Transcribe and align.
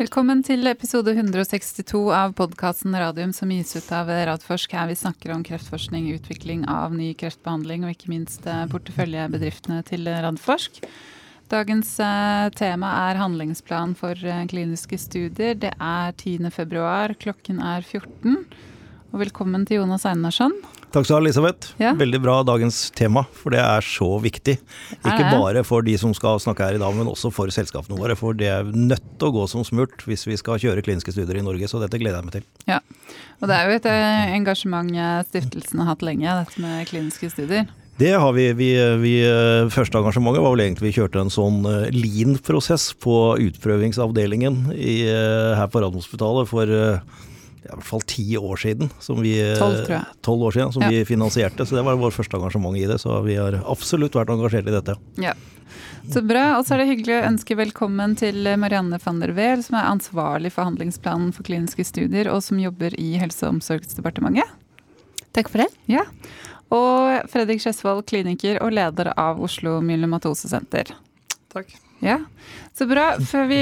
Velkommen 0.00 0.38
til 0.40 0.64
episode 0.64 1.12
162 1.12 1.98
av 2.16 2.30
podkasten 2.32 2.94
Radium 2.96 3.34
som 3.36 3.50
gis 3.52 3.74
ut 3.76 3.90
av 3.92 4.08
Radforsk. 4.08 4.72
Her 4.72 4.86
vi 4.88 4.94
snakker 4.96 5.34
om 5.34 5.42
kreftforskning, 5.44 6.06
utvikling 6.14 6.62
av 6.72 6.94
ny 6.96 7.10
kreftbehandling 7.20 7.84
og 7.84 7.92
ikke 7.92 8.08
minst 8.08 8.48
eh, 8.48 8.62
porteføljebedriftene 8.72 9.82
til 9.84 10.08
Radforsk. 10.08 10.80
Dagens 11.52 11.92
eh, 12.00 12.46
tema 12.56 12.94
er 13.10 13.20
handlingsplan 13.20 13.92
for 14.00 14.16
eh, 14.24 14.40
kliniske 14.48 14.96
studier. 15.04 15.60
Det 15.66 15.74
er 15.76 16.16
10. 16.16 16.48
februar, 16.56 17.12
klokken 17.20 17.60
er 17.60 17.84
14. 17.84 18.40
Og 19.10 19.18
velkommen 19.24 19.64
til 19.66 19.80
Jonas 19.80 20.04
Einarsson. 20.06 20.52
Takk 20.94 21.02
skal 21.02 21.16
du 21.16 21.16
ha, 21.16 21.20
Elisabeth. 21.24 21.72
Ja. 21.82 21.90
Veldig 21.98 22.20
bra 22.22 22.36
dagens 22.46 22.76
tema, 22.94 23.24
for 23.34 23.50
det 23.50 23.58
er 23.58 23.82
så 23.82 24.06
viktig. 24.22 24.54
Ikke 25.00 25.32
bare 25.32 25.64
for 25.66 25.82
de 25.86 25.96
som 25.98 26.12
skal 26.14 26.38
snakke 26.42 26.62
her 26.62 26.78
i 26.78 26.82
dag, 26.82 26.94
men 26.94 27.10
også 27.10 27.32
for 27.34 27.50
selskapene 27.50 27.98
våre. 27.98 28.14
For 28.18 28.38
det 28.38 28.46
er 28.52 28.70
nødt 28.70 29.02
til 29.18 29.30
å 29.30 29.34
gå 29.34 29.46
som 29.50 29.66
smurt 29.66 30.06
hvis 30.06 30.28
vi 30.30 30.38
skal 30.38 30.62
kjøre 30.62 30.84
kliniske 30.86 31.14
studier 31.14 31.40
i 31.40 31.44
Norge, 31.46 31.66
så 31.70 31.82
dette 31.82 31.98
gleder 31.98 32.20
jeg 32.20 32.28
meg 32.28 32.36
til. 32.38 32.46
Ja, 32.70 32.78
og 33.40 33.50
det 33.50 33.56
er 33.56 33.66
jo 33.66 33.80
et 33.80 33.88
eh, 33.90 34.34
engasjement 34.36 34.94
eh, 34.94 35.16
stiftelsen 35.26 35.82
har 35.82 35.90
hatt 35.90 36.06
lenge, 36.06 36.36
dette 36.44 36.62
med 36.62 36.86
kliniske 36.90 37.32
studier. 37.34 37.66
Det 38.00 38.12
har 38.16 38.30
vi. 38.32 38.46
vi, 38.56 38.68
vi 39.02 39.16
eh, 39.26 39.66
første 39.74 39.98
engasjementet 39.98 40.40
var 40.46 40.54
vel 40.54 40.62
egentlig 40.68 40.86
vi 40.86 40.94
kjørte 41.00 41.20
en 41.20 41.34
sånn 41.34 41.66
eh, 41.68 41.90
lean-prosess 41.92 42.92
på 43.02 43.16
utprøvingsavdelingen 43.48 44.70
i, 44.78 45.02
eh, 45.10 45.50
her 45.58 45.66
på 45.68 45.82
Radiumhospitalet 45.82 46.48
for 46.48 46.78
i 47.64 47.68
hvert 47.68 47.84
fall 47.84 48.00
ti 48.08 48.24
år 48.38 48.56
siden. 48.56 48.90
Som 49.00 49.20
vi, 49.22 49.34
eh, 49.40 49.56
Tolv, 49.58 49.84
tror 49.86 49.96
jeg. 49.98 50.04
Tolv 50.22 50.42
år 50.48 50.52
siden 50.56 50.72
som 50.72 50.82
Ja. 50.82 50.88
vi 50.88 51.04
finansierte. 51.04 51.66
Så 51.66 51.76
det 51.76 51.84
var 51.84 51.96
vår 51.96 52.10
første 52.10 52.36
engasjement 52.38 52.76
i 52.76 52.86
det. 52.86 52.98
Så 53.00 53.22
vi 53.24 53.36
har 53.36 53.52
absolutt 53.68 54.12
vært 54.12 54.28
engasjert 54.32 54.66
i 54.68 54.74
dette. 54.80 54.96
Ja. 55.18 55.34
Så 56.10 56.26
bra. 56.26 56.58
Og 56.58 56.64
så 56.66 56.74
er 56.74 56.78
det 56.78 56.88
hyggelig 56.98 57.20
å 57.20 57.26
ønske 57.28 57.56
velkommen 57.56 58.16
til 58.16 58.34
Marianne 58.58 58.98
van 59.04 59.20
der 59.20 59.32
Weel, 59.32 59.62
som 59.62 59.76
er 59.78 59.90
ansvarlig 59.90 60.50
for 60.52 60.64
handlingsplanen 60.64 61.32
for 61.34 61.42
kliniske 61.44 61.84
studier, 61.84 62.26
og 62.32 62.42
som 62.42 62.58
jobber 62.58 62.94
i 62.98 63.18
Helse- 63.18 63.44
og 63.46 63.54
omsorgsdepartementet. 63.60 64.48
Takk 65.32 65.48
for 65.48 65.58
det. 65.58 65.68
Ja. 65.86 66.02
Og 66.72 67.28
Fredrik 67.30 67.60
Skjesvold, 67.60 68.06
kliniker 68.06 68.60
og 68.62 68.72
leder 68.72 69.12
av 69.16 69.40
Oslo 69.40 69.80
Myelomatosesenter. 69.80 70.92
Takk. 71.52 71.66
Ja, 72.00 72.18
så 72.76 72.86
bra. 72.88 73.10
Før 73.28 73.44
vi 73.50 73.60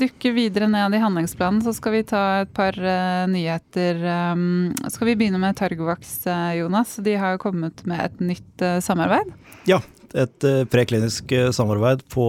dukker 0.00 0.34
videre 0.34 0.66
ned 0.68 0.94
i 0.96 1.00
handlingsplanen, 1.02 1.60
så 1.62 1.70
skal 1.76 1.92
vi 1.94 2.02
ta 2.08 2.22
et 2.42 2.50
par 2.56 2.74
uh, 2.82 3.26
nyheter. 3.30 4.00
Um, 4.34 4.72
skal 4.90 5.12
vi 5.12 5.14
begynne 5.20 5.38
med 5.38 5.54
Targovax, 5.58 6.16
uh, 6.26 6.50
Jonas? 6.58 6.96
De 7.06 7.14
har 7.14 7.36
jo 7.36 7.42
kommet 7.46 7.84
med 7.86 8.02
et 8.08 8.24
nytt 8.32 8.64
uh, 8.66 8.80
samarbeid. 8.82 9.30
Ja, 9.70 9.78
et 10.16 10.44
eh, 10.46 10.62
preklinisk 10.70 11.32
eh, 11.34 11.48
samarbeid 11.52 12.04
på 12.14 12.24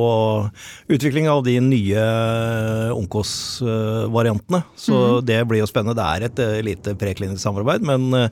utvikling 0.91 1.27
av 1.29 1.43
de 1.45 1.53
nye 1.61 2.01
eh, 2.01 2.89
Onkos-variantene. 2.97 4.63
Så 4.75 4.93
Mhm. 4.97 5.25
det 5.25 5.37
blir 5.47 5.59
jo 5.61 5.67
spennende. 5.69 5.95
Det 5.95 6.03
er 6.03 6.25
et 6.25 6.39
eh, 6.39 6.61
lite 6.65 6.95
preklinisk 6.99 7.39
samarbeid, 7.45 7.81
men 7.85 8.13
eh, 8.13 8.29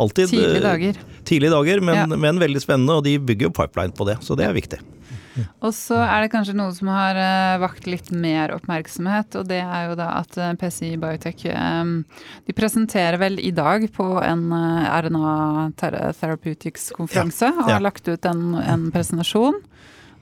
alltid 0.00 0.30
Tidlige 0.32 0.56
eh, 0.56 0.62
dager. 0.64 0.94
Tidlige 1.24 1.50
dager, 1.52 1.80
men, 1.84 1.94
Ja. 1.96 2.06
men 2.16 2.38
veldig 2.40 2.60
spennende, 2.64 2.96
og 2.96 3.04
de 3.04 3.18
bygger 3.18 3.48
jo 3.48 3.50
pipeline 3.60 3.92
på 3.92 4.06
det, 4.08 4.18
så 4.24 4.34
det 4.36 4.46
er 4.48 4.56
viktig. 4.56 4.80
Og 5.64 5.74
så 5.76 5.98
er 6.04 6.24
det 6.24 6.32
kanskje 6.32 6.56
noe 6.58 6.72
som 6.76 6.90
har 6.92 7.18
eh, 7.18 7.58
vakt 7.62 7.88
litt 7.90 8.10
mer 8.14 8.52
oppmerksomhet, 8.56 9.38
og 9.40 9.48
det 9.50 9.60
er 9.62 9.88
jo 9.90 9.96
da 9.98 10.08
at 10.20 10.38
eh, 10.38 10.54
PCI 10.60 10.92
Biotech 11.00 11.46
eh, 11.52 11.92
de 12.48 12.56
presenterer 12.56 13.18
vel 13.20 13.38
i 13.42 13.52
dag 13.54 13.86
på 13.94 14.08
en 14.22 14.48
RNA 14.52 15.34
Therapeutics-konferanse, 15.78 17.52
og 17.56 17.72
har 17.72 17.84
lagt 17.84 18.08
ut 18.10 18.28
en, 18.28 18.54
en 18.62 18.88
presentasjon. 18.94 19.60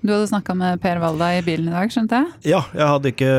Du 0.05 0.13
hadde 0.13 0.29
snakka 0.29 0.55
med 0.55 0.81
Per 0.83 1.01
Walda 1.03 1.31
i 1.39 1.43
bilen 1.45 1.71
i 1.71 1.75
dag, 1.75 1.91
skjønte 1.93 2.21
jeg? 2.21 2.53
Ja, 2.53 2.61
jeg 2.77 2.91
hadde 2.93 3.11
ikke 3.13 3.31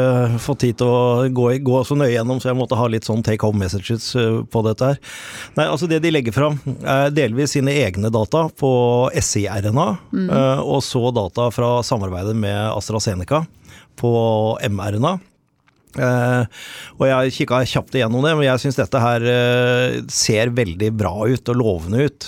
fått 0.42 0.64
tid 0.66 0.80
til 0.82 0.90
å 0.90 1.28
gå, 1.32 1.46
gå 1.64 1.84
så 1.88 1.96
nøye 1.98 2.16
gjennom, 2.16 2.42
så 2.42 2.52
jeg 2.52 2.60
måtte 2.60 2.80
ha 2.80 2.90
litt 2.92 3.08
sånn 3.08 3.24
take 3.26 3.46
home 3.46 3.62
messages 3.62 4.10
eh, 4.18 4.42
på 4.52 4.64
dette 4.66 4.92
her. 4.92 5.00
Nei, 5.60 5.68
altså 5.70 5.90
det 5.90 6.02
de 6.04 6.12
legger 6.12 6.36
fram 6.36 6.58
er 6.82 7.14
delvis 7.14 7.56
sine 7.56 7.76
egne 7.86 8.12
data 8.14 8.48
på 8.50 8.72
SI-RNA, 9.14 9.88
eh, 10.26 10.62
og 10.66 10.82
så 10.86 11.08
data 11.16 11.48
fra 11.56 11.78
samarbeidet 11.86 12.36
med 12.38 12.60
AstraZeneca 12.74 13.46
på 13.98 14.14
mRNA. 14.68 15.18
Uh, 15.98 16.46
og 17.00 17.08
jeg 17.08 17.34
kikka 17.40 17.64
kjapt 17.66 17.96
igjennom 17.98 18.22
det, 18.26 18.36
men 18.38 18.46
jeg 18.46 18.62
syns 18.62 18.78
dette 18.78 19.02
her 19.02 19.24
uh, 19.24 19.96
ser 20.14 20.52
veldig 20.54 20.92
bra 20.94 21.14
ut 21.26 21.54
og 21.54 21.58
lovende 21.58 22.06
ut. 22.06 22.28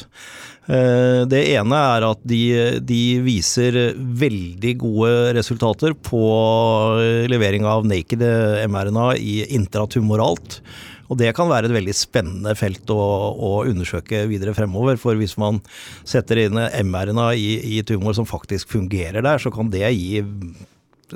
Eh, 0.69 1.24
Det 1.30 1.41
ene 1.56 1.80
er 1.96 2.06
at 2.12 2.22
de, 2.30 2.41
de 2.85 3.02
viser 3.25 3.80
veldig 3.97 4.75
gode 4.84 5.12
resultater 5.40 5.96
på 5.97 6.22
eh, 7.02 7.25
levering 7.31 7.66
av 7.66 7.88
naked 7.90 8.22
mRNA 8.69 9.09
i 9.18 9.41
intratumoralt. 9.57 10.59
Og 11.09 11.18
det 11.18 11.31
kan 11.34 11.50
være 11.50 11.66
et 11.66 11.74
veldig 11.74 11.94
spennende 11.97 12.53
felt 12.53 12.91
å, 12.94 13.02
å 13.34 13.52
undersøke 13.66 14.28
videre 14.30 14.53
fremover. 14.53 15.00
For 15.02 15.18
hvis 15.18 15.34
man 15.41 15.57
setter 16.06 16.44
inn 16.44 16.59
mRNA 16.86 17.31
i, 17.34 17.47
i 17.80 17.81
tumor 17.81 18.13
som 18.13 18.30
faktisk 18.30 18.69
fungerer 18.75 19.25
der, 19.25 19.41
så 19.41 19.50
kan 19.50 19.72
det 19.74 19.90
gi 19.90 20.22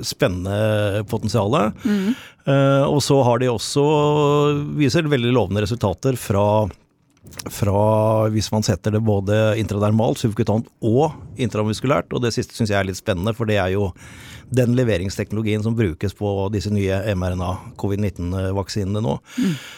spennende 0.02 1.04
potensial. 1.06 1.54
Eh, 1.86 2.82
og 2.90 2.98
så 3.06 3.20
har 3.22 3.38
de 3.38 3.52
også 3.52 3.84
viser 4.82 5.06
veldig 5.06 5.30
lovende 5.36 5.62
resultater 5.62 6.18
fra 6.18 6.66
fra 7.50 8.28
hvis 8.32 8.50
man 8.54 8.64
setter 8.66 8.96
det 8.96 9.02
både 9.04 9.56
intradermalt, 9.60 10.20
subkutant 10.22 10.68
og 10.84 11.14
intramuskulært. 11.40 12.12
Og 12.14 12.24
det 12.24 12.34
siste 12.36 12.56
syns 12.56 12.72
jeg 12.72 12.80
er 12.80 12.88
litt 12.88 13.00
spennende, 13.00 13.34
for 13.36 13.50
det 13.50 13.60
er 13.60 13.74
jo 13.74 13.90
den 14.54 14.74
leveringsteknologien 14.76 15.62
som 15.62 15.76
brukes 15.76 16.14
på 16.14 16.30
disse 16.52 16.70
nye 16.72 17.00
mRNA 17.16 17.50
covid-19-vaksinene 17.80 19.02
nå. 19.02 19.16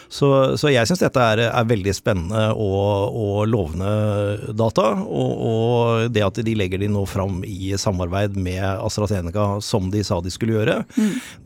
Så, 0.09 0.29
så 0.59 0.71
jeg 0.71 0.89
syns 0.89 1.01
dette 1.01 1.23
er, 1.23 1.41
er 1.47 1.69
veldig 1.69 1.93
spennende 1.95 2.43
og, 2.53 3.15
og 3.17 3.39
lovende 3.49 4.53
data. 4.57 4.89
Og, 5.03 5.31
og 5.51 6.13
det 6.13 6.25
at 6.25 6.41
de 6.45 6.55
legger 6.59 6.83
de 6.83 6.91
nå 6.91 7.05
fram 7.09 7.41
i 7.47 7.73
samarbeid 7.79 8.37
med 8.37 8.61
AstraZeneca 8.61 9.49
som 9.65 9.89
de 9.93 10.03
sa 10.05 10.19
de 10.21 10.33
skulle 10.33 10.57
gjøre, 10.59 10.81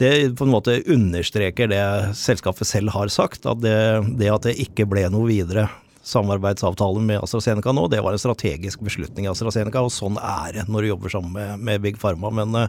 det 0.02 0.12
på 0.38 0.48
en 0.48 0.54
måte 0.54 0.82
understreker 0.92 1.70
det 1.72 1.84
selskapet 2.18 2.68
selv 2.68 2.94
har 2.96 3.12
sagt, 3.14 3.46
at 3.46 3.62
det, 3.64 3.78
det 4.20 4.32
at 4.34 4.50
det 4.50 4.60
ikke 4.66 4.88
ble 4.90 5.08
noe 5.14 5.30
videre 5.30 5.70
samarbeidsavtale 6.04 7.02
med 7.06 7.22
AstraZeneca 7.24 7.74
nå, 7.76 7.88
det 7.92 8.02
var 8.02 8.16
en 8.16 8.22
strategisk 8.22 8.82
beslutning 8.86 9.28
i 9.28 9.32
AstraZeneca, 9.32 9.84
og 9.86 9.94
sånn 9.94 10.18
er 10.18 10.58
det 10.58 10.66
når 10.72 10.82
du 10.82 10.90
jobber 10.92 11.14
sammen 11.14 11.36
med, 11.36 11.66
med 11.68 11.84
Big 11.84 12.00
Pharma. 12.02 12.32
Men 12.34 12.56
uh, 12.58 12.68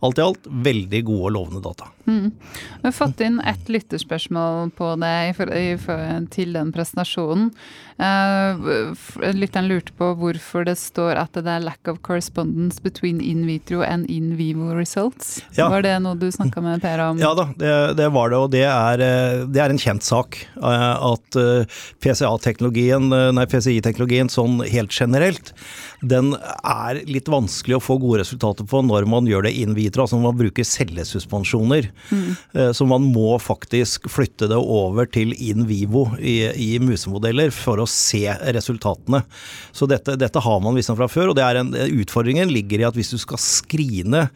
alt 0.00 0.18
i 0.18 0.24
alt 0.24 0.48
veldig 0.68 1.02
gode 1.08 1.28
og 1.28 1.34
lovende 1.36 1.62
data. 1.64 1.90
Vi 2.06 2.82
har 2.82 2.96
fått 2.96 3.20
inn 3.22 3.38
ett 3.46 3.68
lytterspørsmål 3.70 4.72
på 4.76 4.94
det 5.02 5.12
i 5.28 5.34
for, 5.36 5.52
i 5.54 5.76
for, 5.80 6.26
til 6.34 6.56
den 6.56 6.72
presentasjonen. 6.74 7.52
Eh, 7.98 9.32
lytteren 9.36 9.68
lurte 9.68 9.92
på 9.98 10.12
hvorfor 10.18 10.64
det 10.66 10.76
står 10.80 11.18
at 11.20 11.36
det 11.36 11.48
er 11.50 11.64
lack 11.64 11.88
of 11.90 12.00
correspondence 12.06 12.80
between 12.82 13.20
in 13.20 13.44
vitro 13.46 13.82
and 13.84 14.08
in 14.10 14.36
vivo 14.38 14.72
results. 14.76 15.40
Ja. 15.56 15.68
Var 15.72 15.84
det 15.84 15.96
noe 16.04 16.16
du 16.18 16.28
snakka 16.32 16.62
med 16.64 16.82
Per 16.82 17.02
om? 17.04 17.20
Ja 17.22 17.32
da, 17.36 17.48
det, 17.58 17.74
det 18.00 18.08
var 18.14 18.32
det, 18.32 18.40
og 18.40 18.50
det 18.54 18.64
er, 18.68 19.04
eh, 19.04 19.44
det 19.52 19.62
er 19.62 19.74
en 19.74 19.82
kjent 19.82 20.06
sak. 20.06 20.40
eh, 20.56 20.88
At 21.12 21.38
PCA-teknologien, 22.02 23.08
nei 23.34 23.46
PCI-teknologien 23.50 24.30
sånn 24.32 24.60
helt 24.68 24.92
generelt, 24.94 25.52
den 26.02 26.32
er 26.34 26.98
litt 27.06 27.28
vanskelig 27.30 27.76
å 27.78 27.82
få 27.82 27.98
gode 28.02 28.22
resultater 28.22 28.66
på 28.68 28.80
når 28.84 29.06
man 29.10 29.28
gjør 29.28 29.46
det 29.46 29.54
in 29.60 29.76
vitro, 29.76 30.02
altså 30.04 30.18
når 30.18 30.26
man 30.32 30.40
bruker 30.40 30.66
cellesuspensjoner. 30.66 31.88
Mm. 32.10 32.72
Så 32.74 32.86
man 32.90 33.06
må 33.14 33.36
faktisk 33.42 34.08
flytte 34.10 34.48
det 34.50 34.58
over 34.58 35.06
til 35.06 35.30
in 35.38 35.66
vivo 35.68 36.08
i, 36.18 36.40
i 36.58 36.70
musemodeller 36.82 37.52
for 37.54 37.78
å 37.81 37.81
se 37.90 38.24
resultatene. 38.54 39.22
Så 39.74 39.88
dette, 39.90 40.16
dette 40.20 40.42
har 40.42 40.62
man 40.64 40.76
visstnok 40.76 41.00
fra 41.00 41.10
før, 41.10 41.32
og 41.32 41.40
en, 41.42 41.74
utfordringen 42.02 42.52
ligger 42.52 42.82
i 42.82 42.88
at 42.88 42.98
hvis 42.98 43.12
du 43.14 43.18
skal 43.20 43.40
skrine 43.42 44.26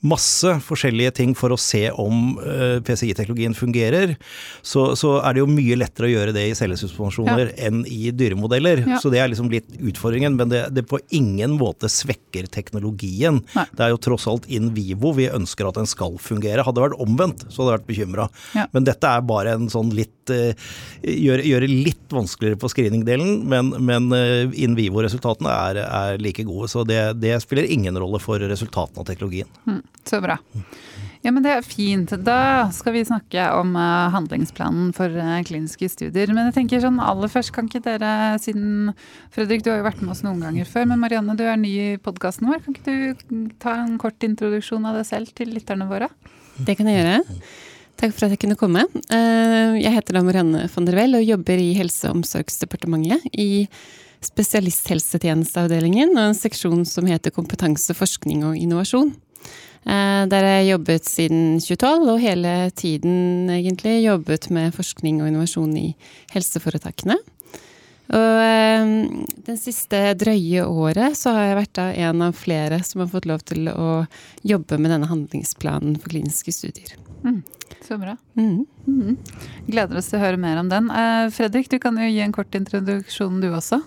masse 0.00 0.52
forskjellige 0.64 1.12
ting 1.18 1.34
for 1.36 1.52
å 1.52 1.58
se 1.60 1.82
om 1.92 2.38
eh, 2.40 2.78
PCI-teknologien 2.84 3.54
fungerer, 3.56 4.14
så, 4.62 4.90
så 4.96 5.16
er 5.20 5.36
det 5.36 5.42
jo 5.42 5.50
mye 5.50 5.76
lettere 5.80 6.08
å 6.08 6.12
gjøre 6.12 6.34
det 6.36 6.46
i 6.48 6.54
cellesuspensjoner 6.56 7.52
enn 7.60 7.82
i 7.88 8.12
dyremodeller. 8.16 8.84
Ja. 8.86 9.00
Så 9.02 9.12
det 9.12 9.20
er 9.20 9.30
liksom 9.32 9.50
litt 9.52 9.68
utfordringen, 9.76 10.38
men 10.40 10.52
det, 10.52 10.66
det 10.76 10.86
på 10.88 11.02
ingen 11.16 11.58
måte 11.60 11.90
svekker 11.92 12.48
teknologien. 12.52 13.42
Nei. 13.56 13.66
Det 13.76 13.86
er 13.86 13.92
jo 13.94 14.00
tross 14.08 14.26
alt 14.30 14.48
in 14.48 14.72
vivo 14.76 15.12
vi 15.16 15.28
ønsker 15.30 15.68
at 15.68 15.80
den 15.80 15.90
skal 15.90 16.16
fungere. 16.22 16.64
Hadde 16.64 16.80
det 16.80 16.88
vært 16.88 17.04
omvendt, 17.04 17.44
så 17.48 17.62
hadde 17.62 17.70
jeg 17.70 17.78
vært 17.78 17.90
bekymra. 17.90 18.28
Ja. 18.56 18.66
Men 18.72 18.88
dette 18.88 19.12
er 19.12 19.28
bare 19.28 19.56
en 19.58 19.68
sånn 19.72 19.92
litt 19.96 20.32
eh, 20.32 20.54
Gjøre 21.00 21.42
gjøre 21.46 21.68
litt 21.70 22.12
vanskeligere 22.12 22.58
på 22.60 22.68
screeningdelen, 22.70 23.40
men, 23.48 23.70
men 23.84 24.10
eh, 24.14 24.50
in 24.62 24.76
vivo-resultatene 24.78 25.50
er, 25.50 25.80
er 25.84 26.20
like 26.22 26.44
gode. 26.46 26.68
Så 26.70 26.84
det, 26.88 27.00
det 27.22 27.36
spiller 27.42 27.68
ingen 27.70 27.98
rolle 27.98 28.20
for 28.22 28.42
resultatene 28.42 29.02
av 29.02 29.08
teknologien. 29.08 29.48
Mm, 29.66 29.80
så 30.08 30.20
bra. 30.24 30.38
Ja, 31.20 31.32
men 31.34 31.44
Det 31.44 31.52
er 31.52 31.66
fint. 31.66 32.12
Da 32.24 32.70
skal 32.72 32.94
vi 32.94 33.02
snakke 33.04 33.44
om 33.52 33.74
eh, 33.76 34.12
handlingsplanen 34.14 34.94
for 34.96 35.12
eh, 35.12 35.42
kliniske 35.44 35.90
studier. 35.92 36.32
Men 36.32 36.48
jeg 36.48 36.56
tenker 36.56 36.80
sånn 36.80 37.00
aller 37.04 37.28
først, 37.28 37.52
kan 37.52 37.68
ikke 37.68 37.82
dere, 37.84 38.38
siden 38.40 38.94
Fredrik, 39.34 39.64
du 39.64 39.68
har 39.72 39.82
jo 39.82 39.88
vært 39.90 40.00
med 40.00 40.14
oss 40.14 40.24
noen 40.24 40.40
ganger 40.40 40.68
før, 40.68 40.88
men 40.88 41.02
Marianne, 41.02 41.36
du 41.36 41.44
er 41.44 41.60
ny 41.60 41.74
i 41.76 41.88
podkasten 42.00 42.48
vår. 42.48 42.62
Kan 42.64 42.76
ikke 42.76 42.88
du 42.88 43.52
ta 43.60 43.76
en 43.82 43.98
kort 44.00 44.24
introduksjon 44.24 44.88
av 44.88 44.96
deg 44.96 45.10
selv 45.10 45.36
til 45.36 45.52
lytterne 45.52 45.90
våre? 45.90 46.08
Det 46.56 46.78
kan 46.80 46.88
jeg 46.88 47.02
gjøre. 47.02 47.20
Takk 48.00 48.16
for 48.16 48.24
at 48.24 48.32
jeg 48.32 48.40
kunne 48.46 48.56
komme. 48.56 48.88
Eh, 49.12 49.76
jeg 49.76 49.92
heter 49.92 50.16
da 50.16 50.24
Marianne 50.24 50.64
von 50.72 50.88
der 50.88 50.96
Well 50.96 51.20
og 51.20 51.26
jobber 51.26 51.60
i 51.60 51.74
Helse- 51.76 52.08
og 52.08 52.22
omsorgsdepartementet. 52.22 53.28
I 53.36 53.68
spesialisthelsetjenesteavdelingen 54.24 56.16
og 56.16 56.30
en 56.30 56.36
seksjon 56.36 56.86
som 56.88 57.08
heter 57.08 57.32
Kompetanse, 57.36 57.92
forskning 57.96 58.46
og 58.48 58.56
innovasjon. 58.56 59.12
Eh, 59.88 60.22
der 60.28 60.44
har 60.44 60.56
jeg 60.58 60.72
jobbet 60.74 61.08
siden 61.08 61.44
2012, 61.62 62.08
og 62.12 62.22
hele 62.22 62.54
tiden 62.76 63.50
egentlig 63.52 64.02
jobbet 64.04 64.50
med 64.52 64.74
forskning 64.76 65.22
og 65.22 65.30
innovasjon 65.30 65.76
i 65.80 65.86
helseforetakene. 66.34 67.16
Og 68.10 68.40
eh, 68.42 68.90
den 69.46 69.60
siste 69.60 70.02
drøye 70.18 70.66
året 70.66 71.16
så 71.18 71.32
har 71.36 71.46
jeg 71.46 71.60
vært 71.60 71.76
da 71.78 71.86
en 72.08 72.26
av 72.26 72.34
flere 72.36 72.80
som 72.86 73.04
har 73.04 73.12
fått 73.12 73.28
lov 73.30 73.44
til 73.46 73.70
å 73.70 74.02
jobbe 74.42 74.80
med 74.82 74.92
denne 74.96 75.08
handlingsplanen 75.10 75.96
for 76.02 76.12
kliniske 76.12 76.54
studier. 76.54 76.96
Mm. 77.22 77.40
Så 77.86 77.96
bra. 78.00 78.16
Mm. 78.34 78.66
Mm. 78.86 79.16
Gleder 79.70 80.00
oss 80.00 80.10
til 80.10 80.18
å 80.18 80.24
høre 80.24 80.40
mer 80.42 80.60
om 80.60 80.68
den. 80.68 80.90
Eh, 80.90 81.30
Fredrik, 81.32 81.70
du 81.70 81.78
kan 81.82 81.96
jo 81.96 82.10
gi 82.10 82.20
en 82.24 82.34
kort 82.34 82.54
introduksjon 82.58 83.40
du 83.40 83.48
også. 83.54 83.80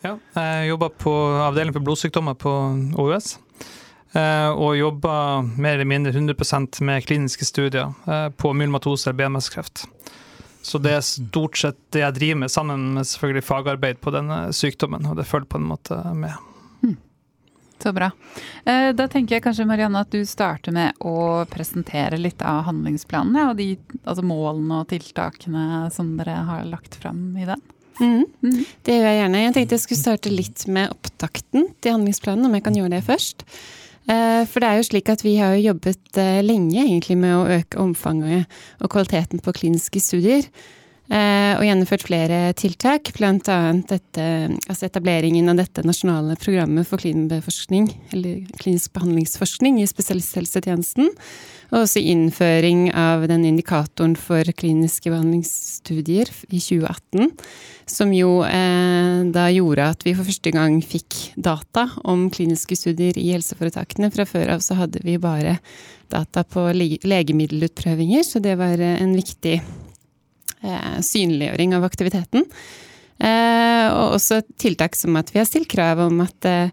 Ja, 0.00 0.14
jeg 0.32 0.70
jobber 0.70 0.94
på 0.96 1.12
avdeling 1.44 1.74
for 1.76 1.84
blodsykdommer 1.84 2.38
på 2.40 2.54
OUS. 3.02 3.34
Eh, 4.12 4.50
og 4.50 4.74
jobber 4.78 5.46
mer 5.54 5.78
eller 5.78 5.88
mindre 5.88 6.12
100% 6.12 6.80
med 6.82 7.06
kliniske 7.06 7.46
studier 7.46 7.92
eh, 8.10 8.28
på 8.34 8.52
myelmatose 8.52 9.08
eller 9.08 9.18
BMS-kreft. 9.20 9.86
Så 10.62 10.78
det 10.82 10.92
er 10.98 11.06
stort 11.06 11.56
sett 11.56 11.78
det 11.94 12.02
jeg 12.02 12.16
driver 12.18 12.42
med, 12.42 12.52
sammen 12.52 12.88
med 12.98 13.08
selvfølgelig 13.08 13.46
fagarbeid 13.46 14.00
på 14.02 14.12
denne 14.12 14.42
sykdommen. 14.52 15.06
Og 15.08 15.16
det 15.16 15.28
følger 15.30 15.48
på 15.54 15.60
en 15.60 15.68
måte 15.70 16.00
med. 16.14 16.36
Så 17.82 17.92
bra. 17.92 18.10
Eh, 18.64 18.90
da 18.92 19.06
tenker 19.08 19.38
jeg 19.38 19.44
kanskje 19.44 19.64
Marianne 19.64 20.02
at 20.04 20.12
du 20.12 20.20
starter 20.28 20.74
med 20.74 20.98
å 21.00 21.46
presentere 21.48 22.18
litt 22.20 22.42
av 22.44 22.66
handlingsplanen. 22.66 23.38
Ja, 23.40 23.46
og 23.52 23.56
de 23.56 23.72
altså 24.02 24.24
målene 24.26 24.82
og 24.82 24.90
tiltakene 24.90 25.86
som 25.94 26.12
dere 26.18 26.42
har 26.44 26.66
lagt 26.68 26.98
fram 27.00 27.30
i 27.40 27.46
den. 27.48 27.62
Mm. 28.00 28.26
Mm. 28.44 28.58
Det 28.84 28.96
gjør 28.96 29.08
jeg 29.08 29.20
gjerne. 29.20 29.44
Jeg 29.44 29.54
tenkte 29.56 29.76
jeg 29.76 29.84
skulle 29.86 30.02
starte 30.02 30.32
litt 30.32 30.66
med 30.72 30.92
opptakten 30.92 31.70
til 31.80 31.96
handlingsplanen, 31.96 32.48
om 32.48 32.56
jeg 32.58 32.66
kan 32.68 32.76
gjøre 32.76 32.92
det 32.98 33.06
først. 33.08 33.46
Eh, 34.08 34.42
for 34.48 34.62
det 34.62 34.68
er 34.68 34.80
jo 34.80 34.88
slik 34.88 35.10
at 35.12 35.24
vi 35.24 35.36
har 35.36 35.58
jobbet 35.60 36.18
eh, 36.18 36.40
lenge 36.44 36.80
egentlig 36.80 37.18
med 37.20 37.36
å 37.36 37.58
øke 37.58 37.80
omfanget 37.82 38.60
og 38.80 38.92
kvaliteten 38.94 39.42
på 39.44 39.54
kliniske 39.58 40.00
studier. 40.02 40.46
Eh, 41.10 41.56
og 41.58 41.64
gjennomført 41.66 42.04
flere 42.06 42.38
tiltak, 42.54 43.10
bl.a. 43.16 43.56
Altså 43.74 44.86
etableringen 44.86 45.50
av 45.50 45.58
dette 45.58 45.82
nasjonale 45.82 46.36
programmet 46.38 46.86
for 46.86 47.02
eller 47.02 48.44
klinisk 48.60 48.92
behandlingsforskning 48.94 49.80
i 49.82 49.88
spesialisthelsetjenesten. 49.90 51.10
Og 51.70 51.82
også 51.82 52.02
innføring 52.02 52.92
av 52.94 53.26
den 53.30 53.42
indikatoren 53.48 54.14
for 54.18 54.46
kliniske 54.54 55.10
behandlingsstudier 55.10 56.30
i 56.50 56.62
2018. 56.62 57.34
Som 57.90 58.14
jo 58.14 58.44
eh, 58.46 59.26
da 59.34 59.50
gjorde 59.50 59.90
at 59.96 60.06
vi 60.06 60.14
for 60.14 60.30
første 60.30 60.54
gang 60.54 60.78
fikk 60.78 61.34
data 61.34 61.88
om 62.06 62.28
kliniske 62.30 62.78
studier 62.78 63.18
i 63.18 63.32
helseforetakene. 63.34 64.14
Fra 64.14 64.30
før 64.30 64.54
av 64.54 64.62
så 64.62 64.78
hadde 64.78 65.02
vi 65.02 65.18
bare 65.18 65.58
data 66.10 66.46
på 66.46 66.70
legemiddelutprøvinger, 66.70 68.26
så 68.26 68.42
det 68.42 68.58
var 68.62 68.78
en 68.78 69.18
viktig 69.18 69.58
Eh, 69.58 69.89
synliggjøring 71.04 71.74
av 71.76 71.86
aktiviteten. 71.86 72.46
Eh, 73.20 73.86
og 73.92 74.16
også 74.16 74.40
tiltak 74.60 74.96
som 74.96 75.18
at 75.20 75.28
vi 75.34 75.42
har 75.42 75.48
stilt 75.48 75.68
krav 75.68 76.00
om 76.06 76.22
at 76.24 76.46
eh, 76.48 76.70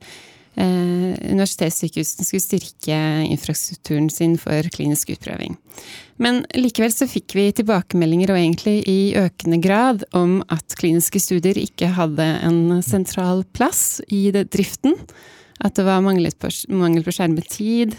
universitetssykehusene 0.57 2.25
skulle 2.25 2.43
styrke 2.45 2.99
infrastrukturen 3.27 4.07
sin 4.09 4.37
for 4.39 4.69
klinisk 4.73 5.11
utprøving. 5.17 5.57
Men 6.23 6.45
likevel 6.57 6.93
så 6.95 7.05
fikk 7.09 7.35
vi 7.37 7.49
tilbakemeldinger, 7.59 8.31
og 8.31 8.39
egentlig 8.39 8.79
i 8.89 8.99
økende 9.19 9.59
grad, 9.61 10.07
om 10.17 10.39
at 10.53 10.77
kliniske 10.79 11.21
studier 11.21 11.59
ikke 11.61 11.91
hadde 11.99 12.25
en 12.47 12.79
sentral 12.85 13.43
plass 13.53 13.99
i 14.07 14.29
driften. 14.31 14.95
At 15.61 15.77
det 15.77 15.85
var 15.85 16.01
mangel 16.05 16.31
på 16.39 17.13
skjermet 17.13 17.51
tid. 17.53 17.93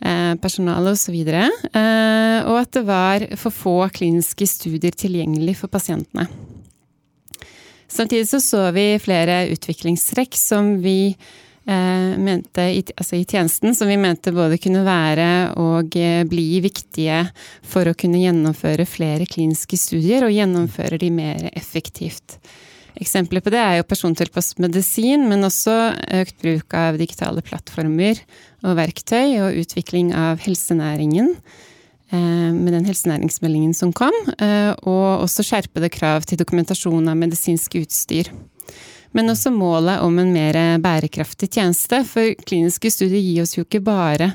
Eh, 0.00 0.34
personale 0.38 0.92
osv. 0.94 1.14
Og, 1.14 1.66
eh, 1.74 2.38
og 2.46 2.60
at 2.60 2.70
det 2.76 2.84
var 2.86 3.24
for 3.40 3.54
få 3.54 3.76
kliniske 3.90 4.46
studier 4.46 4.94
tilgjengelig 4.94 5.56
for 5.58 5.72
pasientene. 5.72 6.28
Samtidig 7.88 8.28
så 8.28 8.40
så 8.40 8.62
vi 8.76 8.92
flere 9.02 9.48
utviklingstrekk 9.50 10.36
som 10.38 10.76
vi 10.84 11.16
eh, 11.66 12.12
mente 12.20 12.68
altså 12.94 13.16
i 13.16 13.24
tjenesten, 13.24 13.74
som 13.74 13.90
vi 13.90 13.96
mente 13.98 14.30
både 14.36 14.60
kunne 14.62 14.84
være 14.86 15.56
og 15.58 15.96
bli 16.30 16.46
viktige 16.62 17.24
for 17.66 17.88
å 17.88 17.96
kunne 17.98 18.20
gjennomføre 18.22 18.86
flere 18.86 19.26
kliniske 19.26 19.80
studier, 19.80 20.28
og 20.28 20.36
gjennomføre 20.36 21.00
de 21.00 21.10
mer 21.10 21.50
effektivt. 21.54 22.38
Eksempler 22.98 23.42
på 23.44 23.52
det 23.54 23.60
er 23.62 23.78
jo 23.78 23.86
persontilpasset 23.86 24.58
medisin, 24.62 25.28
men 25.30 25.46
også 25.46 25.74
økt 26.18 26.38
bruk 26.42 26.74
av 26.74 26.98
digitale 26.98 27.44
plattformer 27.46 28.18
og 28.66 28.74
verktøy, 28.78 29.38
og 29.44 29.58
utvikling 29.62 30.10
av 30.18 30.42
helsenæringen 30.42 31.30
eh, 32.10 32.50
med 32.54 32.72
den 32.74 32.88
helsenæringsmeldingen 32.88 33.76
som 33.78 33.94
kom, 33.94 34.14
eh, 34.42 34.72
og 34.82 35.24
også 35.28 35.46
skjerpede 35.46 35.92
krav 35.94 36.26
til 36.26 36.40
dokumentasjon 36.42 37.06
av 37.06 37.20
medisinsk 37.20 37.78
utstyr 37.84 38.32
men 39.16 39.32
også 39.32 39.52
målet 39.54 40.02
om 40.04 40.18
en 40.20 40.32
mer 40.34 40.58
bærekraftig 40.82 41.50
tjeneste. 41.56 42.02
For 42.08 42.34
kliniske 42.48 42.90
studier 42.92 43.22
gir 43.22 43.44
oss 43.44 43.56
jo 43.56 43.64
ikke 43.64 43.82
bare 43.84 44.32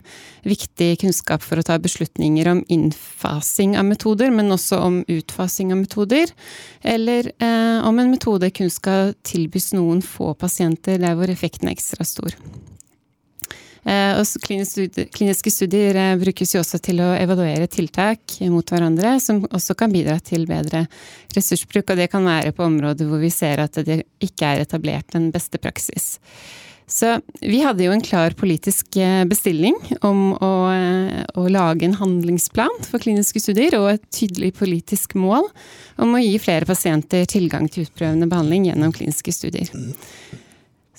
viktig 0.48 0.90
kunnskap 1.04 1.46
for 1.46 1.62
å 1.62 1.66
ta 1.66 1.78
beslutninger 1.82 2.50
om 2.52 2.64
innfasing 2.74 3.78
av 3.80 3.88
metoder, 3.88 4.34
men 4.34 4.52
også 4.54 4.82
om 4.84 5.00
utfasing 5.08 5.74
av 5.76 5.84
metoder. 5.84 6.34
Eller 6.82 7.32
eh, 7.38 7.80
om 7.86 8.00
en 8.00 8.12
metode 8.14 8.52
kun 8.56 8.72
skal 8.74 9.16
tilbys 9.28 9.72
noen 9.78 10.04
få 10.06 10.34
pasienter 10.40 11.02
der 11.02 11.18
hvor 11.18 11.32
effekten 11.32 11.70
er 11.70 11.78
ekstra 11.78 12.08
stor. 12.08 12.36
Eh, 13.84 14.16
og 14.16 14.46
kliniske 14.48 15.52
studier 15.52 15.98
eh, 16.00 16.16
brukes 16.22 16.56
jo 16.56 16.62
også 16.64 16.80
til 16.84 17.02
å 17.04 17.12
evaluere 17.20 17.68
tiltak 17.68 18.38
mot 18.52 18.68
hverandre, 18.72 19.18
som 19.20 19.44
også 19.50 19.76
kan 19.80 19.92
bidra 19.92 20.20
til 20.24 20.48
bedre 20.48 20.86
ressursbruk. 21.36 21.90
Og 21.90 22.00
det 22.00 22.10
kan 22.14 22.28
være 22.28 22.54
på 22.56 22.68
områder 22.68 23.10
hvor 23.10 23.24
vi 23.24 23.32
ser 23.34 23.64
at 23.64 23.82
det 23.84 24.04
ikke 24.24 24.54
er 24.54 24.64
etablert 24.64 25.18
en 25.20 25.32
beste 25.36 25.60
praksis. 25.60 26.14
Så 26.94 27.16
vi 27.40 27.62
hadde 27.64 27.86
jo 27.86 27.94
en 27.96 28.04
klar 28.04 28.36
politisk 28.38 28.98
eh, 29.02 29.24
bestilling 29.28 29.76
om 30.06 30.34
å, 30.36 30.54
å, 31.40 31.46
lage 31.52 31.88
en 31.88 31.96
handlingsplan 32.00 32.84
for 32.88 33.04
kliniske 33.04 33.42
studier, 33.42 33.76
og 33.80 33.94
et 33.96 34.08
tydelig 34.14 34.54
politisk 34.60 35.16
mål 35.20 35.48
om 36.04 36.16
å 36.16 36.24
gi 36.24 36.36
flere 36.44 36.68
pasienter 36.70 37.28
tilgang 37.30 37.70
til 37.72 37.88
utprøvende 37.88 38.30
behandling 38.32 38.68
gjennom 38.70 38.96
kliniske 38.96 39.36
studier. 39.36 39.72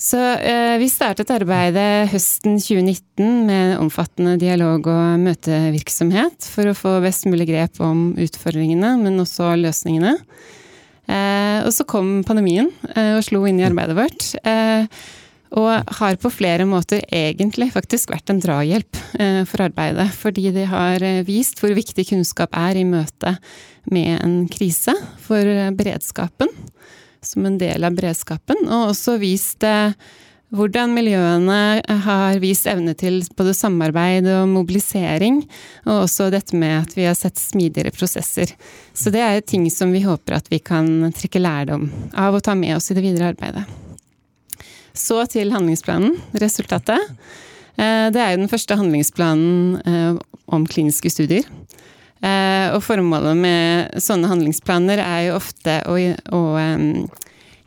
Så 0.05 0.19
eh, 0.21 0.77
vi 0.77 0.91
startet 0.93 1.31
arbeidet 1.33 2.11
høsten 2.13 2.59
2019 2.61 3.47
med 3.47 3.79
omfattende 3.81 4.35
dialog 4.37 4.85
og 4.93 5.23
møtevirksomhet 5.23 6.45
for 6.45 6.69
å 6.69 6.77
få 6.77 6.99
best 7.01 7.25
mulig 7.31 7.47
grep 7.49 7.81
om 7.81 8.11
utfordringene, 8.21 8.91
men 9.01 9.23
også 9.23 9.55
løsningene. 9.63 10.19
Eh, 11.09 11.65
og 11.65 11.73
så 11.73 11.87
kom 11.89 12.19
pandemien 12.29 12.69
eh, 12.93 13.15
og 13.17 13.25
slo 13.25 13.47
inn 13.49 13.63
i 13.63 13.65
arbeidet 13.65 13.97
vårt. 13.97 14.29
Eh, 14.45 14.85
og 15.57 15.97
har 15.97 16.21
på 16.21 16.33
flere 16.35 16.67
måter 16.69 17.01
egentlig 17.09 17.71
faktisk 17.73 18.13
vært 18.13 18.29
en 18.29 18.45
drahjelp 18.45 19.01
eh, 19.17 19.41
for 19.49 19.65
arbeidet. 19.65 20.11
Fordi 20.21 20.51
de 20.53 20.69
har 20.69 21.01
eh, 21.01 21.23
vist 21.25 21.65
hvor 21.65 21.73
viktig 21.73 22.11
kunnskap 22.11 22.53
er 22.53 22.77
i 22.77 22.85
møte 22.85 23.39
med 23.89 24.19
en 24.19 24.37
krise 24.53 24.93
for 25.25 25.49
beredskapen 25.81 26.53
som 27.29 27.47
en 27.49 27.59
del 27.61 27.87
av 27.87 27.97
beredskapen, 27.97 28.67
og 28.69 28.93
også 28.93 29.19
vist 29.23 29.65
eh, 29.67 29.95
hvordan 30.55 30.93
miljøene 30.95 31.83
har 32.05 32.39
vist 32.43 32.69
evne 32.71 32.95
til 32.99 33.23
både 33.37 33.55
samarbeid 33.57 34.29
og 34.31 34.51
mobilisering, 34.53 35.43
og 35.87 36.05
også 36.05 36.29
dette 36.35 36.57
med 36.59 36.77
at 36.83 36.95
vi 36.97 37.09
har 37.09 37.17
sett 37.19 37.41
smidigere 37.41 37.95
prosesser. 37.95 38.53
Så 38.95 39.11
det 39.15 39.23
er 39.25 39.43
ting 39.43 39.67
som 39.73 39.93
vi 39.95 40.05
håper 40.05 40.39
at 40.39 40.51
vi 40.53 40.61
kan 40.63 41.11
trekke 41.17 41.43
lærdom 41.43 41.89
av 42.13 42.39
og 42.39 42.45
ta 42.47 42.55
med 42.59 42.77
oss 42.77 42.91
i 42.93 42.99
det 42.99 43.07
videre 43.07 43.33
arbeidet. 43.35 43.65
Så 44.95 45.19
til 45.27 45.51
handlingsplanen, 45.51 46.15
resultatet. 46.39 47.03
Eh, 47.75 48.11
det 48.15 48.21
er 48.21 48.35
jo 48.35 48.45
den 48.45 48.53
første 48.53 48.79
handlingsplanen 48.79 49.81
eh, 49.83 50.21
om 50.55 50.67
kliniske 50.71 51.11
studier. 51.11 51.49
Eh, 52.25 52.73
og 52.73 52.81
formålet 52.85 53.37
med 53.37 54.01
sånne 54.01 54.31
handlingsplaner 54.31 55.03
er 55.03 55.21
jo 55.27 55.37
ofte 55.37 55.81
å, 55.91 55.97
å 56.33 56.43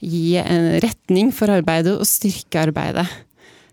gi 0.02 0.38
en 0.42 0.70
retning 0.82 1.32
for 1.36 1.52
arbeidet 1.54 1.94
og 1.98 2.10
styrke 2.10 2.64
arbeidet. 2.66 3.06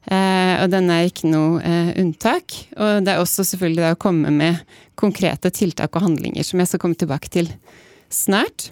Eh, 0.05 0.61
og 0.61 0.69
den 0.75 0.91
er 0.93 1.09
ikke 1.09 1.31
noe 1.33 1.63
eh, 1.65 1.95
unntak. 2.03 2.57
Og 2.77 3.05
det 3.07 3.15
er 3.15 3.23
også 3.23 3.47
selvfølgelig 3.49 3.87
det 3.87 3.95
å 3.97 4.03
komme 4.05 4.33
med 4.35 4.61
konkrete 5.01 5.53
tiltak 5.55 5.97
og 5.97 6.05
handlinger, 6.05 6.45
som 6.45 6.61
jeg 6.61 6.73
skal 6.73 6.85
komme 6.85 7.01
tilbake 7.01 7.33
til 7.33 7.49
snart. 8.13 8.69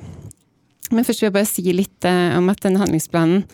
Men 0.93 1.07
først 1.09 1.23
vil 1.23 1.31
jeg 1.31 1.39
bare 1.39 1.49
si 1.49 1.65
litt 1.73 2.05
om 2.05 2.51
at 2.53 2.61
denne 2.61 2.83
handlingsplanen 2.83 3.47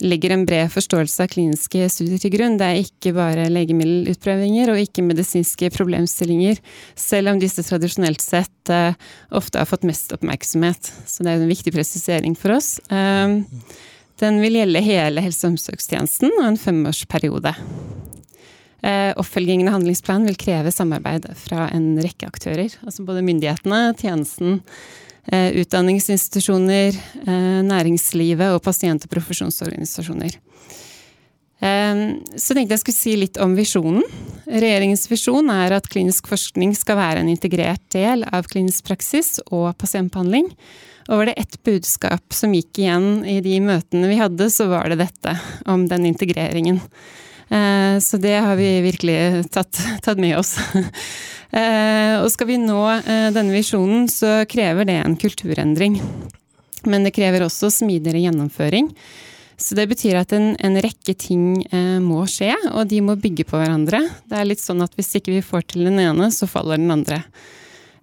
legger 0.00 0.30
en 0.34 0.44
bred 0.46 0.70
forståelse 0.72 1.24
av 1.24 1.30
kliniske 1.32 1.88
studier 1.92 2.20
til 2.22 2.32
grunn. 2.34 2.58
Det 2.60 2.66
er 2.68 2.80
ikke 2.82 3.12
bare 3.16 3.48
legemiddelutprøvinger 3.52 4.72
og 4.72 4.82
ikke 4.82 5.04
medisinske 5.06 5.70
problemstillinger, 5.74 6.60
selv 6.98 7.32
om 7.32 7.40
disse 7.42 7.64
tradisjonelt 7.66 8.22
sett 8.24 8.72
uh, 8.72 8.96
ofte 9.34 9.60
har 9.60 9.68
fått 9.70 9.86
mest 9.88 10.14
oppmerksomhet. 10.16 10.92
Så 11.06 11.24
det 11.24 11.32
er 11.34 11.42
en 11.42 11.50
viktig 11.50 11.74
presisering 11.74 12.36
for 12.38 12.56
oss. 12.58 12.76
Uh, 12.92 13.42
den 14.22 14.40
vil 14.42 14.60
gjelde 14.60 14.84
hele 14.84 15.22
helse- 15.24 15.46
og 15.46 15.56
omsorgstjenesten 15.56 16.32
og 16.36 16.46
en 16.50 16.60
femårsperiode. 16.60 17.54
Uh, 18.78 19.10
oppfølgingen 19.18 19.66
av 19.70 19.80
handlingsplanen 19.80 20.30
vil 20.30 20.38
kreve 20.38 20.72
samarbeid 20.74 21.26
fra 21.40 21.66
en 21.74 21.96
rekke 21.98 22.30
aktører. 22.30 22.70
Altså 22.86 23.06
både 23.06 23.26
myndighetene, 23.26 23.82
tjenesten, 23.98 24.62
Eh, 24.62 25.07
utdanningsinstitusjoner, 25.28 26.96
eh, 27.26 27.62
næringslivet 27.66 28.54
og 28.54 28.62
pasient- 28.64 29.04
og 29.04 29.10
profesjonsorganisasjoner. 29.12 30.38
Eh, 31.60 32.02
så 32.36 32.54
tenkte 32.54 32.76
jeg 32.76 32.82
skulle 32.84 32.96
si 32.96 33.14
litt 33.18 33.38
om 33.42 33.56
visjonen. 33.58 34.04
Regjeringens 34.46 35.08
visjon 35.10 35.50
er 35.50 35.74
at 35.76 35.88
klinisk 35.90 36.30
forskning 36.30 36.74
skal 36.78 37.00
være 37.00 37.24
en 37.24 37.32
integrert 37.32 37.82
del 37.94 38.22
av 38.24 38.46
klinisk 38.50 38.86
praksis 38.86 39.38
og 39.50 39.72
pasientbehandling. 39.80 40.52
Og 41.08 41.22
var 41.22 41.30
det 41.30 41.38
ett 41.40 41.56
budskap 41.64 42.34
som 42.36 42.52
gikk 42.52 42.82
igjen 42.82 43.24
i 43.26 43.40
de 43.40 43.56
møtene 43.64 44.10
vi 44.10 44.20
hadde, 44.20 44.50
så 44.52 44.68
var 44.68 44.90
det 44.92 45.00
dette 45.00 45.34
om 45.66 45.86
den 45.88 46.04
integreringen. 46.10 46.82
Så 47.48 48.18
det 48.20 48.34
har 48.44 48.58
vi 48.58 48.66
virkelig 48.84 49.48
tatt, 49.54 49.78
tatt 50.04 50.20
med 50.20 50.36
oss. 50.36 50.52
Eh, 51.48 52.20
og 52.20 52.28
skal 52.28 52.50
vi 52.50 52.58
nå 52.60 52.80
eh, 52.98 53.30
denne 53.32 53.54
visjonen, 53.54 54.04
så 54.12 54.42
krever 54.48 54.88
det 54.88 54.98
en 55.00 55.16
kulturendring. 55.20 55.96
Men 56.88 57.06
det 57.06 57.14
krever 57.16 57.46
også 57.46 57.70
smidigere 57.72 58.20
gjennomføring. 58.26 58.90
Så 59.58 59.74
det 59.74 59.88
betyr 59.90 60.20
at 60.20 60.32
en, 60.36 60.52
en 60.62 60.78
rekke 60.78 61.16
ting 61.18 61.64
eh, 61.74 61.96
må 62.04 62.22
skje, 62.30 62.52
og 62.70 62.86
de 62.90 63.00
må 63.02 63.16
bygge 63.18 63.48
på 63.48 63.58
hverandre. 63.58 64.04
Det 64.28 64.38
er 64.38 64.50
litt 64.50 64.62
sånn 64.62 64.84
at 64.84 64.92
hvis 64.98 65.16
ikke 65.18 65.38
vi 65.38 65.44
får 65.44 65.70
til 65.72 65.88
den 65.88 65.98
ene, 66.04 66.30
så 66.34 66.50
faller 66.50 66.80
den 66.80 66.92
andre. 66.94 67.22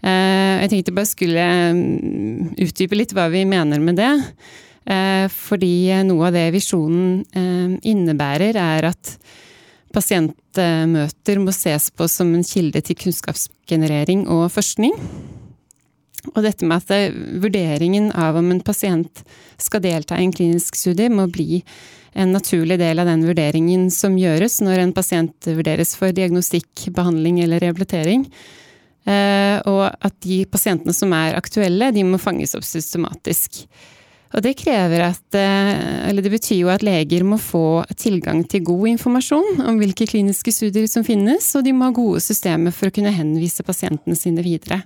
Jeg 0.05 0.69
tenkte 0.69 0.93
bare 0.93 1.09
skulle 1.09 1.43
mm, 1.73 2.51
utdype 2.61 2.97
litt 2.99 3.13
hva 3.15 3.23
vi 3.33 3.39
mener 3.49 3.79
med 3.81 3.97
det. 3.97 4.11
Fordi 4.85 5.75
noe 6.05 6.27
av 6.27 6.35
det 6.35 6.43
visjonen 6.53 7.23
innebærer, 7.81 8.53
er 8.53 8.85
at 8.91 9.15
Pasientmøter 9.95 11.39
må 11.39 11.53
ses 11.55 11.87
på 11.95 12.07
som 12.11 12.33
en 12.35 12.43
kilde 12.43 12.81
til 12.83 12.97
kunnskapsgenerering 12.99 14.25
og 14.31 14.49
forskning. 14.51 14.95
Og 16.33 16.41
dette 16.43 16.67
med 16.67 16.81
at 16.81 17.15
vurderingen 17.43 18.09
av 18.11 18.35
om 18.39 18.49
en 18.51 18.63
pasient 18.65 19.21
skal 19.61 19.83
delta 19.85 20.17
i 20.17 20.25
en 20.25 20.33
klinisk 20.35 20.75
studie, 20.75 21.07
må 21.07 21.29
bli 21.31 21.61
en 22.15 22.33
naturlig 22.35 22.79
del 22.81 22.99
av 22.99 23.07
den 23.07 23.23
vurderingen 23.27 23.87
som 23.93 24.17
gjøres 24.19 24.57
når 24.65 24.83
en 24.83 24.93
pasient 24.95 25.47
vurderes 25.47 25.93
for 25.99 26.15
diagnostikk, 26.15 26.87
behandling 26.95 27.41
eller 27.43 27.63
rehabilitering. 27.63 28.25
Eh, 29.05 29.57
og 29.69 29.83
at 29.85 30.15
de 30.25 30.41
pasientene 30.49 30.95
som 30.97 31.13
er 31.15 31.37
aktuelle, 31.37 31.91
de 31.95 32.03
må 32.07 32.19
fanges 32.19 32.55
opp 32.57 32.65
systematisk. 32.67 33.65
Og 34.35 34.43
det 34.43 34.57
krever 34.59 35.05
at 35.07 35.37
eh, 35.39 36.09
Eller 36.09 36.25
det 36.25 36.33
betyr 36.33 36.59
jo 36.65 36.71
at 36.73 36.83
leger 36.85 37.23
må 37.27 37.39
få 37.41 37.85
tilgang 37.95 38.43
til 38.49 38.65
god 38.67 38.89
informasjon 38.95 39.61
om 39.63 39.77
hvilke 39.79 40.07
kliniske 40.09 40.51
studier 40.53 40.89
som 40.91 41.05
finnes, 41.07 41.47
og 41.55 41.63
de 41.65 41.73
må 41.75 41.87
ha 41.87 41.95
gode 41.95 42.23
systemer 42.23 42.75
for 42.75 42.89
å 42.89 42.95
kunne 42.95 43.15
henvise 43.15 43.63
pasientene 43.65 44.17
sine 44.19 44.43
videre. 44.45 44.81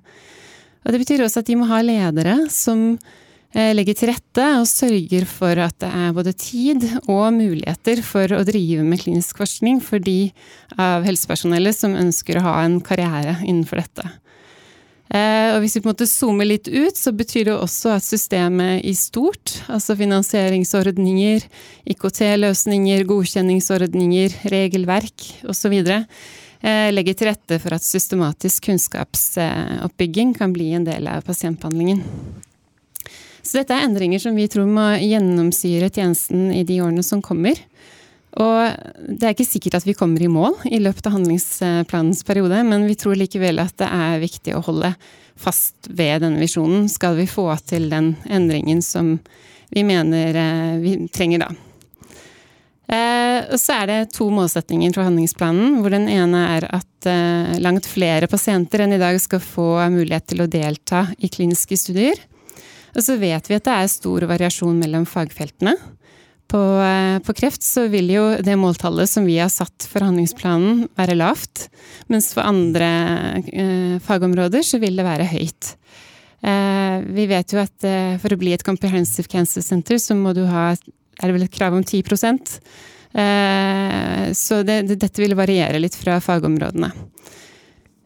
Og 0.85 0.93
det 0.93 1.01
betyr 1.01 1.25
også 1.25 1.41
at 1.41 1.49
de 1.49 1.57
må 1.59 1.67
ha 1.69 1.81
ledere 1.83 2.35
som 2.53 2.93
eh, 2.93 3.73
legger 3.73 3.97
til 3.97 4.13
rette 4.13 4.45
og 4.59 4.69
sørger 4.69 5.25
for 5.29 5.65
at 5.65 5.75
det 5.81 5.89
er 5.97 6.15
både 6.15 6.35
tid 6.37 6.85
og 7.07 7.25
muligheter 7.35 8.03
for 8.05 8.37
å 8.37 8.45
drive 8.47 8.85
med 8.85 9.01
klinisk 9.01 9.41
forskning 9.41 9.81
for 9.83 10.03
de 10.03 10.31
av 10.77 11.07
helsepersonellet 11.09 11.75
som 11.75 11.97
ønsker 11.97 12.39
å 12.39 12.47
ha 12.47 12.57
en 12.63 12.79
karriere 12.85 13.39
innenfor 13.41 13.81
dette. 13.81 14.11
Eh, 15.09 15.55
og 15.55 15.63
hvis 15.63 15.77
vi 15.77 15.81
på 15.81 15.89
en 15.89 15.95
måte 15.95 16.05
zoomer 16.05 16.45
litt 16.45 16.67
ut, 16.69 16.97
så 16.97 17.09
betyr 17.17 17.47
det 17.47 17.55
også 17.55 17.95
at 17.95 18.05
systemet 18.05 18.83
i 18.85 18.93
stort, 18.93 19.55
altså 19.65 19.95
finansieringsordninger, 19.97 21.47
IKT-løsninger, 21.89 23.07
godkjenningsordninger, 23.09 24.35
regelverk 24.53 25.25
osv., 25.49 25.73
eh, 25.81 26.91
legger 26.93 27.17
til 27.17 27.31
rette 27.31 27.57
for 27.63 27.73
at 27.73 27.87
systematisk 27.87 28.69
kunnskapsoppbygging 28.69 30.35
kan 30.37 30.53
bli 30.53 30.75
en 30.77 30.85
del 30.85 31.09
av 31.09 31.25
pasientbehandlingen. 31.25 32.05
Så 33.41 33.63
dette 33.63 33.73
er 33.73 33.87
endringer 33.87 34.21
som 34.21 34.37
vi 34.37 34.45
tror 34.51 34.69
må 34.69 34.91
gjennomsyre 35.01 35.89
tjenesten 35.89 36.51
i 36.53 36.61
de 36.67 36.83
årene 36.85 37.01
som 37.07 37.23
kommer. 37.25 37.57
Og 38.37 39.15
det 39.17 39.25
er 39.25 39.33
ikke 39.33 39.47
sikkert 39.47 39.79
at 39.79 39.87
vi 39.87 39.95
kommer 39.97 40.21
i 40.21 40.29
mål 40.29 40.59
i 40.69 40.77
løpet 40.81 41.07
av 41.09 41.15
handlingsplanens 41.17 42.21
periode, 42.27 42.61
men 42.67 42.85
vi 42.85 42.97
tror 42.99 43.17
likevel 43.17 43.61
at 43.63 43.73
det 43.81 43.89
er 43.89 44.21
viktig 44.21 44.53
å 44.53 44.63
holde 44.67 44.93
fast 45.39 45.89
ved 45.89 46.21
denne 46.21 46.41
visjonen, 46.41 46.85
skal 46.91 47.17
vi 47.17 47.25
få 47.29 47.47
til 47.65 47.87
den 47.89 48.13
endringen 48.29 48.83
som 48.85 49.15
vi 49.73 49.85
mener 49.87 50.37
eh, 50.37 50.77
vi 50.83 50.93
trenger 51.13 51.45
da. 51.45 51.49
Eh, 52.89 53.39
og 53.53 53.59
så 53.61 53.79
er 53.79 53.89
det 53.89 53.99
to 54.15 54.27
målsetninger 54.33 54.93
for 54.95 55.05
handlingsplanen, 55.05 55.77
hvor 55.81 55.93
den 55.93 56.09
ene 56.09 56.41
er 56.55 56.65
at 56.79 57.09
eh, 57.09 57.59
langt 57.61 57.87
flere 57.89 58.29
pasienter 58.29 58.85
enn 58.85 58.97
i 58.97 59.01
dag 59.01 59.17
skal 59.21 59.43
få 59.43 59.71
mulighet 59.93 60.31
til 60.31 60.43
å 60.43 60.49
delta 60.49 61.05
i 61.17 61.29
kliniske 61.31 61.77
studier. 61.77 62.17
Og 62.97 63.05
så 63.05 63.19
vet 63.21 63.45
vi 63.45 63.57
at 63.57 63.67
det 63.67 63.75
er 63.75 63.91
stor 63.93 64.25
variasjon 64.31 64.77
mellom 64.81 65.05
fagfeltene 65.09 65.75
på, 66.49 66.59
eh, 66.83 67.17
på, 67.23 67.35
kreft, 67.37 67.63
så 67.65 67.87
vil 67.91 68.09
jo 68.13 68.23
det 68.43 68.57
måltallet 68.59 69.09
som 69.09 69.27
vi 69.29 69.37
har 69.39 69.51
satt 69.53 69.85
for 69.89 70.03
handlingsplanen, 70.05 70.87
være 70.99 71.17
lavt. 71.19 71.67
Mens 72.11 72.31
for 72.35 72.47
andre 72.47 72.89
eh, 73.53 73.97
fagområder 74.05 74.65
så 74.65 74.81
vil 74.81 74.97
det 74.99 75.05
være 75.07 75.29
høyt. 75.29 75.75
Eh, 76.41 76.97
vi 77.15 77.27
vet 77.29 77.53
jo 77.53 77.61
at 77.61 77.85
eh, 77.87 78.15
for 78.21 78.33
å 78.33 78.39
bli 78.39 78.53
et 78.55 78.65
comprehensive 78.65 79.29
cancer 79.31 79.65
center, 79.65 79.99
så 79.99 80.15
må 80.17 80.33
du 80.37 80.45
ha 80.49 80.71
er 81.19 81.27
det 81.27 81.35
vel 81.35 81.45
et 81.45 81.55
krav 81.55 81.75
om 81.75 81.83
10 81.83 81.99
eh, 83.19 84.31
Så 84.33 84.63
det, 84.63 84.81
det, 84.87 84.99
dette 85.03 85.21
vil 85.21 85.35
variere 85.35 85.81
litt 85.81 85.97
fra 85.99 86.19
fagområdene. 86.23 86.91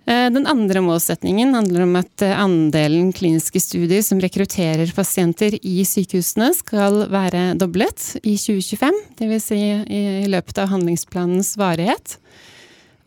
Eh, 0.06 0.30
den 0.36 0.48
andre 0.48 0.82
målsetningen 0.84 1.54
handler 1.56 1.86
om 1.86 1.96
at 1.96 2.22
eh, 2.26 2.40
andelen 2.40 3.14
kliniske 3.16 3.62
studier 3.64 4.02
som 4.04 4.20
rekrutterer 4.20 4.92
pasienter 4.96 5.56
i 5.62 5.86
sykehusene 5.88 6.50
skal 6.58 7.06
være 7.14 7.54
doblet 7.60 8.10
i 8.20 8.36
2025, 8.36 9.00
dvs. 9.22 9.48
Si 9.48 9.62
i 9.64 10.28
løpet 10.28 10.60
av 10.60 10.74
handlingsplanens 10.74 11.56
varighet. 11.60 12.18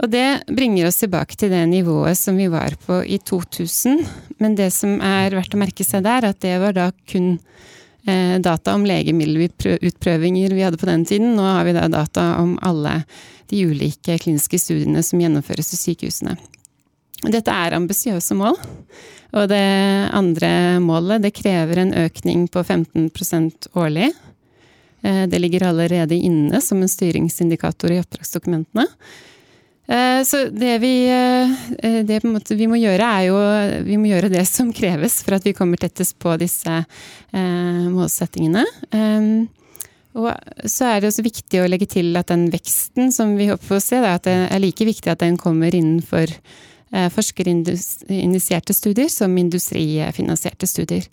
Og 0.00 0.10
det 0.12 0.42
bringer 0.52 0.88
oss 0.88 1.00
tilbake 1.00 1.36
til 1.40 1.52
det 1.52 1.62
nivået 1.68 2.18
som 2.18 2.36
vi 2.36 2.48
var 2.52 2.76
på 2.86 3.00
i 3.04 3.18
2000. 3.18 4.02
Men 4.40 4.56
det 4.56 4.70
som 4.76 4.98
er 5.00 5.36
verdt 5.36 5.56
å 5.56 5.60
merke 5.60 5.84
seg 5.84 6.04
der, 6.04 6.28
at 6.28 6.40
det 6.44 6.56
var 6.60 6.76
da 6.76 6.90
kun 7.08 7.38
eh, 8.08 8.36
data 8.40 8.74
om 8.76 8.84
legemiddelutprøvinger 8.88 10.52
vi 10.56 10.64
hadde 10.64 10.80
på 10.80 10.88
den 10.88 11.04
tiden. 11.08 11.32
Nå 11.36 11.44
har 11.44 11.64
vi 11.68 11.76
da 11.76 11.88
data 11.92 12.34
om 12.42 12.58
alle 12.64 13.02
de 13.52 13.64
ulike 13.68 14.18
kliniske 14.20 14.60
studiene 14.60 15.04
som 15.04 15.20
gjennomføres 15.20 15.72
i 15.72 15.80
sykehusene. 15.80 16.36
Dette 17.24 17.52
er 17.52 17.76
ambisiøse 17.76 18.36
mål. 18.36 18.58
Og 19.36 19.48
det 19.50 19.64
andre 20.16 20.78
målet 20.84 21.24
det 21.24 21.34
krever 21.36 21.82
en 21.82 21.94
økning 22.06 22.46
på 22.52 22.62
15 22.62 23.10
årlig. 23.76 24.12
Eh, 25.06 25.24
det 25.28 25.40
ligger 25.40 25.68
allerede 25.68 26.14
inne 26.14 26.60
som 26.60 26.82
en 26.82 26.90
styringsindikator 26.90 27.92
i 27.92 28.00
oppdragsdokumentene. 28.00 28.86
Eh, 29.86 30.22
så 30.26 30.46
det 30.50 30.78
vi, 30.82 30.94
eh, 31.06 32.02
det 32.06 32.20
vi 32.22 32.66
må 32.66 32.78
gjøre, 32.80 33.06
er 33.06 33.22
jo 33.28 33.36
Vi 33.84 33.96
må 33.96 34.08
gjøre 34.10 34.32
det 34.32 34.46
som 34.48 34.72
kreves 34.72 35.22
for 35.22 35.36
at 35.36 35.44
vi 35.44 35.52
kommer 35.52 35.76
tettest 35.76 36.18
på 36.18 36.36
disse 36.38 36.84
målsettingene. 37.32 38.64
Og 40.16 40.32
så 40.64 40.84
er 40.88 41.00
det 41.00 41.08
også 41.10 41.22
viktig 41.22 41.60
å 41.60 41.68
legge 41.68 41.86
til 41.86 42.16
at 42.16 42.28
den 42.28 42.48
veksten 42.50 43.12
som 43.12 43.36
vi 43.36 43.50
håper 43.50 43.66
på 43.68 43.76
å 43.76 43.84
se, 43.84 44.00
det 44.00 44.32
er 44.32 44.58
like 44.58 44.84
viktig 44.84 45.10
at 45.12 45.20
den 45.20 45.36
kommer 45.36 45.74
innenfor 45.74 46.32
forskerinitierte 46.92 48.74
studier 48.76 49.08
som 49.10 49.32
industrifinansierte 49.38 50.68
studier. 50.70 51.08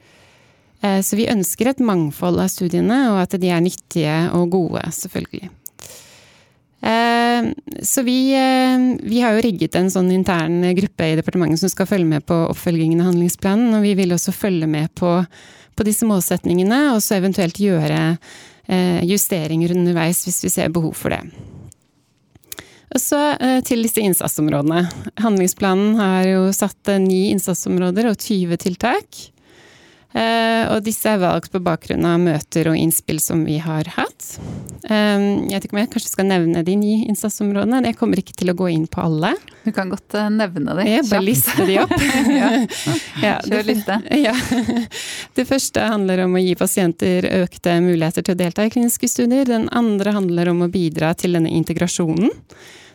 Eh, 0.83 1.01
så 1.01 1.17
vi 1.17 1.29
ønsker 1.31 1.71
et 1.71 1.83
mangfold 1.83 2.41
av 2.43 2.51
studiene, 2.51 2.99
og 3.13 3.21
at 3.23 3.37
de 3.39 3.51
er 3.51 3.63
nyttige 3.63 4.15
og 4.35 4.49
gode, 4.53 4.83
selvfølgelig. 4.97 5.49
Eh, 6.83 7.49
så 7.87 8.03
vi, 8.03 8.17
vi, 8.99 9.21
har 9.23 9.37
jo 9.37 9.43
rigget 9.45 9.77
en 9.79 9.91
sånn 9.93 10.11
intern 10.11 10.59
gruppe 10.75 11.07
i 11.07 11.17
departementet 11.19 11.63
som 11.63 11.71
skal 11.71 11.87
følge 11.87 12.09
med 12.09 12.27
på 12.27 12.37
oppfølgingen 12.51 13.03
av 13.03 13.13
handlingsplanen, 13.13 13.77
og 13.77 13.85
vi 13.87 13.95
vil 14.01 14.15
også 14.15 14.35
følge 14.35 14.67
med 14.67 14.91
på, 14.99 15.15
på 15.73 15.87
disse 15.87 16.07
målsetningene, 16.09 16.89
og 16.95 17.03
så 17.03 17.19
eventuelt 17.21 17.61
gjøre 17.61 18.17
justeringer 19.03 19.73
underveis 19.75 20.21
hvis 20.23 20.37
vi 20.45 20.49
ser 20.53 20.69
behov 20.71 20.93
for 20.95 21.11
det. 21.11 21.19
Så 23.00 23.19
eh, 23.39 23.59
til 23.65 23.85
disse 23.85 24.01
innsatsområdene. 24.03 24.85
Handlingsplanen 25.23 25.95
har 25.97 26.27
jo 26.29 26.41
satt 26.53 26.93
ni 27.01 27.29
innsatsområder 27.33 28.12
og 28.12 28.19
20 28.21 28.59
tiltak. 28.62 29.23
Eh, 30.13 30.67
og 30.69 30.83
disse 30.85 31.09
er 31.09 31.21
valgt 31.23 31.50
på 31.50 31.62
bakgrunn 31.63 32.05
av 32.05 32.19
møter 32.21 32.67
og 32.69 32.77
innspill 32.77 33.17
som 33.21 33.41
vi 33.47 33.55
har 33.62 33.88
hatt. 33.95 34.27
Eh, 34.85 35.23
jeg 35.50 35.55
vet 35.55 35.65
ikke 35.65 35.73
om 35.73 35.79
jeg 35.81 35.89
kanskje 35.95 36.12
skal 36.12 36.27
nevne 36.29 36.62
de 36.65 36.75
ni 36.77 36.91
innsatsområdene. 37.07 37.81
Jeg 37.89 37.97
kommer 37.97 38.21
ikke 38.21 38.35
til 38.38 38.53
å 38.53 38.57
gå 38.57 38.69
inn 38.75 38.85
på 38.85 39.01
alle. 39.01 39.33
Du 39.63 39.71
kan 39.73 39.89
godt 39.89 40.13
eh, 40.19 40.29
nevne 40.29 40.77
dem. 40.77 40.91
Jeg 40.91 41.07
bare 41.09 41.25
liste 41.25 41.65
de 41.65 41.79
opp. 41.81 41.95
ja. 42.41 42.51
ja, 43.23 43.33
Kjør 43.47 43.67
liste. 43.71 44.00
Ja. 44.23 44.35
Det 45.33 45.47
første 45.50 45.81
handler 45.89 46.27
om 46.27 46.38
å 46.38 46.43
gi 46.43 46.53
pasienter 46.59 47.25
økte 47.41 47.73
muligheter 47.81 48.25
til 48.25 48.38
å 48.38 48.41
delta 48.43 48.67
i 48.67 48.71
kliniske 48.73 49.09
studier. 49.09 49.50
Den 49.50 49.65
andre 49.73 50.13
handler 50.13 50.53
om 50.53 50.62
å 50.67 50.69
bidra 50.71 51.15
til 51.17 51.39
denne 51.39 51.50
integrasjonen. 51.57 52.29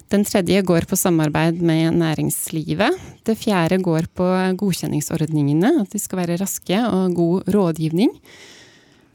Den 0.09 0.25
tredje 0.25 0.63
går 0.65 0.87
på 0.89 0.97
samarbeid 0.97 1.61
med 1.61 1.97
næringslivet. 2.01 2.97
Det 3.29 3.37
fjerde 3.37 3.81
går 3.85 4.09
på 4.17 4.29
godkjenningsordningene, 4.57 5.75
at 5.83 5.93
de 5.93 6.01
skal 6.01 6.23
være 6.23 6.39
raske 6.41 6.79
og 6.89 7.17
god 7.19 7.51
rådgivning. 7.53 8.15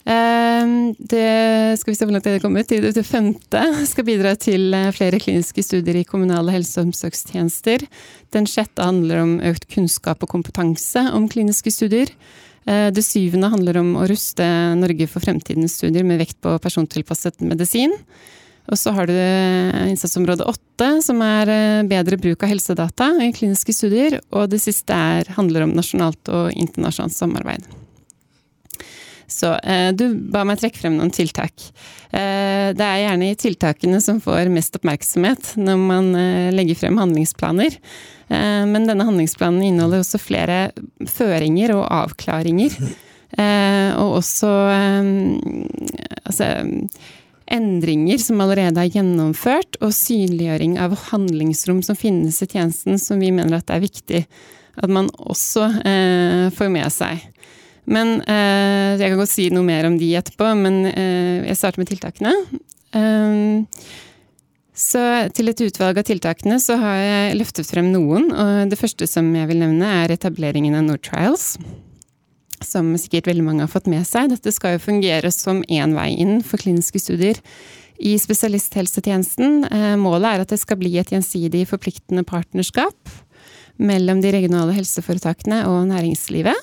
Ehm, 0.03 0.93
det 0.99 1.79
skal 1.79 1.93
vi 1.93 1.95
se 1.95 2.05
hvor 2.05 2.13
langt 2.13 2.27
det 2.27 2.35
er 2.35 2.43
kommet. 2.43 2.69
Det 2.69 3.05
femte 3.07 3.63
skal 3.89 4.05
bidra 4.05 4.35
til 4.35 4.75
flere 4.93 5.21
kliniske 5.23 5.63
studier 5.63 6.01
i 6.01 6.05
kommunale 6.05 6.53
helse- 6.53 6.81
og 6.81 6.91
omsorgstjenester. 6.91 7.87
Den 8.35 8.45
sjette 8.45 8.83
handler 8.83 9.23
om 9.23 9.37
økt 9.41 9.65
kunnskap 9.73 10.21
og 10.21 10.29
kompetanse 10.29 11.07
om 11.15 11.29
kliniske 11.31 11.71
studier. 11.71 12.11
Eh, 12.67 12.91
det 12.95 13.03
syvende 13.03 13.49
handler 13.51 13.81
om 13.81 13.95
å 13.97 14.07
ruste 14.07 14.45
Norge 14.79 15.07
for 15.11 15.23
fremtidens 15.23 15.79
studier 15.79 16.05
med 16.07 16.21
vekt 16.21 16.39
på 16.43 16.53
persontilpasset 16.63 17.41
medisin. 17.41 17.95
Og 18.71 18.79
så 18.79 18.93
har 18.95 19.09
du 19.09 19.15
innsatsområde 19.91 20.47
åtte, 20.47 20.89
som 21.03 21.19
er 21.25 21.51
eh, 21.51 21.85
bedre 21.87 22.17
bruk 22.21 22.45
av 22.45 22.53
helsedata 22.53 23.09
i 23.25 23.33
kliniske 23.35 23.75
studier. 23.75 24.21
Og 24.31 24.47
det 24.53 24.61
siste 24.63 24.95
er, 24.95 25.31
handler 25.35 25.65
om 25.65 25.75
nasjonalt 25.75 26.31
og 26.31 26.53
internasjonalt 26.55 27.17
samarbeid. 27.17 27.67
Så 29.33 29.53
eh, 29.59 29.89
du 29.95 30.05
ba 30.31 30.43
meg 30.47 30.61
trekke 30.61 30.79
frem 30.79 30.97
noen 30.97 31.11
tiltak. 31.13 31.53
Eh, 32.13 32.71
det 32.77 32.87
er 32.87 33.03
gjerne 33.03 33.31
i 33.31 33.37
tiltakene 33.39 34.01
som 34.03 34.21
får 34.23 34.51
mest 34.53 34.77
oppmerksomhet 34.79 35.55
når 35.59 35.79
man 35.79 36.11
eh, 36.19 36.51
legger 36.55 36.79
frem 36.83 36.99
handlingsplaner. 37.01 37.79
Eh, 38.29 38.63
men 38.69 38.87
denne 38.89 39.07
handlingsplanen 39.07 39.63
inneholder 39.65 40.03
også 40.03 40.21
flere 40.21 40.59
føringer 41.09 41.75
og 41.79 41.87
avklaringer. 42.03 42.77
Eh, 43.33 43.95
og 43.97 44.19
også 44.19 44.45
altså 46.29 46.49
endringer 47.53 48.19
som 48.21 48.41
allerede 48.43 48.81
er 48.81 48.91
gjennomført, 48.97 49.77
og 49.83 49.93
synliggjøring 49.95 50.79
av 50.81 50.95
handlingsrom 51.11 51.83
som 51.85 51.97
finnes 51.99 52.41
i 52.41 52.49
tjenesten, 52.49 52.99
som 53.01 53.21
vi 53.21 53.31
mener 53.33 53.59
at 53.59 53.69
det 53.69 53.77
er 53.77 53.87
viktig 53.87 54.23
at 54.73 54.89
man 54.89 55.09
også 55.21 55.67
eh, 55.85 56.47
får 56.55 56.71
med 56.73 56.89
seg. 56.93 57.27
Men 57.85 58.21
eh, 58.21 58.95
Jeg 58.97 59.11
kan 59.11 59.19
godt 59.19 59.33
si 59.33 59.49
noe 59.53 59.65
mer 59.67 59.85
om 59.89 59.99
de 59.99 60.13
etterpå, 60.17 60.53
men 60.57 60.85
eh, 60.89 61.43
jeg 61.49 61.59
starter 61.59 61.83
med 61.83 61.91
tiltakene. 61.91 62.33
Um, 62.93 63.67
så 64.73 65.29
til 65.33 65.49
et 65.49 65.61
utvalg 65.65 65.99
av 66.01 66.05
tiltakene 66.07 66.57
så 66.61 66.79
har 66.81 66.97
jeg 66.97 67.37
løftet 67.37 67.69
frem 67.69 67.91
noen. 67.93 68.31
og 68.33 68.69
Det 68.71 68.79
første 68.79 69.05
som 69.09 69.29
jeg 69.35 69.49
vil 69.51 69.61
nevne, 69.61 69.89
er 70.01 70.13
etableringen 70.15 70.77
av 70.77 70.87
Nortrials 70.87 71.53
som 72.67 72.91
sikkert 72.99 73.29
veldig 73.29 73.45
mange 73.45 73.65
har 73.65 73.71
fått 73.71 73.89
med 73.91 74.05
seg. 74.07 74.31
Dette 74.33 74.51
skal 74.53 74.77
jo 74.77 74.83
fungere 74.83 75.31
som 75.33 75.61
én 75.71 75.95
vei 75.97 76.11
inn 76.15 76.41
for 76.45 76.61
kliniske 76.61 77.01
studier 77.01 77.39
i 78.03 78.15
spesialisthelsetjenesten. 78.19 79.63
Eh, 79.69 79.95
målet 80.01 80.29
er 80.29 80.43
at 80.43 80.53
det 80.53 80.59
skal 80.61 80.79
bli 80.81 80.95
et 80.99 81.13
gjensidig 81.13 81.65
forpliktende 81.69 82.25
partnerskap 82.27 83.13
mellom 83.81 84.21
de 84.21 84.33
regionale 84.35 84.75
helseforetakene 84.75 85.63
og 85.69 85.87
næringslivet. 85.91 86.57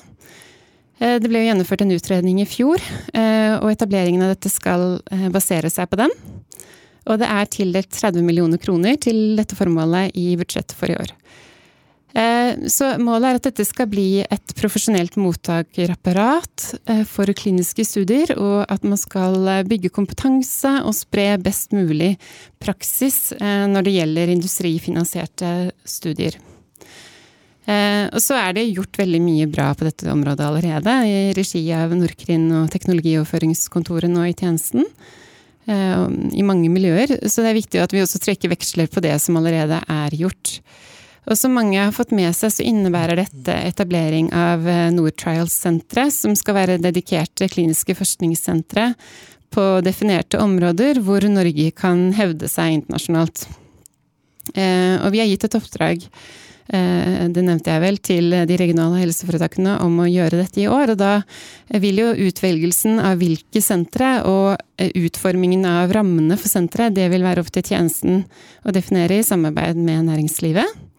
Eh, 1.01 1.17
det 1.19 1.29
ble 1.29 1.41
jo 1.41 1.49
gjennomført 1.49 1.85
en 1.85 1.95
utredning 1.95 2.41
i 2.43 2.49
fjor, 2.49 2.83
eh, 3.13 3.57
og 3.57 3.71
etableringen 3.71 4.21
av 4.23 4.35
dette 4.35 4.51
skal 4.53 5.01
basere 5.33 5.71
seg 5.73 5.89
på 5.89 6.03
den. 6.03 6.13
Og 7.09 7.17
det 7.17 7.27
er 7.27 7.49
tildelt 7.49 7.89
30 7.89 8.21
millioner 8.21 8.61
kroner 8.61 8.99
til 9.01 9.35
dette 9.39 9.57
formålet 9.57 10.13
i 10.13 10.35
budsjettet 10.37 10.77
for 10.77 10.91
i 10.91 10.99
år. 10.99 11.15
Eh, 12.11 12.67
så 12.67 12.89
målet 12.99 13.29
er 13.29 13.39
at 13.39 13.45
dette 13.47 13.65
skal 13.67 13.87
bli 13.91 14.23
et 14.23 14.53
profesjonelt 14.59 15.15
mottakerapparat 15.21 16.65
eh, 16.91 17.03
for 17.07 17.31
kliniske 17.37 17.85
studier, 17.87 18.33
og 18.35 18.65
at 18.71 18.83
man 18.83 18.99
skal 18.99 19.37
eh, 19.47 19.63
bygge 19.67 19.93
kompetanse 19.95 20.73
og 20.83 20.95
spre 20.97 21.33
best 21.41 21.75
mulig 21.75 22.17
praksis 22.61 23.31
når 23.41 23.85
det 23.87 23.93
gjelder 23.95 24.29
industrifinansierte 24.29 25.71
studier. 25.87 26.35
Og 27.65 28.19
så 28.21 28.35
er 28.37 28.53
det 28.53 28.67
gjort 28.67 28.99
veldig 28.99 29.21
mye 29.23 29.47
bra 29.49 29.71
på 29.77 29.87
dette 29.87 30.05
området 30.11 30.43
allerede, 30.45 30.93
i 31.07 31.31
regi 31.37 31.61
av 31.73 31.93
Norkrin 31.95 32.43
og 32.59 32.69
teknologioverføringskontoret 32.73 34.11
nå 34.11 34.27
i 34.27 34.35
tjenesten. 34.37 34.85
I 35.65 36.45
mange 36.45 36.69
miljøer. 36.73 37.15
Så 37.25 37.41
det 37.41 37.49
er 37.49 37.57
viktig 37.57 37.81
at 37.81 37.95
vi 37.95 38.03
også 38.03 38.21
trekker 38.21 38.53
veksler 38.53 38.91
på 38.91 39.01
det 39.01 39.15
som 39.23 39.39
allerede 39.41 39.81
er 39.81 40.17
gjort. 40.19 40.59
Og 41.29 41.37
som 41.37 41.53
mange 41.53 41.77
har 41.77 41.93
fått 41.93 42.13
med 42.17 42.33
seg, 42.33 42.53
så 42.53 42.65
innebærer 42.65 43.19
dette 43.21 43.53
etablering 43.69 44.31
av 44.33 44.65
eh, 44.67 44.89
Nortrials-senteret, 44.95 46.13
som 46.15 46.33
skal 46.37 46.57
være 46.57 46.81
dedikerte 46.81 47.49
kliniske 47.51 47.95
forskningssentre 47.97 48.91
på 49.53 49.65
definerte 49.85 50.39
områder 50.41 51.01
hvor 51.03 51.25
Norge 51.29 51.69
kan 51.77 52.09
hevde 52.17 52.49
seg 52.49 52.79
internasjonalt. 52.79 53.45
Eh, 54.55 54.97
og 54.97 55.11
vi 55.13 55.21
har 55.21 55.29
gitt 55.29 55.45
et 55.45 55.59
oppdrag, 55.59 56.07
eh, 56.73 57.29
det 57.29 57.45
nevnte 57.45 57.69
jeg 57.69 57.85
vel, 57.85 58.01
til 58.01 58.37
de 58.49 58.57
regionale 58.57 59.03
helseforetakene 59.03 59.77
om 59.85 60.01
å 60.01 60.09
gjøre 60.09 60.41
dette 60.41 60.63
i 60.65 60.69
år. 60.71 60.95
Og 60.95 61.01
da 61.03 61.13
vil 61.85 62.01
jo 62.01 62.15
utvelgelsen 62.31 62.97
av 62.97 63.21
hvilke 63.21 63.61
sentre 63.61 64.15
og 64.25 64.57
utformingen 64.81 65.69
av 65.69 65.93
rammene 65.93 66.33
for 66.33 66.49
senteret, 66.49 66.97
det 66.97 67.11
vil 67.13 67.29
være 67.29 67.45
opp 67.45 67.53
til 67.53 67.75
tjenesten 67.75 68.23
å 68.65 68.73
definere 68.73 69.21
i 69.21 69.27
samarbeid 69.27 69.77
med 69.77 70.09
næringslivet. 70.09 70.89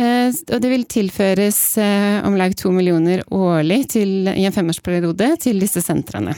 Eh, 0.00 0.32
og 0.32 0.58
det 0.64 0.70
vil 0.72 0.88
tilføres 0.88 1.60
eh, 1.80 2.18
om 2.24 2.36
lag 2.38 2.54
to 2.56 2.72
millioner 2.72 3.24
årlig 3.28 3.84
til, 3.92 4.30
i 4.32 4.46
en 4.48 4.54
femårsperiode 4.54 5.34
til 5.42 5.60
disse 5.60 5.82
sentrene. 5.84 6.32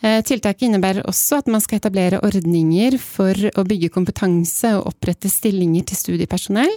Eh, 0.00 0.22
tiltaket 0.24 0.64
innebærer 0.70 1.04
også 1.10 1.42
at 1.42 1.50
man 1.52 1.60
skal 1.60 1.76
etablere 1.76 2.22
ordninger 2.24 2.96
for 3.02 3.36
å 3.36 3.64
bygge 3.68 3.92
kompetanse 3.92 4.72
og 4.78 4.94
opprette 4.94 5.28
stillinger 5.28 5.84
til 5.90 6.00
studiepersonell. 6.00 6.72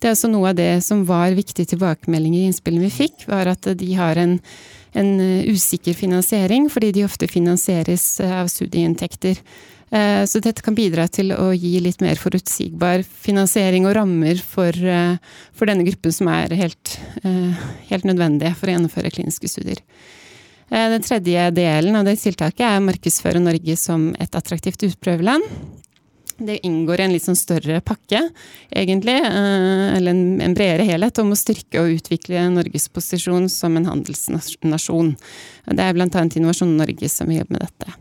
Det 0.00 0.08
er 0.08 0.16
også 0.16 0.32
noe 0.32 0.54
av 0.54 0.56
det 0.56 0.70
som 0.86 1.04
var 1.08 1.36
viktig 1.36 1.68
tilbakemeldinger 1.74 2.40
i 2.40 2.48
innspillene 2.48 2.88
vi 2.88 3.02
fikk, 3.04 3.26
var 3.28 3.52
at 3.52 3.68
de 3.76 3.90
har 3.98 4.16
en, 4.22 4.38
en 4.96 5.12
usikker 5.52 5.92
finansiering, 5.98 6.70
fordi 6.72 6.94
de 6.96 7.04
ofte 7.04 7.28
finansieres 7.28 8.06
av 8.24 8.48
studieinntekter. 8.48 9.44
Eh, 9.92 10.24
så 10.24 10.40
dette 10.40 10.64
kan 10.64 10.76
bidra 10.76 11.04
til 11.12 11.34
å 11.36 11.50
gi 11.52 11.74
litt 11.84 12.00
mer 12.00 12.16
forutsigbar 12.16 13.02
finansiering 13.04 13.84
og 13.88 13.96
rammer 13.98 14.40
for, 14.40 14.72
eh, 14.72 15.18
for 15.52 15.68
denne 15.68 15.84
gruppen 15.84 16.12
som 16.12 16.28
er 16.28 16.48
helt, 16.56 16.98
eh, 17.22 17.52
helt 17.90 18.04
nødvendige 18.04 18.56
for 18.56 18.68
å 18.68 18.72
gjennomføre 18.72 19.12
kliniske 19.12 19.48
studier. 19.48 19.78
Den 20.70 21.02
tredje 21.02 21.52
delen 21.52 21.94
av 21.94 22.06
det 22.06 22.16
tiltaket 22.16 22.60
er 22.60 22.80
å 22.80 22.86
markedsføre 22.88 23.42
Norge 23.42 23.76
som 23.76 24.16
et 24.18 24.30
attraktivt 24.30 24.78
utprøveland. 24.78 25.42
Det 26.38 26.62
inngår 26.62 26.98
i 26.98 27.02
en 27.02 27.12
litt 27.12 27.24
sånn 27.24 27.36
større 27.36 27.82
pakke, 27.82 28.30
egentlig, 28.74 29.20
eller 29.22 30.08
en, 30.08 30.54
bredere 30.54 30.86
helhet, 30.86 31.18
om 31.18 31.30
å 31.30 31.36
styrke 31.36 31.78
og 31.78 32.00
utvikle 32.00 32.50
Norges 32.50 32.88
posisjon 32.88 33.50
som 33.50 33.76
en 33.76 33.84
handelsnasjon. 33.84 35.14
Det 35.66 35.78
er 35.78 35.92
bl.a. 35.92 36.08
Innovasjon 36.08 36.74
Norge 36.74 37.10
som 37.10 37.26
vil 37.26 37.40
jobbe 37.40 37.50
med 37.50 37.68
dette. 37.68 37.92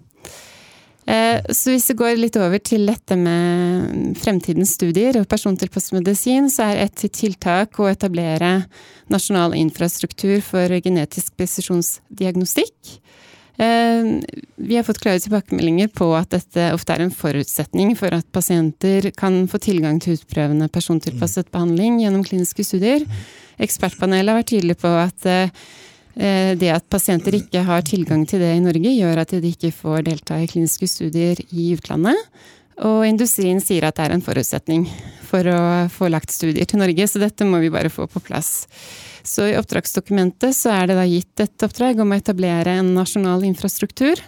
Eh, 1.12 1.42
så 1.52 1.74
hvis 1.74 1.90
vi 1.92 1.98
går 2.00 2.20
litt 2.20 2.38
over 2.40 2.62
til 2.64 2.86
dette 2.88 3.18
med 3.20 4.14
fremtidens 4.22 4.76
studier 4.78 5.18
og 5.20 5.28
persontilpasset 5.32 5.98
medisin, 5.98 6.48
så 6.52 6.70
er 6.70 6.86
et 6.86 7.04
tiltak 7.12 7.80
å 7.82 7.90
etablere 7.92 8.62
nasjonal 9.12 9.58
infrastruktur 9.60 10.40
for 10.46 10.72
genetisk 10.86 11.36
presisjonsdiagnostikk. 11.40 12.96
Eh, 13.62 14.08
vi 14.56 14.78
har 14.78 14.88
fått 14.88 15.02
klare 15.04 15.20
tilbakemeldinger 15.20 15.92
på 15.94 16.08
at 16.16 16.32
dette 16.32 16.72
ofte 16.78 16.96
er 16.96 17.04
en 17.04 17.14
forutsetning 17.14 17.94
for 18.00 18.16
at 18.16 18.30
pasienter 18.32 19.12
kan 19.18 19.44
få 19.52 19.60
tilgang 19.62 20.00
til 20.02 20.16
utprøvende 20.16 20.72
persontilpasset 20.72 21.52
behandling 21.52 22.00
gjennom 22.06 22.24
kliniske 22.26 22.66
studier. 22.66 23.04
Ekspertpanelet 23.62 24.32
har 24.32 24.40
vært 24.40 24.54
tydelig 24.56 24.80
på 24.80 24.96
at 24.96 25.28
eh, 25.28 25.52
det 26.16 26.68
at 26.74 26.84
pasienter 26.92 27.38
ikke 27.38 27.62
har 27.64 27.86
tilgang 27.88 28.26
til 28.28 28.42
det 28.44 28.50
i 28.58 28.64
Norge, 28.64 28.92
gjør 28.92 29.22
at 29.24 29.32
de 29.32 29.52
ikke 29.54 29.70
får 29.72 30.04
delta 30.10 30.42
i 30.42 30.50
kliniske 30.52 30.90
studier 30.92 31.40
i 31.56 31.70
utlandet. 31.78 32.20
Og 32.82 33.06
industrien 33.06 33.62
sier 33.62 33.86
at 33.86 33.98
det 33.98 34.08
er 34.08 34.16
en 34.16 34.24
forutsetning 34.26 34.88
for 35.30 35.48
å 35.48 35.62
få 35.92 36.10
lagt 36.12 36.34
studier 36.34 36.68
til 36.68 36.82
Norge, 36.82 37.08
så 37.08 37.22
dette 37.22 37.46
må 37.48 37.62
vi 37.62 37.72
bare 37.74 37.92
få 37.94 38.08
på 38.10 38.22
plass. 38.26 38.66
Så 39.24 39.52
i 39.52 39.58
oppdragsdokumentet 39.60 40.56
så 40.58 40.74
er 40.74 40.90
det 40.90 40.98
da 40.98 41.06
gitt 41.06 41.44
et 41.44 41.66
oppdrag 41.68 42.02
om 42.02 42.14
å 42.14 42.18
etablere 42.18 42.80
en 42.80 42.94
nasjonal 42.98 43.46
infrastruktur 43.46 44.20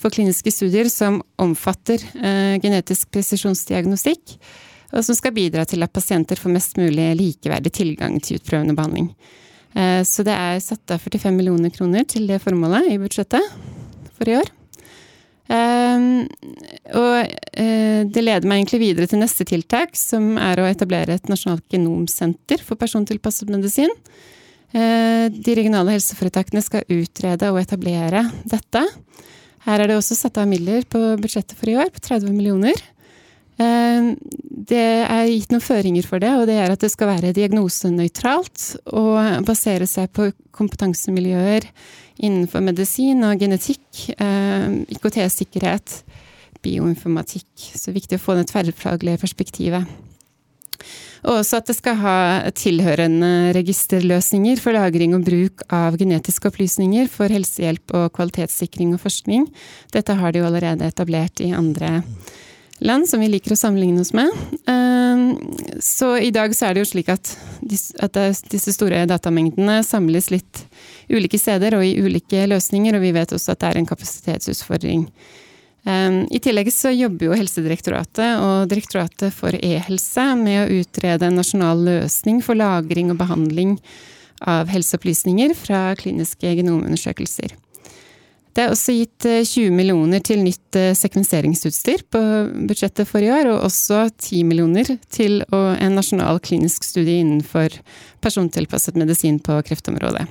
for 0.00 0.12
kliniske 0.12 0.50
studier 0.52 0.88
som 0.90 1.20
omfatter 1.40 2.02
eh, 2.18 2.56
genetisk 2.62 3.12
presisjonsdiagnostikk, 3.14 4.38
og 4.90 5.06
som 5.06 5.14
skal 5.14 5.36
bidra 5.36 5.62
til 5.68 5.84
at 5.86 5.92
pasienter 5.94 6.40
får 6.40 6.54
mest 6.56 6.80
mulig 6.80 7.12
likeverdig 7.20 7.72
tilgang 7.76 8.18
til 8.18 8.40
utprøvende 8.40 8.74
behandling. 8.74 9.12
Så 9.70 10.24
det 10.26 10.34
er 10.34 10.62
satt 10.62 10.90
av 10.90 10.98
45 10.98 11.36
millioner 11.36 11.70
kroner 11.70 12.02
til 12.08 12.26
det 12.26 12.40
formålet 12.42 12.88
i 12.90 12.98
budsjettet 12.98 13.44
for 14.16 14.30
i 14.30 14.34
år. 14.40 14.48
Og 15.50 17.30
det 18.10 18.22
leder 18.22 18.48
meg 18.50 18.60
egentlig 18.60 18.80
videre 18.82 19.06
til 19.10 19.22
neste 19.22 19.46
tiltak, 19.46 19.94
som 19.98 20.34
er 20.42 20.58
å 20.58 20.66
etablere 20.66 21.14
et 21.14 21.30
nasjonalt 21.30 21.64
genomsenter 21.70 22.62
for 22.66 22.78
persontilpasset 22.82 23.50
medisin. 23.50 23.94
De 24.70 25.56
regionale 25.58 25.96
helseforetakene 25.96 26.62
skal 26.62 26.86
utrede 26.90 27.50
og 27.50 27.62
etablere 27.62 28.26
dette. 28.50 28.84
Her 29.66 29.82
er 29.82 29.90
det 29.90 29.98
også 29.98 30.16
satt 30.16 30.38
av 30.40 30.48
midler 30.48 30.86
på 30.88 31.00
budsjettet 31.20 31.58
for 31.58 31.70
i 31.70 31.76
år, 31.78 31.90
på 31.92 32.02
30 32.06 32.32
millioner. 32.32 32.78
Eh, 33.60 34.12
det 34.70 34.84
er 35.04 35.28
gitt 35.28 35.52
noen 35.52 35.64
føringer 35.64 36.06
for 36.06 36.22
det, 36.22 36.30
og 36.38 36.46
det 36.48 36.56
er 36.62 36.72
at 36.72 36.80
det 36.80 36.92
skal 36.92 37.10
være 37.12 37.34
diagnosenøytralt 37.36 38.66
og 38.96 39.46
basere 39.48 39.88
seg 39.90 40.12
på 40.16 40.30
kompetansemiljøer 40.56 41.66
innenfor 42.20 42.64
medisin 42.64 43.24
og 43.26 43.40
genetikk, 43.40 44.12
eh, 44.16 44.68
IKT-sikkerhet, 44.96 46.02
bioinformatikk. 46.64 47.50
Så 47.56 47.88
det 47.88 47.92
er 47.92 48.00
viktig 48.00 48.20
å 48.20 48.24
få 48.24 48.36
det 48.38 48.48
tverrfaglige 48.52 49.20
perspektivet. 49.20 49.98
Og 51.20 51.42
også 51.42 51.58
at 51.60 51.68
det 51.68 51.76
skal 51.76 51.98
ha 52.00 52.18
tilhørende 52.56 53.52
registerløsninger 53.52 54.60
for 54.60 54.72
lagring 54.72 55.12
og 55.16 55.26
bruk 55.26 55.64
av 55.68 55.98
genetiske 56.00 56.48
opplysninger 56.48 57.10
for 57.12 57.28
helsehjelp 57.28 57.92
og 57.92 58.12
kvalitetssikring 58.16 58.94
og 58.96 59.02
forskning. 59.02 59.44
Dette 59.92 60.16
har 60.16 60.32
de 60.32 60.40
jo 60.40 60.48
allerede 60.48 60.88
etablert 60.88 61.44
i 61.44 61.52
andre 61.52 61.98
land 62.00 62.48
som 63.06 63.20
vi 63.20 63.28
liker 63.28 63.52
å 63.52 63.58
sammenligne 63.58 64.00
oss 64.00 64.12
med. 64.16 64.30
Ehm, 64.66 65.36
så 65.80 66.16
i 66.18 66.30
dag 66.30 66.54
så 66.56 66.66
er 66.66 66.74
det 66.74 66.84
jo 66.84 66.90
slik 66.90 67.10
at 67.12 67.36
disse 67.60 68.72
store 68.72 69.04
datamengdene 69.06 69.82
samles 69.84 70.30
litt 70.30 70.64
ulike 71.10 71.38
steder 71.38 71.76
og 71.76 71.84
i 71.84 71.98
ulike 72.00 72.46
løsninger, 72.48 72.96
og 72.96 73.04
vi 73.04 73.12
vet 73.12 73.32
også 73.36 73.52
at 73.52 73.60
det 73.60 73.68
er 73.70 73.80
en 73.80 73.90
kapasitetsutfordring. 73.90 75.06
Ehm, 75.84 76.26
I 76.30 76.40
tillegg 76.40 76.72
så 76.72 76.92
jobber 76.92 77.30
jo 77.30 77.36
Helsedirektoratet 77.36 78.40
og 78.40 78.68
Direktoratet 78.72 79.32
for 79.32 79.56
e-helse 79.56 80.26
med 80.40 80.64
å 80.64 80.80
utrede 80.80 81.28
en 81.28 81.40
nasjonal 81.40 81.84
løsning 81.84 82.40
for 82.44 82.56
lagring 82.56 83.12
og 83.12 83.20
behandling 83.20 83.76
av 84.40 84.72
helseopplysninger 84.72 85.52
fra 85.56 85.90
kliniske 86.00 86.56
genomundersøkelser. 86.60 87.59
Det 88.50 88.64
er 88.64 88.72
også 88.72 88.94
gitt 88.96 89.26
20 89.26 89.68
eh, 89.68 89.74
millioner 89.74 90.22
til 90.26 90.42
nytt 90.42 90.76
eh, 90.78 90.90
sekvenseringsutstyr 90.98 92.02
på 92.10 92.20
budsjettet 92.66 93.06
for 93.08 93.22
i 93.22 93.30
år, 93.30 93.52
og 93.52 93.66
også 93.68 94.08
10 94.10 94.42
millioner 94.48 94.96
til 95.12 95.44
en 95.50 95.94
nasjonal 95.94 96.40
klinisk 96.42 96.86
studie 96.86 97.22
innenfor 97.22 97.76
persontilpasset 98.24 98.98
medisin 98.98 99.38
på 99.38 99.60
kreftområdet. 99.68 100.26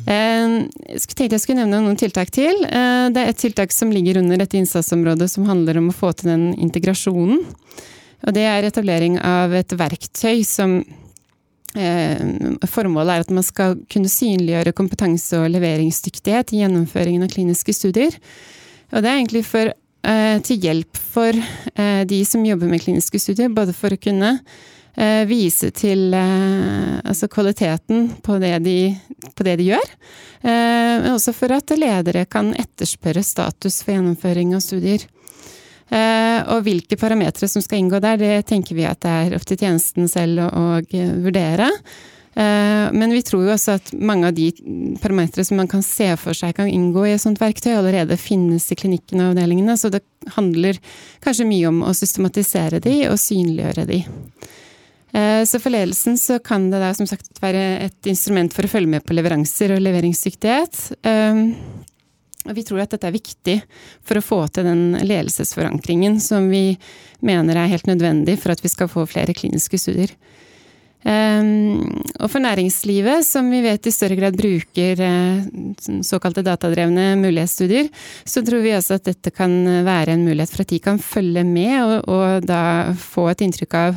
Eh, 0.00 0.56
jeg 0.90 1.14
tenkte 1.14 1.36
jeg 1.36 1.44
skulle 1.44 1.62
nevne 1.62 1.84
noen 1.84 2.00
tiltak 2.00 2.32
til. 2.34 2.64
Det 2.66 3.22
er 3.22 3.30
et 3.30 3.38
tiltak 3.38 3.74
som 3.74 3.94
ligger 3.94 4.18
under 4.24 4.42
dette 4.42 4.58
innsatsområdet 4.58 5.30
som 5.30 5.46
handler 5.46 5.78
om 5.78 5.92
å 5.92 5.96
få 5.96 6.10
til 6.16 6.34
den 6.34 6.48
integrasjonen. 6.58 7.44
Og 8.26 8.34
det 8.36 8.42
er 8.44 8.66
etablering 8.66 9.16
av 9.24 9.54
et 9.56 9.72
verktøy 9.78 10.42
som 10.44 10.80
Formålet 11.70 13.12
er 13.14 13.22
at 13.22 13.30
man 13.30 13.44
skal 13.46 13.76
kunne 13.92 14.10
synliggjøre 14.10 14.74
kompetanse 14.74 15.38
og 15.38 15.52
leveringsdyktighet 15.54 16.50
i 16.50 16.64
gjennomføringen 16.64 17.22
av 17.26 17.30
kliniske 17.30 17.74
studier. 17.76 18.16
Og 18.90 19.04
det 19.04 19.06
er 19.06 19.20
egentlig 19.20 19.44
for, 19.46 19.70
til 20.48 20.66
hjelp 20.66 20.98
for 21.14 21.38
de 22.10 22.18
som 22.26 22.42
jobber 22.48 22.72
med 22.72 22.82
kliniske 22.82 23.22
studier, 23.22 23.52
både 23.54 23.76
for 23.76 23.94
å 23.94 24.00
kunne 24.02 24.32
Eh, 25.00 25.22
vise 25.24 25.70
til 25.70 26.10
eh, 26.14 26.98
altså 27.04 27.28
kvaliteten 27.30 28.08
på 28.26 28.38
det, 28.42 28.56
de, 28.66 28.90
på 29.38 29.46
det 29.46 29.54
de 29.60 29.68
gjør. 29.70 29.92
Eh, 30.42 30.96
men 31.00 31.12
også 31.14 31.34
for 31.36 31.54
at 31.54 31.70
ledere 31.78 32.26
kan 32.28 32.50
etterspørre 32.58 33.22
status 33.24 33.80
for 33.84 33.94
gjennomføring 33.94 34.56
av 34.56 34.64
studier. 34.64 35.06
Og 35.90 36.62
hvilke 36.62 36.94
parametere 36.94 37.48
som 37.50 37.62
skal 37.64 37.80
inngå 37.80 37.98
der, 38.02 38.20
det 38.20 38.46
tenker 38.46 38.76
vi 38.78 38.86
at 38.86 39.00
det 39.02 39.10
er 39.10 39.34
opp 39.34 39.46
til 39.48 39.58
tjenesten 39.58 40.06
selv 40.10 40.44
å, 40.46 40.64
vurdere. 41.24 41.66
Men 42.34 43.10
vi 43.10 43.24
tror 43.26 43.42
jo 43.42 43.50
også 43.56 43.74
at 43.74 43.90
mange 43.98 44.30
av 44.30 44.36
de 44.36 44.52
parametere 45.02 45.42
som 45.44 45.58
man 45.58 45.68
kan 45.68 45.82
se 45.82 46.12
for 46.20 46.36
seg 46.38 46.54
kan 46.56 46.70
inngå 46.70 47.08
i 47.08 47.16
et 47.16 47.22
sånt 47.22 47.42
verktøy, 47.42 47.72
allerede 47.74 48.14
finnes 48.22 48.68
i 48.70 48.78
klinikkene 48.78 49.26
og 49.26 49.34
avdelingene. 49.34 49.74
Så 49.74 49.90
det 49.90 50.04
handler 50.36 50.78
kanskje 51.26 51.48
mye 51.50 51.72
om 51.72 51.82
å 51.82 51.96
systematisere 51.96 52.78
de 52.86 52.96
og 53.10 53.18
synliggjøre 53.18 53.88
de. 53.90 54.04
Eh, 55.12 55.44
så 55.44 55.58
for 55.58 55.74
ledelsen 55.74 56.18
så 56.18 56.38
kan 56.38 56.68
det 56.70 56.80
da 56.82 56.92
som 56.94 57.08
sagt 57.10 57.40
være 57.42 57.62
et 57.86 58.10
instrument 58.10 58.54
for 58.54 58.66
å 58.66 58.70
følge 58.70 58.94
med 58.94 59.06
på 59.06 59.16
leveranser 59.16 59.74
og 59.74 59.82
leveringsdyktighet. 59.82 60.82
Eh, 62.44 62.50
og 62.50 62.56
vi 62.56 62.64
tror 62.66 62.82
at 62.82 62.94
dette 62.94 63.08
er 63.08 63.16
viktig 63.16 63.56
for 64.06 64.18
å 64.18 64.24
få 64.24 64.42
til 64.48 64.68
den 64.68 64.84
ledelsesforankringen 64.98 66.20
som 66.22 66.48
vi 66.50 66.78
mener 67.20 67.56
er 67.56 67.72
helt 67.72 67.88
nødvendig 67.90 68.38
for 68.40 68.54
at 68.54 68.62
vi 68.64 68.72
skal 68.72 68.90
få 68.90 69.06
flere 69.08 69.36
kliniske 69.36 69.78
studier. 69.80 70.14
Eh, 71.00 71.44
og 72.20 72.28
for 72.28 72.44
næringslivet, 72.44 73.24
som 73.24 73.48
vi 73.52 73.62
vet 73.64 73.86
i 73.86 73.94
større 73.94 74.18
grad 74.18 74.36
bruker 74.36 75.04
såkalte 76.04 76.44
datadrevne 76.44 77.14
mulighetsstudier, 77.20 77.88
så 78.24 78.44
tror 78.44 78.64
vi 78.64 78.74
også 78.76 79.00
at 79.00 79.08
dette 79.08 79.32
kan 79.32 79.54
være 79.86 80.16
en 80.16 80.26
mulighet 80.26 80.52
for 80.52 80.64
at 80.64 80.74
de 80.74 80.82
kan 80.84 81.00
følge 81.00 81.44
med 81.46 82.04
og 82.04 82.44
da 82.48 82.92
få 82.98 83.30
et 83.30 83.46
inntrykk 83.46 83.78
av 83.80 83.96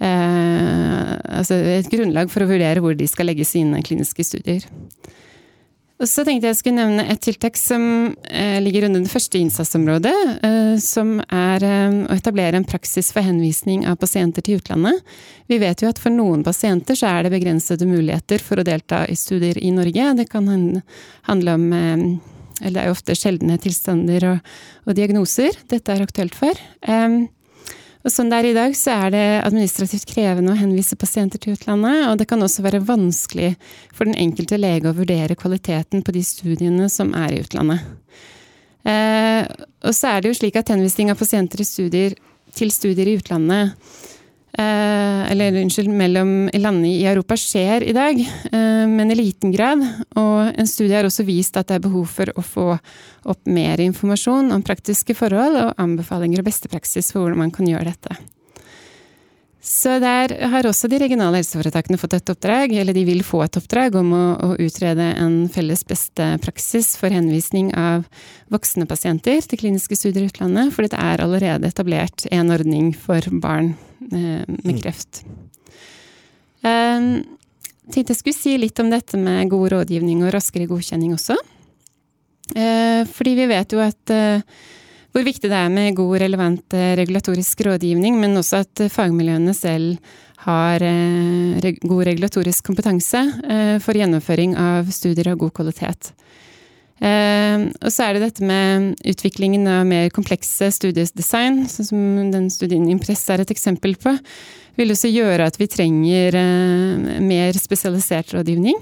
eh, 0.00 1.14
altså 1.40 1.58
et 1.78 1.88
grunnlag 1.92 2.30
for 2.32 2.44
å 2.44 2.50
vurdere 2.50 2.84
hvor 2.84 2.96
de 2.96 3.08
skal 3.10 3.28
legge 3.30 3.48
sine 3.48 3.82
kliniske 3.84 4.24
studier. 4.26 4.64
Så 5.98 6.22
tenkte 6.22 6.46
jeg 6.46 6.56
skulle 6.60 6.78
nevne 6.78 7.04
et 7.10 7.18
tiltak 7.26 7.56
som 7.58 7.82
eh, 8.30 8.60
ligger 8.62 8.84
under 8.86 9.02
det 9.02 9.10
første 9.10 9.40
innsatsområdet, 9.40 10.14
eh, 10.46 10.76
som 10.78 11.16
er 11.26 11.64
eh, 11.66 11.96
å 12.06 12.14
etablere 12.14 12.60
en 12.60 12.66
praksis 12.68 13.10
for 13.14 13.26
henvisning 13.26 13.82
av 13.90 13.98
pasienter 13.98 14.46
til 14.46 14.60
utlandet. 14.60 15.02
Vi 15.50 15.58
vet 15.58 15.82
jo 15.82 15.90
at 15.90 15.98
for 15.98 16.14
noen 16.14 16.44
pasienter 16.46 16.94
så 16.98 17.10
er 17.10 17.26
det 17.26 17.32
begrensede 17.34 17.88
muligheter 17.90 18.38
for 18.38 18.62
å 18.62 18.66
delta 18.68 19.02
i 19.10 19.16
studier 19.18 19.58
i 19.58 19.72
Norge. 19.74 20.12
Det 20.20 20.28
kan 20.30 20.46
handle 21.26 21.58
om 21.58 21.66
eller 22.58 22.74
det 22.74 22.80
er 22.82 22.88
jo 22.88 22.94
ofte 22.96 23.14
sjeldne 23.14 23.54
tilstander 23.62 24.24
og, 24.32 24.54
og 24.86 24.96
diagnoser 24.98 25.54
dette 25.70 25.94
er 25.94 26.02
aktuelt 26.02 26.34
for. 26.34 26.58
Og 28.06 28.12
sånn 28.14 28.30
det 28.30 28.38
er 28.38 28.48
i 28.48 28.56
dag, 28.56 28.74
så 28.78 28.94
er 28.94 29.14
det 29.14 29.24
administrativt 29.42 30.06
krevende 30.08 30.54
å 30.54 30.58
henvise 30.58 30.96
pasienter 30.98 31.40
til 31.42 31.56
utlandet, 31.56 32.04
og 32.08 32.18
det 32.20 32.28
kan 32.30 32.42
også 32.44 32.62
være 32.64 32.84
vanskelig 32.86 33.54
for 33.90 34.06
den 34.06 34.18
enkelte 34.18 34.60
lege 34.60 34.90
å 34.90 34.96
vurdere 34.96 35.36
kvaliteten 35.38 36.04
på 36.06 36.14
de 36.14 36.22
studiene 36.26 36.86
som 36.92 37.10
er 37.18 37.34
i 37.34 37.40
utlandet. 37.42 37.82
Eh, 38.88 39.42
og 39.82 39.96
så 39.96 40.12
er 40.14 40.22
det 40.22 40.30
jo 40.30 40.38
slik 40.38 40.56
at 40.60 40.70
henvisning 40.72 41.10
av 41.12 41.18
pasienter 41.20 41.64
studier, 41.66 42.14
til 42.56 42.70
studier 42.74 43.10
i 43.10 43.18
utlandet 43.18 43.74
eller 44.62 45.58
unnskyld, 45.60 45.90
mellom 45.92 46.32
landene 46.54 46.90
i 46.90 47.06
Europa 47.06 47.36
skjer 47.38 47.84
i 47.86 47.94
dag, 47.96 48.20
eh, 48.20 48.86
men 48.88 49.12
i 49.12 49.18
liten 49.18 49.52
grad. 49.54 49.84
Og 50.18 50.54
en 50.58 50.70
studie 50.70 50.96
har 50.96 51.08
også 51.08 51.26
vist 51.28 51.56
at 51.56 51.68
det 51.68 51.78
er 51.78 51.86
behov 51.86 52.08
for 52.10 52.32
å 52.34 52.44
få 52.44 52.66
opp 53.28 53.46
mer 53.46 53.80
informasjon 53.84 54.52
om 54.54 54.64
praktiske 54.64 55.16
forhold 55.18 55.60
og 55.62 55.78
anbefalinger 55.82 56.42
og 56.42 56.48
beste 56.48 56.70
praksis 56.72 57.12
for 57.12 57.24
hvordan 57.24 57.44
man 57.46 57.54
kan 57.54 57.68
gjøre 57.68 57.92
dette. 57.92 58.18
Så 59.68 59.98
der 60.00 60.32
har 60.48 60.64
også 60.64 60.88
de 60.88 60.96
regionale 61.02 61.42
helseforetakene 61.42 61.98
fått 62.00 62.14
et 62.16 62.30
oppdrag, 62.32 62.72
eller 62.80 62.96
de 62.96 63.02
vil 63.04 63.20
få 63.26 63.42
et 63.44 63.56
oppdrag 63.60 63.98
om 64.00 64.14
å, 64.16 64.22
å 64.46 64.48
utrede 64.64 65.10
en 65.20 65.42
felles 65.52 65.82
beste 65.84 66.28
praksis 66.40 66.94
for 66.96 67.12
henvisning 67.12 67.68
av 67.76 68.06
voksne 68.48 68.88
pasienter 68.88 69.44
til 69.44 69.60
kliniske 69.60 69.98
studier 70.00 70.24
i 70.24 70.30
utlandet, 70.30 70.72
for 70.72 70.88
det 70.88 70.96
er 70.96 71.20
allerede 71.20 71.68
etablert 71.68 72.24
en 72.32 72.54
ordning 72.54 72.94
for 72.96 73.28
barn 73.44 73.74
eh, 74.08 74.48
med 74.48 74.72
mm. 74.72 74.80
kreft. 74.80 75.20
Um, 76.64 77.12
tenkte 77.92 78.16
jeg 78.16 78.22
skulle 78.22 78.38
si 78.40 78.56
litt 78.56 78.80
om 78.80 78.88
dette 78.88 79.20
med 79.20 79.52
god 79.52 79.74
rådgivning 79.76 80.24
og 80.24 80.32
raskere 80.32 80.70
godkjenning 80.70 81.12
også. 81.18 81.36
Uh, 82.56 83.04
fordi 83.12 83.36
vi 83.42 83.52
vet 83.52 83.76
jo 83.76 83.84
at 83.84 84.16
uh, 84.16 84.64
hvor 85.12 85.24
viktig 85.24 85.48
det 85.48 85.56
er 85.56 85.72
med 85.72 85.96
god, 85.96 86.18
relevant 86.22 86.74
eh, 86.76 86.94
regulatorisk 87.00 87.62
rådgivning, 87.66 88.18
men 88.20 88.36
også 88.36 88.62
at 88.62 88.84
eh, 88.84 88.92
fagmiljøene 88.92 89.54
selv 89.56 89.96
har 90.44 90.84
eh, 90.84 91.72
god 91.82 92.02
regulatorisk 92.06 92.68
kompetanse 92.68 93.20
for 93.82 93.98
gjennomføring 93.98 94.54
av 94.60 94.90
studier 94.94 95.32
av 95.32 95.40
god 95.40 95.50
kvalitet. 95.56 96.12
Og 96.98 97.90
så 97.94 98.04
er 98.04 98.14
det 98.14 98.22
dette 98.24 98.46
med 98.46 98.94
utviklingen 99.06 99.66
av 99.70 99.84
mer 99.86 100.08
komplekse 100.14 100.70
studiedesign, 100.74 101.60
sånn 101.70 101.88
som 101.90 102.30
den 102.32 102.48
studien 102.50 102.86
Impress 102.90 103.22
er 103.30 103.42
et 103.42 103.52
eksempel 103.54 103.94
på, 103.98 104.14
vil 104.78 104.94
også 104.94 105.10
gjøre 105.10 105.46
at 105.46 105.58
vi 105.60 105.68
trenger 105.70 106.38
mer 107.22 107.58
spesialisert 107.58 108.34
rådgivning. 108.34 108.78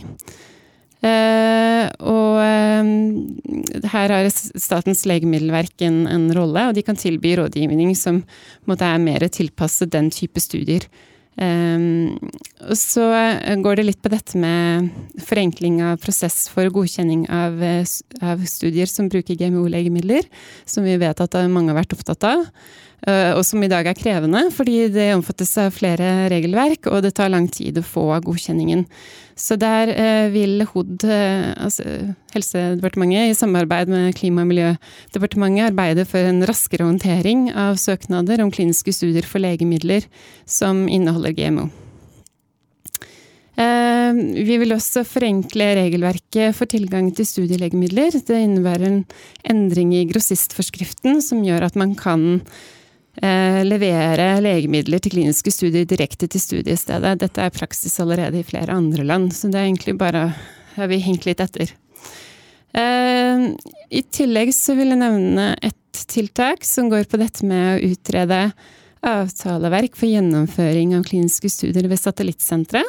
Uh, 1.04 1.86
og 2.08 2.38
uh, 2.40 3.88
her 3.92 4.14
har 4.14 4.28
Statens 4.32 5.04
legemiddelverk 5.08 5.84
en, 5.84 6.06
en, 6.08 6.30
rolle, 6.34 6.68
og 6.68 6.76
de 6.76 6.84
kan 6.86 6.96
tilby 6.98 7.34
rådgivning 7.36 7.92
som 7.98 8.22
måtte 8.68 8.88
er 8.88 9.02
mer 9.02 9.26
tilpasset 9.28 9.92
den 9.92 10.10
type 10.14 10.40
studier. 10.42 10.88
Um, 11.36 12.16
og 12.64 12.78
så 12.80 13.04
går 13.60 13.76
det 13.76 13.84
litt 13.90 14.00
på 14.00 14.08
dette 14.08 14.40
med 14.40 14.88
forenkling 15.20 15.82
av 15.84 16.00
prosess 16.00 16.46
for 16.48 16.72
godkjenning 16.72 17.26
av, 17.28 17.60
av 18.24 18.46
studier 18.48 18.88
som 18.88 19.10
bruker 19.12 19.36
GMO-legemidler, 19.36 20.24
som 20.64 20.88
vi 20.88 20.96
vet 20.96 21.20
at 21.20 21.36
mange 21.52 21.74
har 21.74 21.82
vært 21.82 21.92
opptatt 21.98 22.24
av. 22.24 22.46
Uh, 23.06 23.36
og 23.38 23.44
som 23.46 23.62
i 23.62 23.68
dag 23.70 23.86
er 23.86 23.94
krevende, 23.94 24.40
fordi 24.50 24.88
det 24.90 25.12
omfattes 25.14 25.52
av 25.62 25.70
flere 25.76 26.26
regelverk, 26.32 26.88
og 26.90 27.04
det 27.04 27.12
tar 27.14 27.30
lang 27.30 27.46
tid 27.46 27.78
å 27.78 27.84
få 27.86 28.08
godkjenningen. 28.26 28.82
Så 29.38 29.54
der 29.62 29.92
uh, 29.94 30.26
vil 30.34 30.64
HOD, 30.66 31.06
uh, 31.06 31.52
altså 31.54 31.86
Helsedepartementet, 32.34 33.30
i 33.30 33.38
samarbeid 33.38 33.94
med 33.94 34.18
Klima- 34.18 34.42
og 34.42 34.50
miljødepartementet 34.50 35.68
arbeide 35.68 36.08
for 36.10 36.26
en 36.26 36.42
raskere 36.50 36.90
håndtering 36.90 37.52
av 37.54 37.78
søknader 37.78 38.42
om 38.42 38.50
kliniske 38.50 38.98
studier 38.98 39.30
for 39.30 39.44
legemidler 39.44 40.10
som 40.42 40.88
inneholder 40.90 41.38
GMO. 41.38 41.70
Vi 43.56 44.56
vil 44.60 44.74
også 44.74 45.00
forenkle 45.08 45.70
regelverket 45.78 46.52
for 46.58 46.68
tilgang 46.68 47.06
til 47.16 47.24
studielegemidler. 47.24 48.18
Det 48.28 48.36
innebærer 48.36 48.84
en 48.90 48.98
endring 49.48 49.94
i 49.96 50.02
grossistforskriften 50.10 51.22
som 51.24 51.40
gjør 51.46 51.64
at 51.70 51.78
man 51.80 51.94
kan 51.96 52.26
Eh, 52.44 52.75
levere 53.16 54.26
legemidler 54.44 55.00
til 55.00 55.14
kliniske 55.14 55.52
studier 55.54 55.86
direkte 55.88 56.28
til 56.28 56.42
studiestedet. 56.42 57.14
Dette 57.22 57.40
er 57.40 57.54
praksis 57.54 57.96
allerede 58.02 58.42
i 58.42 58.46
flere 58.46 58.76
andre 58.76 59.06
land, 59.08 59.30
så 59.32 59.48
det 59.48 59.60
er 59.60 59.70
egentlig 59.70 59.96
bare 59.98 60.26
har 60.76 60.90
vi 60.90 61.00
hengt 61.00 61.26
litt 61.26 61.40
etter. 61.40 61.72
Eh, 62.76 63.44
I 63.88 64.02
tillegg 64.12 64.52
så 64.54 64.76
vil 64.76 64.92
jeg 64.92 65.00
nevne 65.00 65.52
et 65.64 66.02
tiltak 66.12 66.64
som 66.66 66.90
går 66.92 67.06
på 67.08 67.20
dette 67.20 67.46
med 67.48 67.76
å 67.76 67.92
utrede 67.92 68.40
avtaleverk 69.06 69.96
for 69.96 70.10
gjennomføring 70.10 70.96
av 70.96 71.06
kliniske 71.08 71.50
studier 71.52 71.88
ved 71.88 72.00
satellittsentre. 72.00 72.82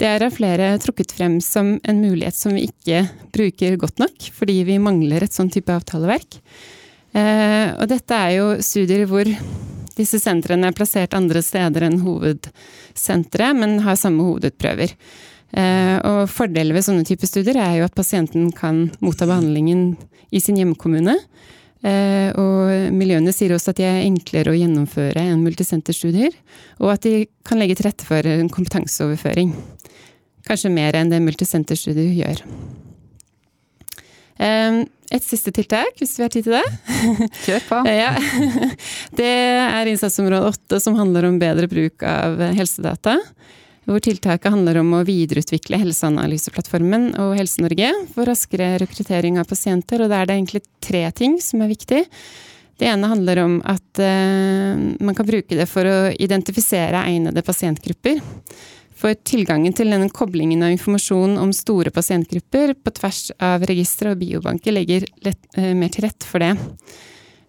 Det 0.00 0.08
er 0.08 0.24
av 0.26 0.34
flere 0.34 0.72
trukket 0.82 1.12
frem 1.14 1.36
som 1.44 1.76
en 1.84 2.00
mulighet 2.02 2.36
som 2.36 2.54
vi 2.56 2.66
ikke 2.66 3.04
bruker 3.34 3.76
godt 3.78 4.00
nok, 4.02 4.30
fordi 4.34 4.62
vi 4.66 4.80
mangler 4.82 5.22
et 5.22 5.34
sånn 5.34 5.52
type 5.54 5.70
avtaleverk. 5.70 6.40
Eh, 7.14 7.68
og 7.78 7.86
dette 7.90 8.16
er 8.18 8.32
jo 8.38 8.46
studier 8.64 9.06
hvor 9.10 9.28
disse 9.94 10.18
sentrene 10.18 10.70
er 10.70 10.74
plassert 10.74 11.14
andre 11.14 11.42
steder 11.44 11.86
enn 11.86 12.00
hovedsenteret, 12.02 13.54
men 13.58 13.78
har 13.84 13.98
samme 14.00 14.26
hovedutprøver. 14.26 14.94
Eh, 15.54 15.96
og 16.02 16.24
Fordelen 16.32 16.74
ved 16.74 16.86
sånne 16.86 17.06
typer 17.06 17.30
studier 17.30 17.60
er 17.62 17.78
jo 17.78 17.86
at 17.86 17.94
pasienten 17.94 18.50
kan 18.56 18.88
motta 19.04 19.28
behandlingen 19.30 19.92
i 20.34 20.42
sin 20.42 20.58
hjemkommune. 20.58 21.14
Eh, 21.84 22.32
og 22.40 22.94
miljøene 22.96 23.32
sier 23.36 23.54
også 23.54 23.74
at 23.74 23.78
de 23.82 23.86
er 23.86 24.02
enklere 24.06 24.50
å 24.50 24.58
gjennomføre 24.58 25.22
enn 25.22 25.44
multisenterstudier. 25.44 26.34
Og 26.82 26.94
at 26.96 27.06
de 27.06 27.28
kan 27.46 27.60
legge 27.60 27.78
til 27.78 27.90
rette 27.90 28.08
for 28.08 28.26
en 28.26 28.50
kompetanseoverføring. 28.50 29.54
Kanskje 30.48 30.72
mer 30.72 30.98
enn 30.98 31.12
det 31.12 31.22
multisenterstudier 31.24 32.10
gjør. 32.18 32.42
Et 34.38 35.22
siste 35.22 35.52
tiltak, 35.54 35.94
hvis 36.00 36.16
vi 36.18 36.24
har 36.24 36.32
tid 36.32 36.46
til 36.48 36.56
det. 36.56 36.64
Kjør 37.44 37.66
på. 37.68 37.80
ja. 38.02 38.14
Det 39.18 39.28
er 39.28 39.90
innsatsområde 39.90 40.54
åtte, 40.54 40.80
som 40.82 40.96
handler 40.98 41.28
om 41.28 41.38
bedre 41.42 41.68
bruk 41.70 42.02
av 42.08 42.40
helsedata. 42.56 43.18
Hvor 43.84 44.00
tiltaket 44.00 44.48
handler 44.48 44.80
om 44.80 44.94
å 44.96 45.02
videreutvikle 45.04 45.76
Helseanalyseplattformen 45.82 47.10
og 47.20 47.34
Helse-Norge 47.36 47.90
for 48.14 48.30
raskere 48.30 48.72
rekruttering 48.80 49.36
av 49.38 49.50
pasienter. 49.50 50.00
Og 50.00 50.08
da 50.08 50.22
er 50.22 50.30
det 50.30 50.38
egentlig 50.38 50.64
tre 50.82 51.04
ting 51.12 51.36
som 51.44 51.60
er 51.60 51.70
viktig. 51.74 52.00
Det 52.80 52.88
ene 52.90 53.10
handler 53.12 53.42
om 53.44 53.58
at 53.70 54.00
uh, 54.00 54.80
man 55.04 55.14
kan 55.14 55.28
bruke 55.28 55.54
det 55.54 55.68
for 55.70 55.86
å 55.86 55.98
identifisere 56.16 57.04
egnede 57.12 57.44
pasientgrupper. 57.44 58.22
For 59.04 59.12
tilgangen 59.20 59.74
til 59.76 59.90
denne 59.92 60.08
koblingen 60.08 60.62
av 60.64 60.70
informasjon 60.72 61.34
om 61.36 61.50
store 61.52 61.90
pasientgrupper 61.92 62.70
på 62.80 62.92
tvers 62.96 63.26
av 63.36 63.66
registre 63.68 64.14
og 64.14 64.22
biobanker 64.22 64.72
legger 64.72 65.04
lett, 65.26 65.42
eh, 65.58 65.74
mer 65.76 65.92
til 65.92 66.06
rette 66.06 66.24
for 66.24 66.40
det. 66.40 66.56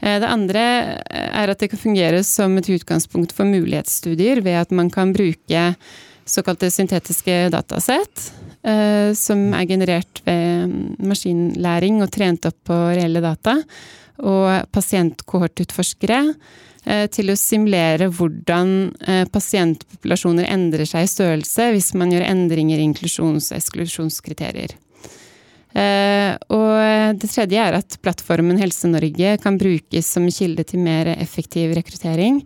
Eh, 0.01 0.19
det 0.19 0.27
andre 0.27 0.59
er 1.07 1.47
at 1.47 1.57
det 1.57 1.69
kan 1.71 1.79
fungere 1.79 2.25
som 2.25 2.57
et 2.57 2.67
utgangspunkt 2.67 3.31
for 3.31 3.45
mulighetsstudier 3.45 4.43
ved 4.43 4.65
at 4.65 4.71
man 4.71 4.89
kan 4.89 5.13
bruke 5.13 5.77
såkalte 6.25 6.67
syntetiske 6.67 7.49
datasett, 7.49 8.33
eh, 8.61 9.13
som 9.13 9.53
er 9.53 9.65
generert 9.65 10.21
ved 10.25 10.99
maskinlæring 10.99 12.03
og 12.03 12.11
trent 12.11 12.45
opp 12.45 12.57
på 12.65 12.73
reelle 12.97 13.21
data, 13.21 13.63
og 14.23 14.69
pasientkohortutforskere 14.75 16.21
Eh, 16.85 17.07
til 17.09 17.31
å 17.33 17.37
simulere 17.39 18.11
hvordan 18.13 18.71
eh, 19.09 19.23
pasientpopulasjoner 19.33 20.45
endrer 20.53 20.85
seg 20.85 21.07
i 21.07 21.09
størrelse 21.09 21.71
hvis 21.73 21.95
man 21.97 22.11
gjør 22.13 22.27
endringer 22.27 22.77
i 22.77 22.85
inklusjons- 22.85 23.49
og 23.49 23.57
eksklusjonskriterier. 23.57 24.75
Eh, 25.75 26.37
og 26.53 27.17
det 27.17 27.29
tredje 27.31 27.63
er 27.63 27.79
at 27.79 27.97
plattformen 28.05 28.61
Helse-Norge 28.61 29.33
kan 29.41 29.57
brukes 29.57 30.11
som 30.13 30.29
kilde 30.29 30.67
til 30.69 30.83
mer 30.85 31.09
effektiv 31.15 31.73
rekruttering. 31.75 32.43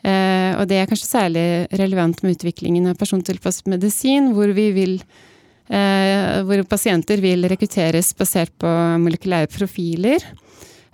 Og 0.00 0.62
det 0.64 0.78
er 0.80 0.86
kanskje 0.88 1.10
særlig 1.10 1.42
relevant 1.76 2.22
med 2.24 2.38
utviklingen 2.38 2.86
av 2.88 2.96
persontilpasset 2.96 3.66
medisin, 3.68 4.30
hvor 4.32 4.48
vi 4.56 4.70
vil 4.72 4.94
hvor 5.68 6.62
pasienter 6.70 7.20
vil 7.20 7.44
rekrutteres 7.52 8.08
basert 8.16 8.54
på 8.56 8.70
molekylære 9.04 9.50
profiler. 9.52 10.24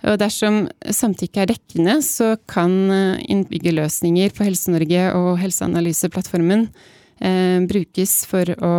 Og 0.05 0.19
dersom 0.21 0.67
samtykke 0.93 1.41
er 1.41 1.49
dekkende, 1.49 1.97
så 2.05 2.35
kan 2.49 2.75
eh, 2.93 3.25
innbyggerløsninger 3.33 4.35
på 4.37 4.45
Helse-Norge 4.45 5.09
og 5.17 5.31
Helseanalyseplattformen 5.41 6.67
eh, 6.67 7.57
brukes 7.65 8.19
for 8.29 8.53
å 8.61 8.73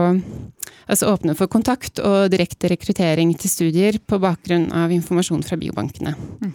altså 0.89 1.11
åpne 1.11 1.35
for 1.37 1.51
kontakt 1.51 1.99
og 2.01 2.31
direkte 2.33 2.71
rekruttering 2.71 3.35
til 3.37 3.51
studier 3.51 3.99
på 3.99 4.21
bakgrunn 4.23 4.71
av 4.73 4.95
informasjon 4.95 5.43
fra 5.45 5.59
biobankene. 5.61 6.15
Mm. 6.45 6.55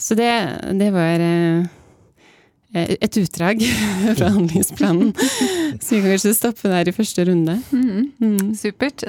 Så 0.00 0.16
det, 0.18 0.30
det 0.78 0.92
var 0.94 1.22
eh, 1.22 1.66
Eh, 1.66 1.83
et 2.74 3.18
utdrag 3.20 3.60
fra 4.18 4.30
handlingsplanen. 4.34 5.12
Så 5.80 5.94
vi 5.94 6.00
kan 6.02 6.14
kanskje 6.14 6.34
stoppe 6.34 6.70
der 6.72 6.90
i 6.90 6.94
første 6.94 7.26
runde. 7.28 7.54
Mm. 7.70 8.08
Mm. 8.18 8.48
Supert. 8.58 9.06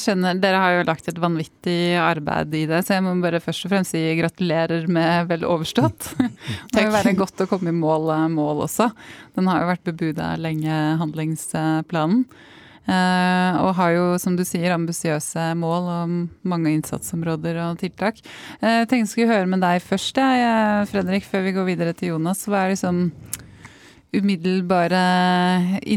Skjønner, 0.00 0.40
dere 0.40 0.62
har 0.62 0.78
jo 0.78 0.86
lagt 0.88 1.10
et 1.10 1.20
vanvittig 1.20 1.94
arbeid 2.00 2.56
i 2.56 2.64
det, 2.70 2.80
så 2.86 2.96
jeg 2.96 3.04
må 3.04 3.14
bare 3.22 3.42
først 3.44 3.68
og 3.68 3.74
fremst 3.74 3.94
si 3.94 4.02
gratulerer 4.18 4.88
med 4.88 5.28
vel 5.30 5.46
overstått. 5.48 6.14
Det 6.74 6.80
må 6.80 6.88
jo 6.88 6.96
være 6.96 7.14
godt 7.18 7.44
å 7.44 7.48
komme 7.50 7.70
i 7.70 7.76
mål, 7.76 8.10
mål 8.32 8.64
også. 8.66 8.88
Den 9.36 9.48
har 9.50 9.62
jo 9.62 9.70
vært 9.70 9.86
bebuda 9.86 10.34
lenge, 10.40 10.80
handlingsplanen. 11.00 12.24
Uh, 12.84 13.64
og 13.64 13.70
har 13.78 13.94
jo, 13.94 14.02
som 14.20 14.34
du 14.36 14.42
sier, 14.44 14.74
ambisiøse 14.74 15.54
mål 15.56 15.86
og 15.88 16.16
mange 16.44 16.74
innsatsområder 16.74 17.56
og 17.64 17.78
tiltak. 17.80 18.18
Uh, 18.60 18.82
jeg 18.82 18.90
tenkte 18.90 18.98
jeg 18.98 19.12
skulle 19.12 19.32
høre 19.32 19.48
med 19.48 19.64
deg 19.64 19.80
først, 19.80 20.20
jeg, 20.20 20.90
Fredrik, 20.90 21.24
før 21.24 21.46
vi 21.46 21.54
går 21.56 21.68
videre 21.70 21.94
til 21.96 22.12
Jonas. 22.12 22.44
Hva 22.44 22.66
er 22.66 22.74
liksom 22.74 23.06
umiddelbare 24.14 25.00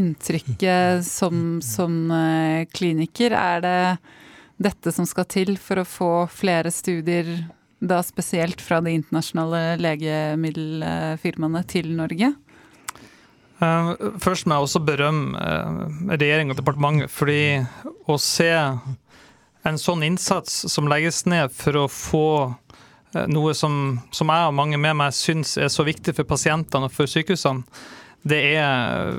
inntrykket 0.00 1.04
som, 1.06 1.60
som 1.60 2.00
uh, 2.08 2.64
kliniker? 2.72 3.36
Er 3.36 3.62
det 3.66 3.78
dette 4.58 4.90
som 4.94 5.06
skal 5.06 5.28
til 5.28 5.54
for 5.60 5.84
å 5.84 5.86
få 5.86 6.12
flere 6.32 6.72
studier, 6.74 7.28
da 7.78 8.00
spesielt 8.02 8.64
fra 8.64 8.80
de 8.82 8.96
internasjonale 8.96 9.76
legemiddelfirmaene, 9.84 11.66
til 11.68 11.92
Norge? 12.00 12.32
Uh, 13.58 13.96
først 14.22 14.46
må 14.46 14.54
jeg 14.54 14.66
også 14.68 14.80
berømme 14.86 15.34
uh, 15.34 15.86
regjering 16.12 16.52
og 16.52 16.58
departementet, 16.60 17.10
fordi 17.10 17.58
å 18.06 18.14
se 18.22 18.52
en 19.66 19.80
sånn 19.82 20.04
innsats 20.06 20.60
som 20.70 20.86
legges 20.90 21.24
ned 21.26 21.50
for 21.50 21.80
å 21.80 21.88
få 21.90 22.28
uh, 22.46 23.24
noe 23.26 23.56
som, 23.58 23.98
som, 24.14 24.30
jeg 24.30 24.50
og 24.52 24.54
mange 24.54 24.78
med 24.78 25.00
meg 25.00 25.16
syns 25.16 25.56
er 25.58 25.72
så 25.74 25.82
viktig 25.88 26.14
for 26.14 26.28
pasientene 26.30 26.86
og 26.86 26.94
for 26.94 27.10
sykehusene, 27.10 27.66
det 28.28 28.38
er 28.60 29.10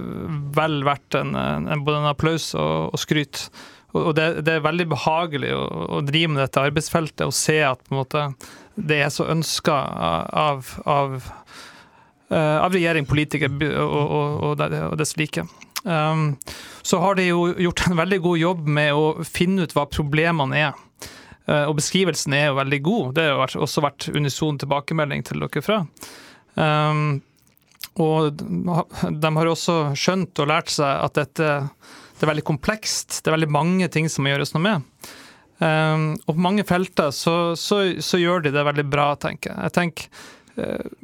vel 0.55 0.81
verdt 0.87 1.19
en, 1.19 1.35
en, 1.35 1.83
både 1.83 1.99
en 1.99 2.09
applaus 2.11 2.51
og, 2.55 2.93
og 2.93 2.99
skryt. 2.99 3.47
Og 3.95 4.11
det, 4.15 4.45
det, 4.45 4.55
er 4.55 4.63
veldig 4.63 4.85
behagelig 4.91 5.51
å, 5.55 5.63
å, 5.97 6.01
drive 6.05 6.31
med 6.35 6.43
dette 6.43 6.61
arbeidsfeltet 6.61 7.25
og 7.25 7.35
se 7.35 7.57
at 7.65 7.81
måte, 7.91 8.27
det 8.75 8.99
er 9.03 9.11
så 9.11 9.27
ønska 9.31 9.79
av, 10.43 10.67
av 10.85 11.23
Eh, 11.23 11.68
av 12.37 12.75
regjering, 12.75 13.07
politikere 13.09 13.71
og, 13.81 14.11
og, 14.13 14.59
og 14.61 14.97
dets 14.99 15.15
like. 15.17 15.45
Um, 15.83 16.37
så 16.81 16.99
har 16.99 17.15
de 17.15 17.29
jo 17.29 17.47
gjort 17.57 17.87
en 17.87 17.97
veldig 17.97 18.19
god 18.21 18.37
jobb 18.37 18.67
med 18.67 18.93
å 18.93 19.23
finne 19.27 19.63
ut 19.63 19.75
hva 19.75 19.87
problemene 19.89 20.59
er. 20.67 20.83
Uh, 21.49 21.69
og 21.69 21.77
beskrivelsen 21.79 22.35
er 22.35 22.49
jo 22.49 22.59
veldig 22.59 22.81
god. 22.85 23.13
Det 23.17 23.27
har 23.29 23.55
jo 23.55 23.63
også 23.65 23.85
vært 23.85 24.09
unison 24.11 24.59
tilbakemelding 24.59 25.23
til 25.27 25.45
dere 25.45 25.63
fra. 25.65 25.79
Um, 26.55 27.21
og 27.99 28.35
de 28.39 29.31
har 29.35 29.49
også 29.49 29.79
skjønt 29.97 30.39
og 30.39 30.51
lært 30.51 30.71
seg 30.71 30.87
at 30.87 31.17
dette 31.19 31.49
det 32.19 32.25
er 32.27 32.33
veldig 32.33 32.49
komplekst. 32.49 33.21
Det 33.23 33.31
er 33.31 33.37
veldig 33.37 33.55
mange 33.55 33.87
ting 33.91 34.09
som 34.11 34.25
må 34.25 34.33
gjøres 34.33 34.51
noe 34.51 34.63
med. 34.65 34.87
Um, 35.59 36.09
og 36.25 36.33
på 36.33 36.43
mange 36.43 36.65
felter 36.67 37.13
så, 37.15 37.53
så, 37.59 37.79
så, 38.03 38.19
gjør 38.19 38.43
de 38.43 38.51
det 38.55 38.63
veldig 38.67 38.85
bra, 38.91 39.13
tenker 39.19 39.53
jeg. 39.53 39.69
Jeg 39.69 39.75
tenker 39.75 40.09
Eh, 40.11 40.38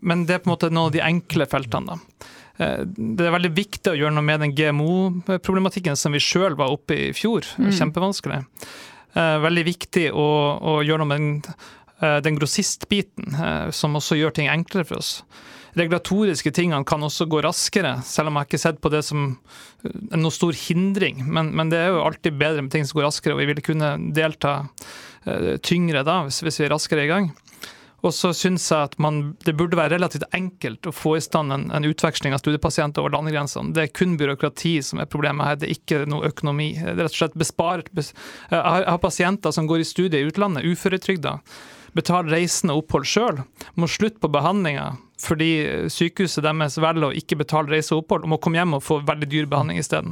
men 0.02 0.26
det 0.28 0.38
er 0.38 0.44
på 0.44 0.50
en 0.50 0.56
måte 0.56 0.72
noen 0.72 0.90
av 0.90 0.96
de 0.96 1.04
enkle 1.06 1.48
feltene. 1.50 1.96
da. 1.96 2.76
det 2.86 3.26
er 3.28 3.36
veldig 3.36 3.54
viktig 3.56 3.92
å 3.92 3.98
gjøre 4.00 4.16
noe 4.16 4.26
med 4.26 4.44
den 4.44 4.56
GMO-problematikken 4.58 6.00
som 6.00 6.16
vi 6.16 6.24
sjøl 6.24 6.58
var 6.60 6.74
oppe 6.74 6.98
i 6.98 7.08
i 7.10 7.16
fjor. 7.16 7.48
Mm. 7.60 7.72
Kjempevanskelig. 7.80 8.44
Veldig 9.16 9.66
viktig 9.68 10.10
å, 10.12 10.30
å 10.60 10.80
gjøre 10.84 11.04
noe 11.04 11.12
med 11.12 11.22
den, 11.22 11.60
den 12.26 12.40
grossistbiten, 12.40 13.36
som 13.72 13.96
også 13.96 14.20
gjør 14.20 14.36
ting 14.36 14.52
enklere 14.52 14.88
for 14.88 15.04
oss 15.04 15.20
regulatoriske 15.76 16.52
tingene 16.56 16.88
kan 16.88 17.04
også 17.04 17.28
gå 17.30 17.42
raskere, 17.44 17.98
selv 18.08 18.32
om 18.32 18.40
jeg 18.40 18.48
ikke 18.48 18.58
har 18.58 18.64
sett 18.64 18.82
på 18.84 18.92
det 18.94 19.02
som 19.06 19.26
noen 19.84 20.34
stor 20.34 20.56
hindring. 20.56 21.24
Men, 21.28 21.52
men, 21.56 21.72
det 21.72 21.82
er 21.82 21.92
jo 21.94 22.04
alltid 22.06 22.40
bedre 22.40 22.64
med 22.64 22.72
ting 22.74 22.88
som 22.88 23.00
går 23.00 23.10
raskere, 23.10 23.36
og 23.36 23.44
vi 23.44 23.50
ville 23.52 23.66
kunne 23.66 23.96
delta 24.16 24.62
tyngre 25.66 26.04
da, 26.06 26.20
hvis, 26.28 26.44
hvis 26.46 26.62
vi 26.62 26.68
er 26.68 26.74
raskere 26.76 27.06
i 27.06 27.10
gang. 27.10 27.32
Og 28.06 28.14
så 28.14 28.32
syns 28.38 28.68
jeg 28.70 28.92
at 28.92 28.98
man, 29.02 29.22
det 29.48 29.56
burde 29.58 29.80
være 29.80 29.96
relativt 29.96 30.28
enkelt 30.36 30.86
å 30.86 30.94
få 30.94 31.16
i 31.18 31.24
stand 31.24 31.54
en, 31.56 31.70
en 31.74 31.88
utveksling 31.88 32.36
av 32.36 32.44
studiepasienter 32.44 33.02
over 33.02 33.16
landegrensene. 33.16 33.74
Det 33.74 33.86
er 33.86 33.96
kun 33.96 34.14
byråkrati 34.20 34.76
som 34.86 35.02
er 35.02 35.10
problemet 35.10 35.50
her, 35.50 35.62
det 35.62 35.70
er 35.70 35.78
ikke 35.78 36.04
noe 36.12 36.30
økonomi. 36.30 36.74
Det 36.78 36.94
er 36.94 37.02
rett 37.08 37.16
og 37.16 37.22
slett 37.24 37.40
besparet. 37.40 37.90
Bes, 37.98 38.14
jeg, 38.52 38.60
har, 38.60 38.84
jeg 38.84 38.92
har 38.94 39.02
pasienter 39.02 39.56
som 39.56 39.70
går 39.70 39.82
i 39.82 39.90
studie 39.90 40.22
i 40.22 40.30
utlandet, 40.30 40.68
uføretrygda 40.70 41.40
betaler 41.96 42.34
reisende 42.34 42.76
opphold 42.76 43.08
sjøl, 43.08 43.42
må 43.80 43.88
slutte 43.88 44.20
på 44.20 44.32
behandlinga 44.34 44.96
fordi 45.26 45.88
sykehuset 45.88 46.44
deres 46.44 46.76
velger 46.84 47.08
å 47.08 47.16
ikke 47.16 47.38
betale 47.40 47.72
reise 47.72 47.94
og 47.96 48.04
opphold, 48.04 48.26
og 48.26 48.34
må 48.34 48.40
komme 48.44 48.60
hjem 48.60 48.76
og 48.76 48.84
få 48.84 48.98
veldig 49.08 49.30
dyr 49.32 49.48
behandling 49.48 49.80
isteden. 49.80 50.12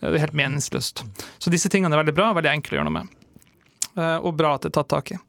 Det 0.00 0.10
er 0.10 0.24
helt 0.24 0.34
meningsløst. 0.36 1.04
Så 1.38 1.52
disse 1.54 1.70
tingene 1.70 1.94
er 1.94 2.02
veldig 2.02 2.16
bra, 2.16 2.32
veldig 2.34 2.50
enkle 2.50 2.74
å 2.74 2.80
gjøre 2.80 2.88
noe 2.88 2.96
med. 2.96 3.12
Eh, 3.94 4.16
og 4.18 4.34
bra 4.40 4.56
at 4.56 4.66
det 4.66 4.72
er 4.72 4.76
tatt 4.80 4.90
tak 4.90 5.12
i. 5.14 5.20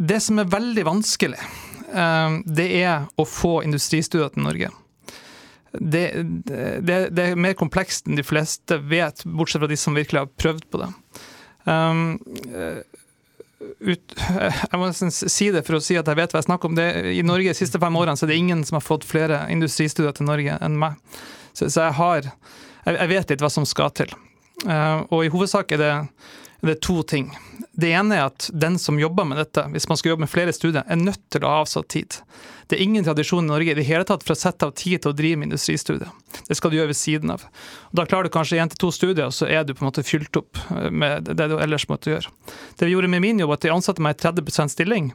Det 0.00 0.20
som 0.24 0.40
er 0.40 0.48
veldig 0.48 0.84
vanskelig, 0.88 1.40
eh, 1.92 2.36
det 2.46 2.68
er 2.80 3.08
å 3.20 3.26
få 3.28 3.58
industristudier 3.66 4.32
til 4.32 4.46
Norge. 4.46 4.70
Det, 5.72 6.04
det, 6.48 7.00
det, 7.14 7.24
er 7.24 7.36
mer 7.38 7.54
komplekst 7.58 8.08
enn 8.08 8.18
de 8.18 8.24
fleste 8.26 8.80
vet, 8.90 9.22
bortsett 9.24 9.62
fra 9.62 9.68
de 9.70 9.76
som 9.78 9.94
virkelig 9.94 10.24
har 10.24 10.32
prøvd 10.40 10.64
på 10.72 10.80
det. 10.82 10.88
Um, 11.68 12.16
ut, 13.60 14.14
jeg 14.72 14.80
må 14.80 14.88
nesten 14.88 15.12
si 15.12 15.50
det 15.54 15.62
for 15.66 15.78
å 15.78 15.82
si 15.84 15.98
at 16.00 16.08
jeg 16.08 16.18
vet 16.18 16.34
hva 16.34 16.40
jeg 16.40 16.48
snakker 16.48 16.70
om. 16.70 16.78
Det, 16.78 16.88
I 17.14 17.22
Norge 17.26 17.52
de 17.52 17.60
siste 17.60 17.80
fem 17.82 18.00
årene 18.00 18.18
så 18.18 18.26
er 18.26 18.32
det 18.32 18.40
ingen 18.40 18.64
som 18.66 18.80
har 18.80 18.86
fått 18.86 19.06
flere 19.06 19.44
industristudier 19.52 20.16
til 20.16 20.28
Norge 20.30 20.56
enn 20.58 20.80
meg. 20.80 20.98
Så, 21.52 21.68
så 21.68 21.86
jeg 21.86 21.98
har 22.00 22.20
jeg, 22.24 22.96
jeg, 22.96 23.08
vet 23.12 23.34
litt 23.34 23.44
hva 23.44 23.52
som 23.52 23.68
skal 23.68 23.92
til. 23.94 24.12
Uh, 24.64 25.06
og 25.12 25.24
i 25.24 25.32
hovedsak 25.32 25.76
er 25.76 25.82
det, 25.84 25.94
er 26.68 26.76
to 26.84 27.02
ting. 27.02 27.30
Det 27.80 27.88
ene 27.96 28.18
er 28.18 28.26
at 28.28 28.50
den 28.52 28.76
som 28.78 28.98
jobber 29.00 29.24
med 29.24 29.38
dette, 29.40 29.62
hvis 29.72 29.88
man 29.88 29.96
skal 29.96 30.12
jobbe 30.12 30.26
med 30.26 30.32
flere 30.32 30.52
studier, 30.52 30.82
er 30.84 30.98
nødt 31.00 31.22
til 31.32 31.44
å 31.44 31.48
ha 31.48 31.60
avsatt 31.62 31.88
tid. 31.88 32.18
Det 32.68 32.76
er 32.76 32.82
ingen 32.84 33.06
tradisjon 33.06 33.46
i 33.46 33.48
Norge 33.48 33.72
i 33.72 33.78
det 33.78 33.86
hele 33.88 34.04
tatt 34.06 34.22
for 34.26 34.36
å 34.36 34.38
sette 34.38 34.68
av 34.68 34.74
tid 34.76 35.00
til 35.00 35.10
å 35.10 35.16
drive 35.16 35.40
med 35.40 35.48
industristudier. 35.48 36.10
Det 36.46 36.58
skal 36.58 36.70
du 36.70 36.76
gjøre 36.76 36.92
ved 36.92 36.98
siden 37.00 37.32
av. 37.32 37.46
Da 37.96 38.04
klarer 38.06 38.28
du 38.28 38.34
kanskje 38.34 38.60
én 38.60 38.70
til 38.70 38.82
to 38.84 38.90
studier, 38.94 39.30
og 39.30 39.34
så 39.34 39.48
er 39.48 39.64
du 39.64 39.72
på 39.72 39.82
en 39.82 39.88
måte 39.88 40.04
fylt 40.06 40.36
opp 40.38 40.60
eh, 40.76 40.90
med 40.92 41.32
det 41.32 41.48
du 41.50 41.56
ellers 41.58 41.88
måtte 41.90 42.12
gjøre. 42.12 42.34
Det 42.76 42.86
vi 42.86 42.94
gjorde 42.94 43.10
med 43.10 43.24
min 43.24 43.40
jobb, 43.40 43.56
at 43.56 43.66
jeg 43.66 43.74
ansatte 43.74 44.04
meg 44.04 44.18
i 44.18 44.22
30 44.26 44.74
stilling. 44.76 45.10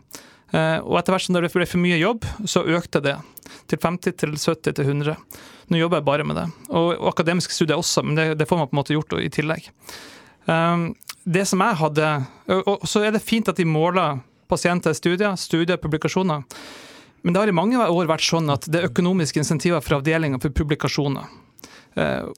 Eh, 0.56 0.80
og 0.82 1.00
etter 1.00 1.16
hvert 1.16 1.28
som 1.28 1.38
det 1.38 1.46
ble 1.46 1.70
for 1.70 1.84
mye 1.84 2.00
jobb, 2.00 2.26
så 2.50 2.66
økte 2.66 3.04
det 3.04 3.16
til 3.72 3.82
50 3.82 4.18
til 4.24 4.36
70 4.36 4.76
til 4.76 4.86
100. 4.86 5.16
Nå 5.72 5.80
jobber 5.80 6.02
jeg 6.02 6.10
bare 6.10 6.28
med 6.28 6.38
det. 6.40 6.50
Og, 6.70 6.92
og 6.98 7.08
akademiske 7.14 7.56
studier 7.56 7.80
også, 7.80 8.04
men 8.06 8.18
det, 8.18 8.28
det, 8.40 8.50
får 8.50 8.62
man 8.62 8.70
på 8.70 8.76
en 8.76 8.82
måte 8.82 8.98
gjort 8.98 9.18
i 9.22 9.32
tillegg. 9.34 9.72
Um, 10.46 10.92
det 11.26 11.46
som 11.50 11.62
jeg 11.66 11.78
hadde 11.80 12.10
Og 12.70 12.86
så 12.88 13.02
er 13.06 13.16
det 13.16 13.24
fint 13.26 13.50
at 13.50 13.58
de 13.58 13.66
måler 13.66 14.20
pasienter 14.50 14.94
i 14.94 14.98
studier, 14.98 15.34
studier, 15.42 15.80
publikasjoner. 15.82 16.44
Men 17.26 17.34
det 17.34 17.42
har 17.42 17.50
i 17.50 17.56
mange 17.58 17.82
år 17.82 18.06
vært 18.06 18.28
sånn 18.28 18.52
at 18.54 18.68
det 18.70 18.84
er 18.84 18.92
økonomiske 18.92 19.42
insentiver 19.42 19.82
for 19.82 19.98
avdelinga 19.98 20.38
for 20.44 20.54
publikasjoner. 20.54 21.26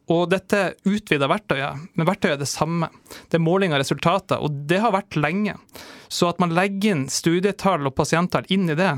Og 0.07 0.27
dette 0.31 0.61
utvida 0.87 1.27
verktøyet, 1.27 1.87
men 1.97 2.07
verktøyet 2.07 2.37
er 2.37 2.39
det 2.39 2.47
samme. 2.47 2.87
Det 3.27 3.39
er 3.39 3.43
måling 3.43 3.73
av 3.75 3.81
resultater, 3.81 4.39
og 4.39 4.63
det 4.69 4.79
har 4.83 4.93
vært 4.95 5.17
lenge. 5.19 5.57
Så 6.07 6.29
at 6.29 6.39
man 6.39 6.55
legger 6.55 6.93
inn 6.93 7.07
studietall 7.11 7.89
og 7.89 7.97
pasienttall 7.97 8.47
inn 8.53 8.69
i 8.71 8.77
det, 8.77 8.93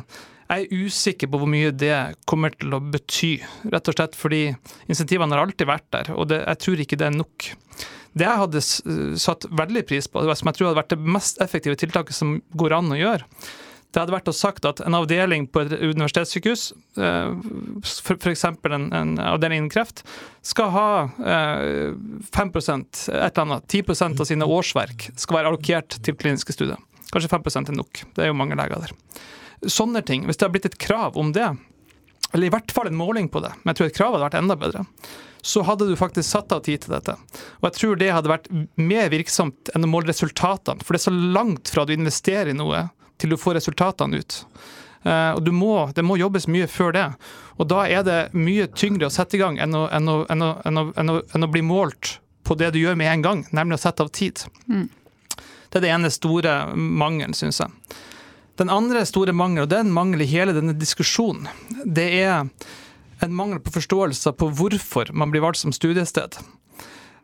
jeg 0.49 0.65
er 0.65 0.86
usikker 0.86 1.30
på 1.30 1.39
hvor 1.41 1.49
mye 1.49 1.69
det 1.78 1.95
kommer 2.30 2.54
til 2.58 2.73
å 2.73 2.82
bety. 2.82 3.36
Rett 3.69 3.89
og 3.91 3.95
slett 3.95 4.17
fordi 4.17 4.47
insentivene 4.89 5.36
har 5.38 5.45
alltid 5.45 5.69
vært 5.69 5.89
der, 5.93 6.10
og 6.15 6.32
det, 6.32 6.41
jeg 6.41 6.62
tror 6.65 6.82
ikke 6.84 6.97
det 6.99 7.10
er 7.10 7.17
nok. 7.17 7.49
Det 8.19 8.27
jeg 8.27 8.41
hadde 8.43 8.62
satt 9.21 9.47
veldig 9.55 9.86
pris 9.88 10.10
på, 10.12 10.21
som 10.27 10.51
jeg 10.51 10.58
tror 10.58 10.69
hadde 10.69 10.82
vært 10.82 10.93
det 10.93 11.15
mest 11.17 11.41
effektive 11.43 11.79
tiltaket 11.79 12.17
som 12.17 12.38
går 12.60 12.75
an 12.79 12.93
å 12.93 12.99
gjøre, 12.99 13.27
det 13.89 13.97
hadde 14.03 14.13
vært 14.13 14.29
å 14.29 14.36
sagt 14.38 14.67
at 14.69 14.84
en 14.86 14.93
avdeling 14.93 15.47
på 15.49 15.63
et 15.63 15.71
universitetssykehus, 15.73 16.67
f.eks. 17.82 18.43
En, 18.45 18.86
en 18.93 19.15
avdeling 19.32 19.63
innen 19.63 19.71
kreft, 19.73 20.03
skal 20.45 20.69
ha 20.75 20.89
5 21.17 22.53
et 22.53 23.10
eller 23.10 23.41
annet, 23.47 23.65
10% 23.65 24.21
av 24.21 24.29
sine 24.29 24.45
årsverk 24.45 25.10
skal 25.17 25.39
være 25.39 25.53
allokert 25.53 25.97
til 26.05 26.17
kliniske 26.19 26.53
studier. 26.53 26.77
Kanskje 27.10 27.32
5 27.34 27.49
er 27.63 27.79
nok. 27.79 28.03
Det 28.13 28.27
er 28.27 28.29
jo 28.29 28.38
mange 28.38 28.58
leger 28.60 28.86
der. 28.86 28.93
Sånne 29.65 30.03
ting. 30.05 30.27
Hvis 30.29 30.38
det 30.38 30.45
har 30.45 30.53
blitt 30.53 30.69
et 30.69 30.77
krav 30.79 31.17
om 31.17 31.34
det, 31.34 31.49
eller 32.33 32.47
i 32.47 32.53
hvert 32.53 32.71
fall 32.75 32.89
en 32.89 32.99
måling 32.99 33.29
på 33.31 33.41
det, 33.43 33.51
men 33.63 33.71
jeg 33.71 33.79
tror 33.79 33.89
et 33.89 33.97
krav 33.97 34.13
hadde 34.13 34.27
vært 34.27 34.39
enda 34.39 34.57
bedre, 34.59 34.85
så 35.41 35.63
hadde 35.63 35.87
du 35.87 35.95
faktisk 35.97 36.29
satt 36.29 36.51
av 36.51 36.65
tid 36.65 36.83
til 36.83 36.93
dette. 36.93 37.15
Og 37.61 37.69
jeg 37.69 37.77
tror 37.77 37.99
det 37.99 38.11
hadde 38.11 38.31
vært 38.31 38.49
mer 38.75 39.09
virksomt 39.13 39.71
enn 39.73 39.87
å 39.87 39.91
måle 39.91 40.11
resultatene, 40.11 40.83
for 40.83 40.93
det 40.93 41.01
er 41.01 41.07
så 41.07 41.15
langt 41.15 41.71
fra 41.71 41.85
du 41.87 41.95
investerer 41.95 42.51
i 42.51 42.57
noe 42.57 42.89
til 43.19 43.33
du 43.33 43.39
får 43.39 43.57
resultatene 43.59 44.19
ut. 44.19 44.41
Uh, 45.07 45.31
og 45.37 45.47
må, 45.55 45.73
Det 45.95 46.03
må 46.03 46.17
jobbes 46.19 46.47
mye 46.51 46.67
før 46.67 46.91
det. 46.95 47.05
Og 47.59 47.69
da 47.71 47.85
er 47.87 48.03
det 48.03 48.19
mye 48.35 48.67
tyngre 48.67 49.07
å 49.07 49.13
sette 49.13 49.37
i 49.37 49.39
gang 49.39 49.59
enn 49.59 49.75
å, 49.75 49.85
enn 49.95 50.11
å, 50.11 50.17
enn 50.31 50.43
å, 50.43 50.55
enn 50.67 51.13
å, 51.13 51.21
enn 51.35 51.47
å 51.47 51.51
bli 51.51 51.63
målt 51.63 52.17
på 52.43 52.57
det 52.59 52.73
du 52.73 52.81
gjør 52.81 52.97
med 52.99 53.11
en 53.11 53.23
gang, 53.23 53.45
nemlig 53.55 53.77
å 53.77 53.83
sette 53.83 54.03
av 54.03 54.11
tid. 54.15 54.43
Mm. 54.67 54.87
Det 55.69 55.79
er 55.79 55.85
det 55.85 55.91
ene 55.93 56.11
store 56.11 56.53
mangelen, 56.75 57.35
syns 57.37 57.61
jeg. 57.61 57.97
Den 58.59 58.71
andre 58.73 59.05
store 59.07 59.35
mangelen, 59.37 59.67
og 59.67 59.71
det 59.71 59.77
er 59.77 59.85
en 59.85 59.95
mangel 59.95 60.23
i 60.25 60.27
hele 60.27 60.55
denne 60.55 60.73
diskusjonen, 60.75 61.47
det 61.85 62.07
er 62.21 62.47
en 63.23 63.35
mangel 63.35 63.59
på 63.59 63.73
forståelse 63.75 64.33
på 64.39 64.49
hvorfor 64.55 65.11
man 65.13 65.31
blir 65.31 65.43
valgt 65.43 65.61
som 65.61 65.75
studiested. 65.75 66.39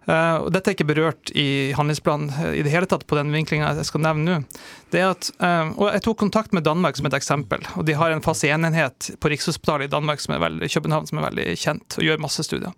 Uh, 0.06 0.46
og 0.46 0.52
dette 0.54 0.70
er 0.70 0.76
ikke 0.76 0.86
berørt 0.86 1.32
i 1.34 1.74
handlingsplanen 1.74 2.30
i 2.54 2.62
det 2.62 2.70
hele 2.70 2.86
tatt 2.86 3.08
på 3.10 3.18
den 3.18 3.32
vinklinga 3.34 3.72
jeg 3.74 3.88
skal 3.88 4.04
nevne 4.06 4.26
nå. 4.28 4.60
Det 4.94 5.02
er 5.02 5.16
at, 5.16 5.32
uh, 5.42 5.72
og 5.74 5.88
Jeg 5.96 6.04
tok 6.06 6.20
kontakt 6.22 6.54
med 6.54 6.68
Danmark 6.68 7.00
som 7.00 7.08
et 7.10 7.18
eksempel. 7.18 7.66
og 7.76 7.88
De 7.88 7.96
har 7.98 8.14
en 8.14 8.22
fase 8.22 8.52
enhet 8.54 9.10
på 9.20 9.32
Rikshospitalet 9.34 9.90
i 9.90 9.96
Danmark 9.96 10.22
som 10.22 10.36
er 10.36 10.44
veldig, 10.46 10.70
København 10.70 11.10
som 11.10 11.18
er 11.18 11.30
veldig 11.32 11.48
kjent 11.58 11.98
og 11.98 12.06
gjør 12.06 12.22
masse 12.22 12.46
studier. 12.46 12.76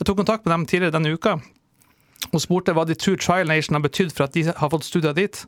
Jeg 0.00 0.08
tok 0.08 0.18
kontakt 0.24 0.44
med 0.44 0.52
dem 0.52 0.66
tidligere 0.66 0.96
denne 0.96 1.14
uka 1.14 1.38
og 2.32 2.42
spurte 2.42 2.74
hva 2.74 2.86
de 2.88 2.96
tror 2.98 3.20
Trial 3.22 3.46
Nation 3.46 3.76
har 3.76 3.84
betydd 3.84 4.10
for 4.10 4.26
at 4.26 4.34
de 4.34 4.48
har 4.48 4.70
fått 4.72 4.88
studier 4.88 5.14
dit. 5.14 5.44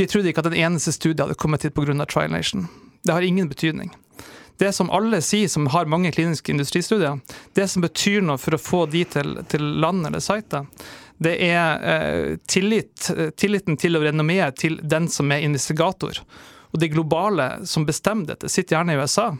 De 0.00 0.06
trodde 0.08 0.32
ikke 0.32 0.42
at 0.42 0.50
en 0.50 0.58
eneste 0.58 0.90
studie 0.96 1.22
hadde 1.22 1.38
kommet 1.38 1.62
hit 1.62 1.76
pga. 1.76 1.94
Trial 2.02 2.32
Nation. 2.32 2.66
Det 3.06 3.14
har 3.14 3.22
ingen 3.22 3.46
betydning 3.48 3.92
det 4.60 4.72
som 4.76 4.90
alle 4.90 5.20
sier 5.24 5.48
som 5.48 5.66
har 5.72 5.90
mange 5.90 6.12
kliniske 6.12 6.52
industristudier, 6.52 7.20
det 7.56 7.68
som 7.68 7.82
betyr 7.84 8.22
noe 8.24 8.40
for 8.40 8.56
å 8.56 8.60
få 8.60 8.84
de 8.92 9.04
til, 9.08 9.38
til 9.50 9.64
land 9.82 10.06
eller 10.06 10.22
site, 10.22 10.64
det 11.22 11.36
er 11.46 11.84
eh, 11.86 12.36
tillit, 12.50 13.10
tilliten 13.38 13.78
til 13.78 13.98
og 13.98 14.06
renommeet 14.08 14.58
til 14.62 14.80
den 14.82 15.08
som 15.12 15.30
er 15.32 15.44
investigator. 15.46 16.18
Og 16.72 16.80
det 16.80 16.92
globale 16.94 17.66
som 17.68 17.86
bestemmer 17.86 18.32
dette, 18.32 18.50
sitter 18.50 18.78
gjerne 18.78 18.96
i 18.96 19.02
USA 19.02 19.30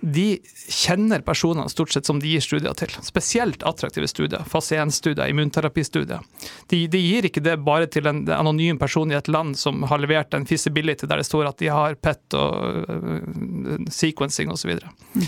de 0.00 0.38
kjenner 0.68 1.22
personene 1.26 1.68
stort 1.68 1.92
sett 1.92 2.06
som 2.06 2.20
de 2.20 2.30
gir 2.30 2.42
studier 2.44 2.74
til. 2.78 2.92
Spesielt 3.02 3.64
attraktive 3.66 4.08
studier. 4.10 4.44
Fase 4.48 4.78
1-studier, 4.78 5.26
immunterapistudier. 5.32 6.22
De, 6.70 6.84
de, 6.86 7.00
gir 7.02 7.28
ikke 7.28 7.42
det 7.44 7.56
bare 7.66 7.88
til 7.90 8.06
en 8.10 8.22
anonym 8.32 8.78
person 8.78 9.10
i 9.10 9.18
et 9.18 9.30
land 9.30 9.56
som 9.58 9.82
har 9.90 10.02
levert 10.02 10.34
en 10.34 10.46
feasibility 10.46 11.08
der 11.08 11.22
det 11.22 11.26
står 11.26 11.50
at 11.50 11.58
de 11.62 11.72
har 11.72 11.98
PET 11.98 12.38
og 12.38 12.86
uh, 12.86 13.88
sequencing 13.90 14.52
osv. 14.54 14.76
Mm. 15.14 15.26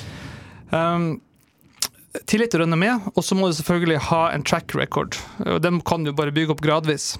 Um, 0.70 1.10
tillit 2.26 2.54
og 2.56 2.64
renommé, 2.64 2.94
og 3.14 3.22
så 3.24 3.36
må 3.38 3.50
du 3.50 3.54
selvfølgelig 3.58 4.00
ha 4.08 4.22
en 4.34 4.46
track 4.46 4.74
record. 4.74 5.18
Den 5.62 5.82
kan 5.86 6.06
du 6.06 6.14
bare 6.16 6.34
bygge 6.34 6.56
opp 6.56 6.64
gradvis. 6.64 7.12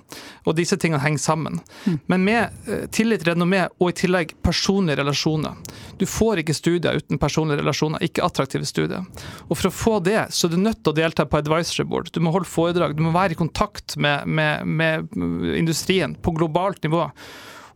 Og 0.49 0.57
disse 0.59 0.79
tingene 0.81 1.03
henger 1.03 1.23
sammen. 1.23 1.61
Mm. 1.85 2.01
Men 2.11 2.27
med 2.27 2.65
tillit 2.91 3.11
tillit, 3.11 3.27
renommé 3.27 3.67
og 3.81 3.91
i 3.91 3.97
tillegg 3.97 4.35
personlige 4.43 5.01
relasjoner. 5.01 5.59
Du 5.99 6.07
får 6.07 6.43
ikke 6.43 6.55
studier 6.55 6.99
uten 7.01 7.19
personlige 7.19 7.61
relasjoner, 7.61 8.03
ikke 8.03 8.25
attraktive 8.25 8.67
studier. 8.67 9.05
Og 9.49 9.57
for 9.57 9.69
å 9.69 9.75
få 9.75 9.99
det, 10.01 10.29
så 10.31 10.47
er 10.47 10.55
du 10.55 10.61
nødt 10.61 10.83
til 10.83 10.93
å 10.93 10.99
delta 10.99 11.27
på 11.27 11.41
advisory 11.41 11.87
board. 11.89 12.11
Du 12.13 12.21
må 12.21 12.33
holde 12.35 12.49
foredrag, 12.49 12.97
du 12.97 13.03
må 13.03 13.13
være 13.15 13.35
i 13.35 13.41
kontakt 13.41 13.97
med, 13.97 14.27
med, 14.27 14.67
med 14.67 15.11
industrien 15.57 16.15
på 16.15 16.35
globalt 16.37 16.83
nivå. 16.85 17.09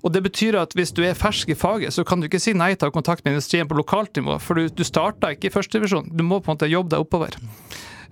Og 0.05 0.13
Det 0.13 0.21
betyr 0.27 0.59
at 0.61 0.75
hvis 0.77 0.93
du 0.93 1.01
er 1.07 1.17
fersk 1.17 1.55
i 1.55 1.57
faget, 1.57 1.95
så 1.97 2.05
kan 2.05 2.21
du 2.21 2.29
ikke 2.29 2.43
si 2.43 2.53
nei 2.53 2.75
til 2.75 2.87
å 2.87 2.93
ha 2.93 2.95
kontakt 2.95 3.25
med 3.25 3.37
industrien 3.37 3.69
på 3.69 3.79
lokalt 3.79 4.19
nivå, 4.21 4.37
for 4.43 4.61
du, 4.61 4.69
du 4.69 4.85
starta 4.85 5.33
ikke 5.33 5.49
i 5.49 5.55
førstedivisjon. 5.55 6.11
Du 6.13 6.21
må 6.27 6.43
på 6.43 6.53
en 6.53 6.59
måte 6.59 6.69
jobbe 6.69 6.93
deg 6.93 7.07
oppover. 7.07 7.39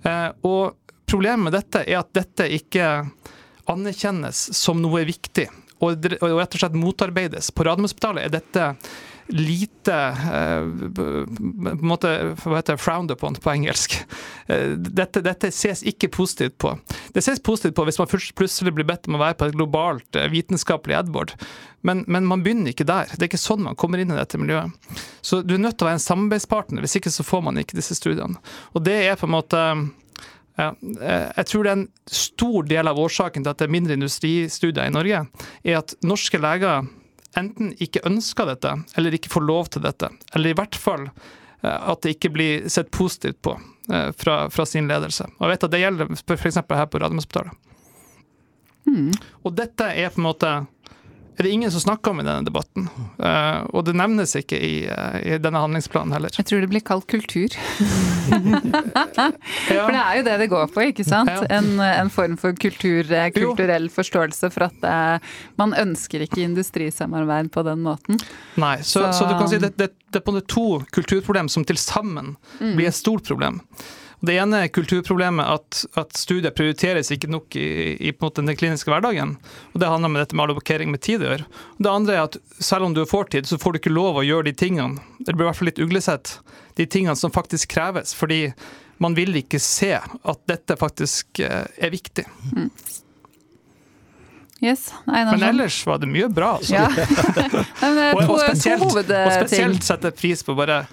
Eh, 0.01 0.31
og 0.49 0.79
Problemet 1.13 1.43
med 1.43 1.53
dette 1.53 1.83
er 1.85 1.99
at 1.99 2.13
dette 2.15 2.47
ikke 2.55 2.85
anerkjennes 3.69 4.47
som 4.57 4.79
noe 4.81 5.03
viktig, 5.05 5.45
og, 5.83 6.07
og 6.23 6.37
rett 6.39 6.55
og 6.55 6.61
slett 6.63 6.77
motarbeides. 6.79 7.51
På 7.53 7.67
Radiumhospitalet 7.67 8.25
er 8.25 8.31
dette 8.33 8.69
lite 9.29 9.97
eh, 10.33 10.65
på 10.95 11.05
en 11.69 11.85
måte, 11.85 12.11
hva 12.41 12.57
heter 12.57 12.75
det, 12.75 12.81
frowned 12.81 13.13
upon 13.13 13.37
på 13.37 13.53
engelsk. 13.53 13.99
Eh, 14.47 14.73
dette, 14.73 15.21
dette, 15.21 15.51
ses 15.53 15.83
ikke 15.87 16.11
positivt 16.17 16.57
på. 16.65 16.73
Det 17.13 17.21
ses 17.21 17.41
positivt 17.43 17.75
på 17.77 17.85
hvis 17.87 17.99
man 18.01 18.09
plutselig 18.09 18.73
blir 18.73 18.87
bedt 18.89 19.07
om 19.09 19.17
å 19.17 19.21
være 19.21 19.37
på 19.39 19.49
et 19.49 19.57
globalt 19.57 20.19
eh, 20.19 20.29
vitenskapelig 20.33 20.97
Edward, 20.97 21.35
men, 21.85 22.05
men, 22.07 22.25
man 22.29 22.43
begynner 22.45 22.73
ikke 22.73 22.87
der. 22.87 23.11
Det 23.11 23.25
er 23.25 23.31
ikke 23.31 23.41
sånn 23.41 23.65
man 23.65 23.77
kommer 23.79 24.01
inn 24.01 24.13
i 24.13 24.17
dette 24.17 24.39
miljøet. 24.39 24.71
Så 25.21 25.41
du 25.43 25.55
er 25.55 25.61
nødt 25.61 25.77
til 25.77 25.85
å 25.85 25.91
være 25.91 25.99
en 25.99 26.07
samarbeidspartner, 26.07 26.83
hvis 26.83 26.97
ikke 26.99 27.11
så 27.13 27.25
får 27.27 27.43
man 27.45 27.59
ikke 27.61 27.77
disse 27.77 27.97
studiene. 27.99 28.39
Og 28.73 28.85
det 28.87 28.95
er 29.03 29.19
på 29.19 29.27
en 29.27 29.35
måte 29.35 29.63
ja, 30.53 30.69
jeg 30.77 31.45
tror 31.49 31.65
det 31.65 31.71
er 31.71 31.77
en 31.79 31.87
stor 32.13 32.67
del 32.69 32.89
av 32.89 32.99
årsaken 33.01 33.41
til 33.41 33.51
at 33.51 33.61
det 33.61 33.65
er 33.65 33.73
mindre 33.73 33.95
industristudier 33.97 34.85
i 34.85 34.93
Norge, 34.93 35.23
er 35.65 35.79
at 35.79 35.95
norske 36.05 36.37
leger 36.37 36.85
enten 37.39 37.73
ikke 37.81 38.03
ønsker 38.07 38.49
dette, 38.51 38.75
eller 38.97 39.17
ikke 39.17 39.31
får 39.33 39.47
lov 39.47 39.71
til 39.73 39.85
dette. 39.85 40.11
Eller 40.35 40.53
i 40.53 40.57
hvert 40.57 40.77
fall 40.77 41.07
eh, 41.09 41.73
at 41.73 42.03
det 42.05 42.17
ikke 42.17 42.33
blir 42.35 42.67
sett 42.71 42.91
positivt 42.93 43.41
på 43.45 43.55
eh, 43.57 43.72
fra, 44.17 44.35
fra 44.49 44.65
sin 44.69 44.87
ledelse. 44.87 45.25
Og 45.37 45.45
jeg 45.45 45.53
vet 45.53 45.65
at 45.67 45.73
det 45.73 45.81
gjelder 45.81 46.13
f.eks. 46.15 46.59
her 46.63 46.85
på 46.87 47.01
Radiumhospitalet. 47.03 47.71
Mm. 48.87 49.11
Og 49.43 49.55
dette 49.55 49.87
er 49.91 50.11
på 50.13 50.21
en 50.21 50.27
måte 50.27 50.51
er 51.37 51.47
det 51.47 51.51
ingen 51.51 51.71
som 51.73 51.81
snakker 51.81 52.13
om 52.13 52.21
i 52.21 52.25
denne 52.25 52.45
debatten. 52.45 52.87
Uh, 53.17 53.65
og 53.73 53.85
det 53.87 53.95
nevnes 53.97 54.35
ikke 54.37 54.57
i, 54.57 54.73
uh, 54.85 55.17
i, 55.21 55.37
denne 55.41 55.61
handlingsplanen 55.61 56.13
heller. 56.15 56.33
Jeg 56.37 56.45
tror 56.49 56.63
det 56.63 56.69
blir 56.71 56.83
kalt 56.85 57.07
kultur. 57.09 57.55
ja. 59.17 59.29
For 59.67 59.93
det 59.93 60.01
er 60.01 60.19
jo 60.19 60.25
det 60.27 60.35
det 60.43 60.49
går 60.51 60.67
på, 60.73 60.85
ikke 60.91 61.05
sant? 61.07 61.31
Ja. 61.31 61.45
En, 61.57 61.79
en, 61.81 62.11
form 62.13 62.35
for 62.39 62.55
kultur, 62.59 63.07
eh, 63.09 63.29
kulturell 63.33 63.87
jo. 63.87 63.93
forståelse 63.95 64.49
for 64.53 64.67
at 64.67 64.85
uh, 64.85 65.33
man 65.59 65.73
ønsker 65.77 66.25
ikke 66.25 66.43
industrisamarbeid 66.43 67.51
på 67.53 67.63
den 67.65 67.83
måten. 67.85 68.19
Nei, 68.61 68.77
så, 68.81 69.07
så. 69.09 69.23
så 69.23 69.29
du 69.29 69.35
kan 69.39 69.49
si 69.51 69.59
det, 69.63 69.73
det, 69.79 69.89
det 70.13 70.21
er 70.21 70.25
på 70.25 70.35
en 70.35 70.45
to 70.45 70.67
kulturproblem 70.93 71.49
som 71.51 71.65
til 71.67 71.79
sammen 71.81 72.35
mm. 72.59 72.73
blir 72.77 72.91
et 72.91 72.97
stort 72.97 73.25
problem. 73.27 73.61
Det 74.23 74.37
ene 74.39 74.61
er 74.63 74.71
kulturproblemet 74.71 75.43
at, 75.51 75.79
at 75.99 76.15
studier 76.15 76.53
prioriteres 76.55 77.11
ikke 77.11 77.27
nok 77.31 77.57
i, 77.59 77.97
i 78.07 78.13
den 78.13 78.55
kliniske 78.55 78.91
hverdagen. 78.91 79.35
og 79.73 79.81
Det 79.81 79.89
handler 79.89 80.09
om 80.09 80.15
dette 80.15 80.35
med 80.35 80.45
allokering 80.45 80.93
med 80.93 81.03
tid 81.03 81.25
å 81.25 81.27
gjøre. 81.27 81.47
Det 81.77 81.91
andre 81.91 82.15
er 82.15 82.23
at 82.29 82.37
selv 82.63 82.87
om 82.87 82.95
du 82.95 83.03
får 83.05 83.33
tid, 83.35 83.49
så 83.49 83.59
får 83.59 83.73
du 83.73 83.81
ikke 83.81 83.91
lov 83.91 84.21
å 84.21 84.23
gjøre 84.23 84.47
de 84.47 84.55
tingene, 84.55 85.03
det 85.19 85.35
blir 85.35 85.43
i 85.43 85.49
hvert 85.49 85.59
fall 85.59 85.71
litt 85.73 85.83
uglesett, 85.83 86.37
de 86.79 86.87
tingene 86.87 87.19
som 87.19 87.35
faktisk 87.35 87.75
kreves. 87.75 88.15
Fordi 88.15 88.53
man 89.03 89.17
vil 89.17 89.35
ikke 89.35 89.59
se 89.59 89.91
at 89.99 90.45
dette 90.47 90.79
faktisk 90.79 91.43
eh, 91.43 91.67
er 91.75 91.91
viktig. 91.91 92.23
Mm. 92.55 92.69
Yes. 94.63 94.87
Nei, 95.03 95.25
Men 95.27 95.43
ellers 95.43 95.81
var 95.83 95.99
det 95.99 96.07
mye 96.07 96.29
bra. 96.31 96.53
Altså. 96.55 96.77
Ja. 96.77 96.87
og, 98.15 98.21
og, 98.23 98.37
spesielt, 98.39 98.85
og 98.87 99.03
spesielt 99.03 99.83
sette 99.83 100.13
pris 100.15 100.43
på 100.47 100.55
bare 100.55 100.85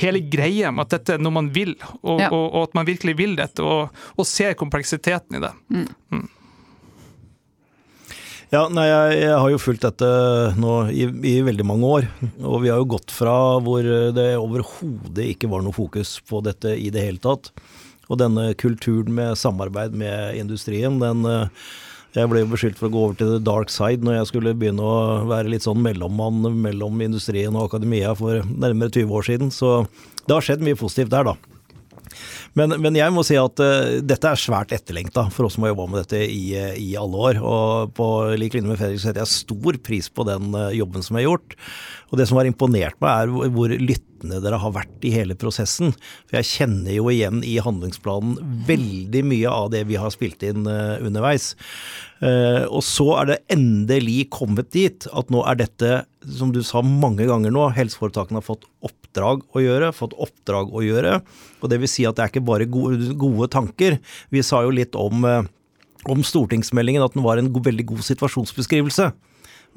hele 0.00 0.24
greia 0.26 0.72
med 0.74 0.88
at 0.88 0.96
dette 0.96 1.14
er 1.16 1.22
noe 1.22 1.36
man 1.36 1.52
vil, 1.54 1.76
og, 2.02 2.18
ja. 2.18 2.32
og, 2.34 2.46
og 2.50 2.64
at 2.66 2.78
man 2.80 2.88
virkelig 2.88 3.14
vil 3.20 3.36
dette, 3.38 3.62
og, 3.62 4.24
ser 4.26 4.56
kompleksiteten 4.58 5.38
i 5.38 5.42
det. 5.44 5.52
Mm. 5.70 5.86
Mm. 6.16 6.30
Ja, 8.52 8.66
nei, 8.68 8.88
jeg, 8.90 9.20
jeg, 9.22 9.36
har 9.38 9.52
jo 9.54 9.60
fulgt 9.62 9.86
dette 9.86 10.08
nå 10.60 10.74
i, 10.92 11.06
i, 11.06 11.36
veldig 11.46 11.64
mange 11.68 11.92
år. 11.98 12.08
Og 12.42 12.58
vi 12.64 12.72
har 12.72 12.82
jo 12.82 12.90
gått 12.96 13.14
fra 13.14 13.36
hvor 13.64 13.86
det 13.86 14.26
overhodet 14.36 15.30
ikke 15.30 15.48
var 15.52 15.64
noe 15.64 15.76
fokus 15.76 16.18
på 16.28 16.42
dette 16.44 16.74
i 16.74 16.90
det 16.92 17.06
hele 17.06 17.22
tatt. 17.22 17.48
Og 18.10 18.18
denne 18.20 18.50
kulturen 18.60 19.14
med 19.16 19.38
samarbeid 19.40 19.96
med 19.96 20.36
industrien, 20.42 20.98
den 21.00 21.24
jeg 22.12 22.28
ble 22.28 22.42
jo 22.42 22.50
beskyldt 22.50 22.76
for 22.76 22.90
å 22.90 22.92
gå 22.92 23.02
over 23.06 23.16
til 23.16 23.30
the 23.32 23.40
dark 23.40 23.70
side 23.72 24.04
når 24.04 24.18
jeg 24.18 24.28
skulle 24.32 24.52
begynne 24.58 24.84
å 24.84 25.22
være 25.30 25.48
litt 25.52 25.64
sånn 25.64 25.80
mellommann 25.80 26.44
mellom 26.60 27.00
industrien 27.04 27.56
og 27.56 27.70
akademia 27.70 28.12
for 28.18 28.44
nærmere 28.44 28.92
20 28.92 29.16
år 29.16 29.28
siden. 29.30 29.52
Så 29.54 29.86
det 30.26 30.36
har 30.36 30.44
skjedd 30.44 30.64
mye 30.66 30.78
positivt 30.78 31.12
der, 31.14 31.32
da. 31.32 31.51
Men, 32.58 32.74
men, 32.84 32.96
jeg 32.98 33.12
må 33.14 33.24
si 33.24 33.36
at 33.40 33.60
uh, 33.64 33.98
dette 34.04 34.28
er 34.28 34.40
svært 34.40 34.74
etterlengta 34.76 35.24
for 35.32 35.48
oss 35.48 35.56
som 35.56 35.64
har 35.64 35.72
jobba 35.72 35.86
med 35.88 36.02
dette 36.02 36.20
i, 36.26 36.52
uh, 36.52 36.74
i, 36.76 36.90
alle 37.00 37.24
år. 37.28 37.40
Og 37.40 37.94
på 37.96 38.08
lik 38.40 38.56
linje 38.56 38.68
med 38.68 38.80
Fredrik 38.80 39.00
setter 39.00 39.24
jeg 39.24 39.32
stor 39.32 39.78
pris 39.84 40.10
på 40.12 40.26
den 40.28 40.52
uh, 40.56 40.68
jobben 40.76 41.04
som 41.04 41.16
er 41.16 41.26
gjort. 41.26 41.56
Og 42.12 42.20
det 42.20 42.28
som 42.28 42.40
har 42.40 42.48
imponert 42.48 42.98
meg, 43.00 43.24
er 43.24 43.52
hvor 43.56 43.72
lyttende 43.72 44.42
dere 44.44 44.60
har 44.60 44.76
vært 44.76 45.08
i 45.08 45.14
hele 45.14 45.36
prosessen. 45.38 45.94
For 46.28 46.38
jeg 46.42 46.50
kjenner 46.50 46.92
jo 46.98 47.08
igjen 47.12 47.40
i 47.40 47.56
handlingsplanen 47.64 48.36
veldig 48.68 49.24
mye 49.32 49.56
av 49.62 49.72
det 49.72 49.86
vi 49.88 49.96
har 50.00 50.12
spilt 50.12 50.44
inn 50.44 50.68
underveis. 50.68 51.54
Og 52.22 52.84
så 52.86 53.08
er 53.16 53.30
det 53.32 53.40
endelig 53.56 54.28
kommet 54.36 54.68
dit 54.76 55.08
at 55.08 55.32
nå 55.32 55.40
er 55.48 55.58
dette, 55.64 56.02
som 56.38 56.52
du 56.54 56.60
sa 56.66 56.82
mange 56.86 57.26
ganger 57.28 57.52
nå, 57.54 57.64
helseforetakene 57.76 58.40
har 58.40 58.46
fått 58.46 58.68
oppdrag 58.84 59.42
å 59.52 59.62
gjøre, 59.62 59.90
fått 59.96 60.14
oppdrag 60.14 60.70
å 60.72 60.84
gjøre. 60.84 61.18
Og 61.60 61.72
det 61.72 61.80
vil 61.82 61.90
si 61.90 62.06
at 62.08 62.18
det 62.18 62.24
er 62.24 62.32
ikke 62.32 62.46
bare 62.46 62.68
gode, 62.70 63.12
gode 63.18 63.50
tanker. 63.52 63.98
Vi 64.34 64.44
sa 64.46 64.62
jo 64.66 64.72
litt 64.74 64.96
om, 64.98 65.26
eh, 65.28 65.50
om 66.10 66.22
stortingsmeldingen 66.26 67.04
at 67.04 67.16
den 67.16 67.26
var 67.26 67.38
en 67.38 67.52
god, 67.52 67.66
veldig 67.70 67.88
god 67.94 68.06
situasjonsbeskrivelse. 68.06 69.12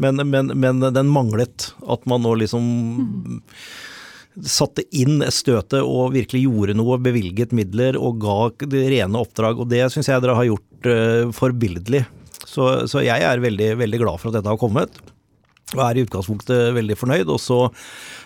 Men, 0.02 0.20
men, 0.28 0.52
men, 0.60 0.82
den 0.94 1.12
manglet 1.12 1.72
at 1.88 2.06
man 2.10 2.26
nå 2.26 2.34
liksom 2.42 2.66
satte 4.44 4.84
inn 4.92 5.24
støtet 5.32 5.80
og 5.80 6.12
virkelig 6.16 6.42
gjorde 6.44 6.76
noe, 6.76 7.00
bevilget 7.00 7.56
midler 7.56 7.96
og 7.96 8.20
ga 8.20 8.68
det 8.68 8.84
rene 8.92 9.22
oppdrag. 9.22 9.62
Og 9.64 9.70
det 9.72 9.86
syns 9.94 10.12
jeg 10.12 10.24
dere 10.24 10.36
har 10.36 10.50
gjort 10.50 10.90
uh, 10.92 11.32
forbilledlig. 11.36 12.04
Så, 12.44 12.88
så, 12.92 13.02
jeg 13.04 13.24
er 13.24 13.44
veldig, 13.44 13.72
veldig 13.80 14.02
glad 14.04 14.20
for 14.20 14.30
at 14.30 14.40
dette 14.40 14.52
har 14.52 14.60
kommet. 14.60 15.00
Og 15.74 15.82
er 15.82 15.98
i 15.98 16.04
utgangspunktet 16.06 16.76
veldig 16.76 16.98
fornøyd. 17.00 17.32
Og 17.34 17.42
så 17.42 17.60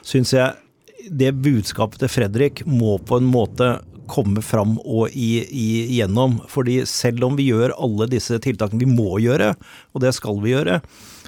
syns 0.06 0.34
jeg 0.36 1.10
det 1.10 1.32
budskapet 1.40 2.02
til 2.04 2.12
Fredrik 2.12 2.66
må 2.68 2.98
på 3.00 3.22
en 3.22 3.30
måte 3.30 3.78
komme 4.10 4.42
fram 4.44 4.78
og 4.82 5.14
igjennom. 5.14 6.40
Fordi 6.52 6.82
selv 6.90 7.30
om 7.30 7.40
vi 7.40 7.50
gjør 7.52 7.78
alle 7.78 8.10
disse 8.12 8.40
tiltakene 8.44 8.84
vi 8.84 8.92
må 8.92 9.20
gjøre, 9.24 9.54
og 9.94 10.04
det 10.04 10.14
skal 10.18 10.42
vi 10.44 10.56
gjøre, 10.56 10.80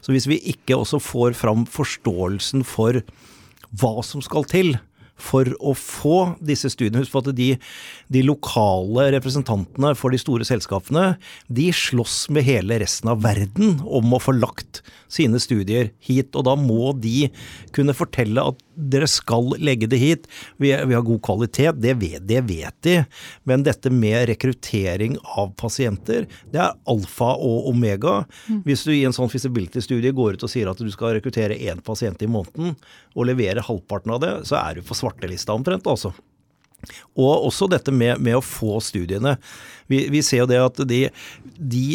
så 0.01 0.13
hvis 0.13 0.27
vi 0.29 0.41
ikke 0.53 0.79
også 0.79 0.99
får 1.03 1.37
fram 1.37 1.67
forståelsen 1.69 2.65
for 2.67 3.03
hva 3.79 3.93
som 4.03 4.23
skal 4.25 4.47
til, 4.49 4.73
for 5.21 5.47
å 5.61 5.73
få 5.77 6.17
disse 6.43 6.71
studiene. 6.73 7.03
Husk 7.03 7.13
på 7.13 7.21
at 7.23 7.31
de, 7.37 7.49
de, 8.11 8.23
lokale 8.25 9.09
representantene 9.15 9.93
for 9.99 10.13
de 10.13 10.19
store 10.21 10.47
selskapene, 10.47 11.15
de 11.47 11.69
slåss 11.75 12.25
med 12.33 12.47
hele 12.47 12.81
resten 12.81 13.11
av 13.13 13.21
verden 13.25 13.79
om 13.85 14.15
å 14.15 14.21
få 14.21 14.35
lagt 14.37 14.81
sine 15.11 15.41
studier 15.41 15.91
hit. 16.03 16.33
Og 16.35 16.47
da 16.47 16.57
må 16.59 16.93
de 16.97 17.29
kunne 17.75 17.95
fortelle 17.97 18.49
at 18.51 18.59
dere 18.75 19.07
skal 19.09 19.51
legge 19.59 19.89
det 19.91 19.99
hit. 20.01 20.27
Vi, 20.61 20.71
vi 20.71 20.95
har 20.95 21.05
god 21.05 21.21
kvalitet, 21.25 21.79
det 21.81 21.93
vet, 22.01 22.23
det 22.27 22.41
vet, 22.47 22.75
de. 22.85 22.95
Men 23.47 23.65
dette 23.67 23.91
med 23.93 24.27
rekruttering 24.29 25.17
av 25.37 25.53
pasienter, 25.59 26.27
det 26.53 26.61
er 26.63 26.77
alfa 26.89 27.33
og 27.35 27.69
omega. 27.71 28.21
Mm. 28.47 28.63
Hvis 28.67 28.85
du 28.87 28.93
i 28.95 29.03
en 29.07 29.15
sånn 29.15 29.31
feasibility-studie 29.31 30.15
går 30.15 30.37
ut 30.37 30.47
og 30.47 30.53
sier 30.53 30.71
at 30.71 30.81
du 30.81 30.91
skal 30.93 31.17
rekruttere 31.17 31.59
én 31.59 31.83
pasient 31.85 32.21
i 32.23 32.29
måneden, 32.31 32.75
og 33.15 33.27
levere 33.27 33.63
halvparten 33.65 34.15
av 34.15 34.21
det, 34.23 34.33
så 34.49 34.59
er 34.61 34.77
du 34.77 34.85
på 34.87 34.97
svartelista 34.97 35.55
omtrent, 35.55 35.89
altså. 35.89 36.13
Og 37.19 37.47
også 37.51 37.67
dette 37.69 37.93
med, 37.93 38.21
med 38.23 38.39
å 38.39 38.45
få 38.45 38.79
studiene. 38.81 39.35
Vi, 39.91 40.07
vi, 40.13 40.23
ser 40.25 40.43
jo 40.43 40.49
det 40.49 40.61
at 40.63 40.79
de, 40.89 41.03
de 41.57 41.85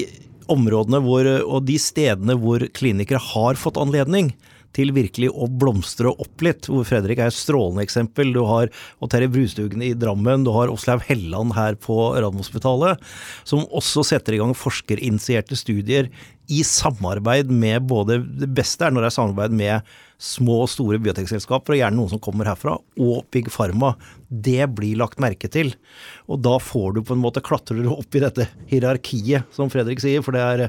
områdene 0.53 1.01
hvor, 1.03 1.27
og 1.43 1.65
de 1.67 1.79
stedene 1.83 2.37
hvor 2.39 2.63
klinikere 2.77 3.23
har 3.33 3.59
fått 3.59 3.81
anledning, 3.81 4.31
til 4.77 4.93
virkelig 4.97 5.31
å 5.33 5.49
blomstre 5.49 6.11
opp 6.13 6.45
litt. 6.45 6.69
Hvor 6.71 6.87
Fredrik 6.89 7.21
er 7.21 7.31
et 7.31 7.37
strålende 7.37 7.85
eksempel. 7.87 8.33
Du 8.35 8.43
har 8.49 8.73
Terje 9.07 9.31
Brustugen 9.33 9.85
i 9.85 9.93
Drammen, 9.97 10.45
du 10.47 10.53
har 10.55 10.73
Åslaug 10.73 11.05
Helland 11.07 11.55
her 11.57 11.79
på 11.81 11.99
Radiumhospitalet, 12.17 13.03
som 13.47 13.67
også 13.71 14.05
setter 14.07 14.37
i 14.37 14.41
gang 14.43 14.57
forskerinitierte 14.57 15.59
studier 15.59 16.11
i 16.53 16.63
samarbeid 16.63 17.51
med 17.51 17.89
både 17.91 18.21
Det 18.23 18.49
beste 18.55 18.87
er 18.87 18.95
når 18.95 19.07
det 19.07 19.09
er 19.11 19.17
samarbeid 19.17 19.57
med 19.57 19.97
små 20.23 20.63
og 20.65 20.71
store 20.73 20.99
biotekselskaper, 21.03 21.75
og 21.75 21.81
gjerne 21.81 21.99
noen 21.99 22.15
som 22.15 22.23
kommer 22.23 22.49
herfra, 22.49 22.79
og 22.97 23.27
Big 23.35 23.51
Pharma. 23.53 23.93
Det 24.29 24.67
blir 24.75 24.99
lagt 24.99 25.21
merke 25.23 25.49
til. 25.53 25.73
Og 26.27 26.41
da 26.43 26.57
får 26.63 26.97
du 26.97 27.01
på 27.07 27.15
en 27.15 27.23
måte 27.23 27.43
klatrer 27.45 27.87
opp 27.93 28.17
i 28.19 28.23
dette 28.23 28.49
hierarkiet, 28.71 29.47
som 29.55 29.71
Fredrik 29.71 30.03
sier. 30.03 30.25
For 30.27 30.35
det 30.35 30.43
er, 30.43 30.63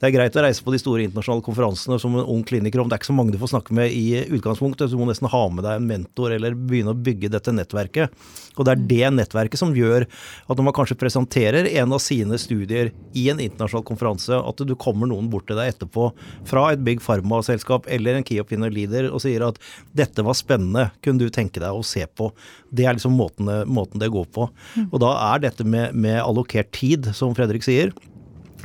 det 0.00 0.08
er 0.08 0.14
greit 0.14 0.38
å 0.38 0.44
reise 0.46 0.64
på 0.64 0.72
de 0.72 0.80
store 0.80 1.04
internasjonale 1.04 1.44
konferansene 1.44 1.98
som 2.00 2.16
en 2.16 2.24
ung 2.24 2.44
kliniker, 2.46 2.80
om 2.80 2.88
det 2.88 2.96
er 2.96 3.02
ikke 3.02 3.10
så 3.12 3.16
mange 3.16 3.34
du 3.34 3.40
får 3.42 3.52
snakke 3.52 3.76
med 3.76 3.92
i 3.92 4.24
utgangspunktet. 4.24 4.92
Du 4.92 5.00
må 5.00 5.08
nesten 5.10 5.28
ha 5.30 5.42
med 5.52 5.66
deg 5.66 5.80
en 5.80 5.90
mentor 5.90 6.32
eller 6.34 6.56
begynne 6.56 6.94
å 6.94 7.02
bygge 7.10 7.32
dette 7.34 7.52
nettverket. 7.54 8.24
Og 8.56 8.64
det 8.64 8.74
er 8.74 8.86
det 8.94 9.12
nettverket 9.18 9.60
som 9.60 9.74
gjør 9.76 10.06
at 10.06 10.56
når 10.56 10.68
man 10.68 10.76
kanskje 10.76 10.98
presenterer 11.00 11.68
en 11.74 11.92
av 11.94 12.00
sine 12.02 12.38
studier 12.40 12.92
i 13.12 13.26
en 13.32 13.42
internasjonal 13.42 13.84
konferanse, 13.86 14.38
at 14.38 14.64
du 14.64 14.74
kommer 14.80 15.10
noen 15.10 15.28
bort 15.32 15.48
til 15.50 15.58
deg 15.58 15.74
etterpå 15.74 16.08
fra 16.48 16.68
et 16.72 16.82
Big 16.86 17.02
Pharma-selskap 17.04 17.88
eller 17.92 18.18
en 18.18 18.26
Key 18.26 18.40
Opinion 18.40 18.72
Leader 18.72 19.10
og 19.10 19.22
sier 19.24 19.44
at 19.44 19.60
dette 19.96 20.24
var 20.24 20.38
spennende, 20.38 20.88
kunne 21.04 21.20
du 21.20 21.34
tenke 21.34 21.62
deg 21.62 21.74
å 21.74 21.84
se 21.84 22.06
på. 22.06 22.30
Det 22.74 22.86
er 22.86 22.93
liksom 22.98 23.16
måten, 23.18 23.50
måten 23.70 24.02
det 24.02 24.12
går 24.14 24.26
på. 24.34 24.48
Mm. 24.74 24.88
Og 24.90 24.98
da 25.02 25.14
er 25.34 25.46
dette 25.46 25.66
med, 25.66 25.94
med 25.94 26.20
allokert 26.22 26.72
tid, 26.76 27.12
som 27.16 27.34
Fredrik 27.36 27.66
sier, 27.66 27.94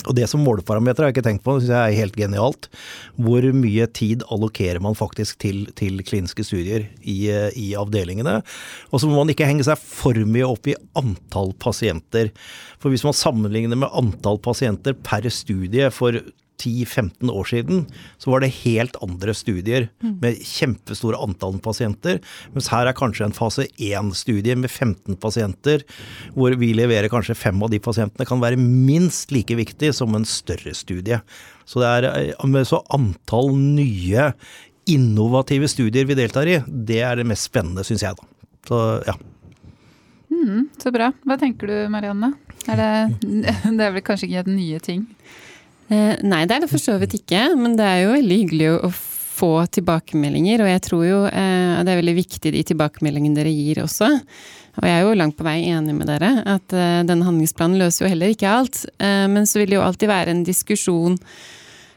Og 0.07 0.15
det 0.15 0.29
som 0.31 0.39
måleparameter 0.39 1.03
har 1.03 1.09
jeg 1.09 1.17
ikke 1.17 1.25
tenkt 1.25 1.43
på, 1.43 1.57
det 1.57 1.65
syns 1.65 1.73
jeg 1.73 1.91
er 1.91 1.99
helt 1.99 2.15
genialt. 2.15 2.69
Hvor 3.19 3.43
mye 3.51 3.87
tid 3.91 4.23
allokerer 4.31 4.79
man 4.83 4.95
faktisk 4.95 5.41
til, 5.43 5.65
til 5.75 5.99
kliniske 6.07 6.45
studier 6.47 6.85
i, 7.01 7.17
i, 7.27 7.73
avdelingene. 7.75 8.37
Og 8.93 9.01
så 9.01 9.09
må 9.09 9.19
man 9.19 9.33
ikke 9.33 9.47
henge 9.49 9.67
seg 9.67 9.79
for 9.81 10.15
mye 10.23 10.47
opp 10.47 10.71
i 10.71 10.77
antall 10.99 11.51
pasienter. 11.59 12.31
For 12.79 12.93
hvis 12.93 13.03
man 13.03 13.17
sammenligner 13.17 13.79
med 13.79 13.91
antall 13.91 14.39
pasienter 14.39 14.95
per 14.95 15.27
studie 15.33 15.91
for 15.91 16.21
10-15 16.59 17.31
år 17.31 17.47
siden 17.49 17.85
så 18.21 18.33
var 18.33 18.43
det 18.43 18.51
helt 18.61 18.97
andre 19.05 19.33
studier 19.37 19.87
med 20.21 20.41
kjempestore 20.45 21.19
antall 21.19 21.57
pasienter. 21.63 22.19
Mens 22.55 22.69
her 22.73 22.89
er 22.89 22.97
kanskje 22.97 23.29
en 23.29 23.35
fase 23.35 23.67
1-studie 23.79 24.57
med 24.59 24.69
15 24.69 25.17
pasienter, 25.21 25.85
hvor 26.35 26.55
vi 26.59 26.73
leverer 26.77 27.11
kanskje 27.11 27.37
fem 27.37 27.59
av 27.63 27.71
de 27.73 27.81
pasientene, 27.83 28.27
kan 28.27 28.43
være 28.43 28.59
minst 28.59 29.33
like 29.35 29.55
viktig 29.55 29.93
som 29.95 30.15
en 30.17 30.27
større 30.27 30.75
studie. 30.77 31.21
Så 31.69 31.81
det 31.83 31.89
er 31.89 32.09
eh, 32.11 32.63
så 32.67 32.83
antall 32.95 33.53
nye 33.55 34.31
innovative 34.89 35.69
studier 35.69 36.07
vi 36.09 36.17
deltar 36.17 36.49
i, 36.49 36.59
det 36.67 37.03
er 37.05 37.19
det 37.19 37.27
mest 37.29 37.49
spennende, 37.49 37.85
syns 37.85 38.05
jeg, 38.05 38.17
da. 38.17 38.29
Så 38.69 38.79
ja. 39.07 39.15
Mm, 40.29 40.69
så 40.81 40.91
bra. 40.93 41.11
Hva 41.27 41.37
tenker 41.41 41.69
du 41.69 41.77
Marianne? 41.91 42.33
Er 42.69 42.79
det, 42.79 43.29
det 43.77 43.85
er 43.85 43.95
vel 43.95 44.05
kanskje 44.05 44.29
ikke 44.29 44.41
helt 44.41 44.53
nye 44.53 44.81
ting? 44.83 45.05
Eh, 45.89 46.15
nei, 46.21 46.43
det 46.45 46.55
er 46.57 46.65
det 46.65 46.71
for 46.71 46.81
så 46.81 46.97
vidt 47.01 47.17
ikke. 47.19 47.49
Men 47.59 47.77
det 47.79 47.87
er 47.87 48.03
jo 48.03 48.15
veldig 48.17 48.39
hyggelig 48.43 48.71
å 48.77 48.91
få 49.39 49.51
tilbakemeldinger. 49.73 50.63
Og 50.63 50.71
jeg 50.71 50.85
tror 50.85 51.05
jo 51.07 51.19
eh, 51.27 51.75
det 51.83 51.93
er 51.93 52.01
veldig 52.01 52.17
viktig 52.19 52.55
de 52.55 52.65
tilbakemeldingene 52.71 53.39
dere 53.39 53.53
gir 53.53 53.83
også. 53.85 54.09
Og 54.79 54.87
jeg 54.87 54.95
er 54.95 55.05
jo 55.05 55.15
langt 55.17 55.37
på 55.39 55.47
vei 55.47 55.61
enig 55.71 55.95
med 55.97 56.09
dere. 56.09 56.33
At 56.47 56.75
eh, 56.75 57.01
denne 57.07 57.27
handlingsplanen 57.27 57.79
løser 57.81 58.05
jo 58.05 58.11
heller 58.13 58.35
ikke 58.35 58.51
alt. 58.51 58.83
Eh, 59.01 59.25
men 59.31 59.47
så 59.49 59.61
vil 59.61 59.71
det 59.71 59.79
jo 59.79 59.85
alltid 59.85 60.11
være 60.11 60.35
en 60.35 60.45
diskusjon 60.47 61.17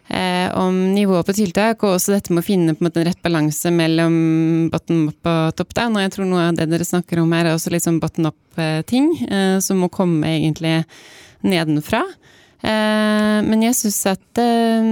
eh, 0.08 0.48
om 0.58 0.78
nivået 0.94 1.28
på 1.28 1.36
tiltak, 1.36 1.82
og 1.84 1.98
også 1.98 2.16
dette 2.16 2.34
med 2.34 2.42
å 2.42 2.46
finne 2.46 2.74
på 2.74 2.82
en, 2.82 2.88
måte, 2.88 3.02
en 3.02 3.08
rett 3.10 3.22
balanse 3.24 3.72
mellom 3.74 4.16
bottom 4.72 5.06
up 5.12 5.30
og 5.30 5.56
top 5.58 5.76
down. 5.78 5.98
Og 5.98 6.06
jeg 6.06 6.14
tror 6.16 6.30
noe 6.30 6.48
av 6.48 6.58
det 6.58 6.70
dere 6.72 6.88
snakker 6.88 7.22
om 7.22 7.36
her, 7.36 7.48
er 7.50 7.58
også 7.58 7.74
litt 7.74 7.86
sånn 7.86 8.00
bottom 8.02 8.30
up-ting, 8.32 9.12
eh, 9.28 9.58
som 9.64 9.82
må 9.82 9.92
komme 9.92 10.36
egentlig 10.38 10.80
nedenfra. 11.42 12.04
Eh, 12.62 13.38
men 13.42 13.64
jeg 13.66 13.78
syns 13.78 14.00
at 14.12 14.40
eh, 14.40 14.90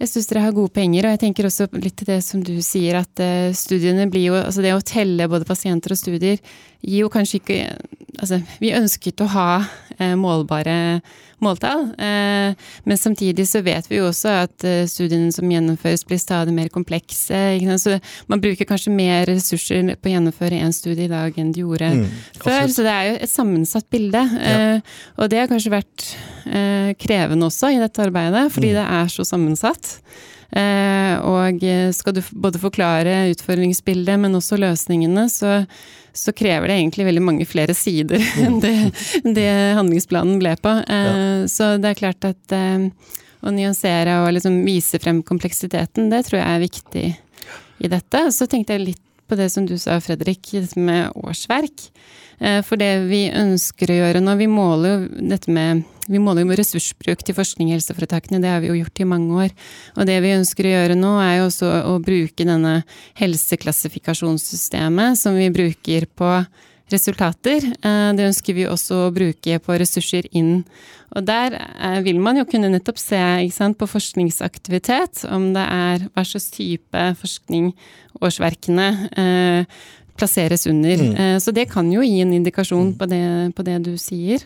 jeg 0.00 0.08
syns 0.08 0.30
dere 0.30 0.44
har 0.46 0.56
gode 0.56 0.72
penger, 0.72 1.04
og 1.04 1.14
jeg 1.16 1.22
tenker 1.24 1.48
også 1.48 1.66
litt 1.76 1.96
til 1.98 2.08
det 2.12 2.20
som 2.24 2.44
du 2.46 2.54
sier, 2.64 3.00
at 3.02 3.22
eh, 3.22 3.50
studiene 3.56 4.08
blir 4.10 4.30
jo 4.30 4.38
Altså 4.38 4.64
det 4.64 4.72
å 4.76 4.84
telle 4.84 5.28
både 5.28 5.48
pasienter 5.48 5.92
og 5.92 6.00
studier 6.00 6.38
gir 6.80 7.02
jo 7.02 7.12
kanskje 7.12 7.42
ikke 7.42 7.58
Altså, 8.20 8.40
vi 8.60 8.74
ønsket 8.76 9.22
å 9.22 9.28
ha 9.32 9.50
målbare 10.18 11.00
måltall. 11.44 11.86
Eh, 11.98 12.54
men 12.84 13.00
samtidig 13.00 13.46
så 13.48 13.62
vet 13.66 13.88
vi 13.90 13.98
jo 13.98 14.08
også 14.10 14.32
at 14.44 14.66
eh, 14.66 14.84
studiene 14.90 15.32
som 15.34 15.50
gjennomføres 15.50 16.04
blir 16.08 16.20
stadig 16.20 16.54
mer 16.56 16.70
komplekse. 16.72 17.42
Så 17.82 17.98
man 18.30 18.42
bruker 18.42 18.68
kanskje 18.68 18.94
mer 18.94 19.26
ressurser 19.30 19.94
på 19.96 20.10
å 20.10 20.14
gjennomføre 20.14 20.60
én 20.60 20.74
studie 20.76 21.08
i 21.08 21.12
dag 21.12 21.36
enn 21.40 21.52
de 21.54 21.64
gjorde 21.64 21.92
mm, 22.00 22.08
før. 22.40 22.66
Så 22.72 22.86
det 22.86 22.96
er 22.96 23.08
jo 23.10 23.16
et 23.20 23.34
sammensatt 23.34 23.88
bilde. 23.92 24.24
Ja. 24.36 24.58
Eh, 24.76 24.98
og 25.20 25.32
det 25.32 25.42
har 25.42 25.50
kanskje 25.50 25.76
vært 25.78 26.10
krevende 27.00 27.46
også 27.46 27.68
i 27.74 27.78
dette 27.78 28.00
arbeidet, 28.02 28.48
fordi 28.50 28.72
mm. 28.72 28.76
det 28.78 28.84
er 28.96 29.10
så 29.12 29.26
sammensatt. 29.28 29.90
Og 30.50 31.62
skal 31.94 32.14
du 32.16 32.20
både 32.32 32.58
forklare 32.58 33.28
utfordringsbildet, 33.30 34.18
men 34.18 34.34
også 34.34 34.58
løsningene, 34.58 35.28
så 35.30 35.60
så 36.12 36.32
krever 36.32 36.68
det 36.68 36.78
egentlig 36.80 37.06
veldig 37.06 37.22
mange 37.22 37.46
flere 37.48 37.74
sider 37.76 38.22
enn 38.44 38.60
det, 38.62 38.74
det 39.24 39.50
handlingsplanen 39.78 40.40
ble 40.42 40.54
på. 40.60 40.74
Ja. 40.82 41.00
Eh, 41.00 41.44
så 41.50 41.74
det 41.80 41.92
er 41.92 42.00
klart 42.00 42.26
at 42.28 42.56
eh, 42.56 42.88
å 43.40 43.52
nyansere 43.54 44.20
og 44.24 44.34
liksom 44.36 44.60
vise 44.66 45.00
frem 45.02 45.22
kompleksiteten, 45.26 46.10
det 46.12 46.24
tror 46.26 46.42
jeg 46.42 46.48
er 46.48 46.64
viktig 46.66 47.06
i 47.80 47.92
dette. 47.92 48.26
Så 48.36 48.48
tenkte 48.50 48.76
jeg 48.76 48.90
litt 48.90 49.06
på 49.30 49.38
det 49.38 49.46
som 49.54 49.66
du 49.66 49.76
sa, 49.78 50.00
Fredrik, 50.02 50.50
dette 50.56 50.82
med 50.82 51.14
årsverk. 51.14 51.86
Eh, 52.40 52.60
for 52.66 52.80
det 52.80 52.92
vi 53.06 53.28
ønsker 53.30 53.92
å 53.92 54.00
gjøre 54.02 54.24
nå, 54.24 54.36
vi 54.40 54.50
måler 54.50 54.92
jo 54.92 55.30
dette 55.30 55.54
med 55.54 55.86
vi 56.10 56.18
måler 56.22 56.42
jo 56.44 56.58
ressursbruk 56.58 57.22
til 57.24 57.36
forskning 57.36 57.70
i 57.70 57.76
helseforetakene, 57.76 58.42
det 58.42 58.50
har 58.50 58.60
vi 58.62 58.70
jo 58.72 58.78
gjort 58.80 59.00
i 59.00 59.08
mange 59.08 59.30
år. 59.46 59.50
Og 59.96 60.02
det 60.08 60.18
vi 60.24 60.36
ønsker 60.36 60.66
å 60.66 60.74
gjøre 60.74 60.96
nå, 60.98 61.12
er 61.22 61.34
jo 61.38 61.46
også 61.48 61.68
å 61.92 61.92
bruke 62.02 62.46
denne 62.48 62.74
helseklassifikasjonssystemet 63.20 65.18
som 65.20 65.32
vi 65.38 65.48
bruker 65.54 66.02
på 66.18 66.30
resultater. 66.90 67.62
Eh, 67.70 68.10
det 68.18 68.26
ønsker 68.32 68.56
vi 68.56 68.66
også 68.66 68.94
å 69.06 69.12
bruke 69.14 69.60
på 69.62 69.78
ressurser 69.78 70.26
inn. 70.36 70.64
Og 71.14 71.24
der 71.26 71.56
eh, 71.58 72.00
vil 72.06 72.20
man 72.22 72.38
jo 72.38 72.46
kunne 72.48 72.70
nettopp 72.70 72.98
se 73.00 73.20
sant, 73.54 73.78
på 73.78 73.88
forskningsaktivitet, 73.90 75.24
om 75.30 75.50
det 75.54 75.64
er 75.64 76.04
hva 76.10 76.26
slags 76.26 76.50
type 76.54 77.06
forskning 77.22 77.72
årsverkene 78.20 78.88
eh, 79.14 79.80
plasseres 80.20 80.66
under. 80.70 81.02
Mm. 81.02 81.14
Eh, 81.16 81.36
så 81.42 81.54
det 81.56 81.68
kan 81.72 81.90
jo 81.92 82.04
gi 82.04 82.20
en 82.22 82.34
indikasjon 82.36 82.94
på 82.98 83.10
det, 83.10 83.24
på 83.56 83.66
det 83.66 83.78
du 83.86 83.94
sier. 84.00 84.44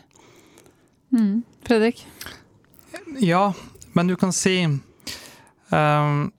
Mm. 1.15 1.43
Fredrik? 1.65 2.07
Ja, 3.21 3.55
men 3.93 4.07
du 4.07 4.17
kan 4.17 4.33
si 4.33 4.65
um, 4.65 6.33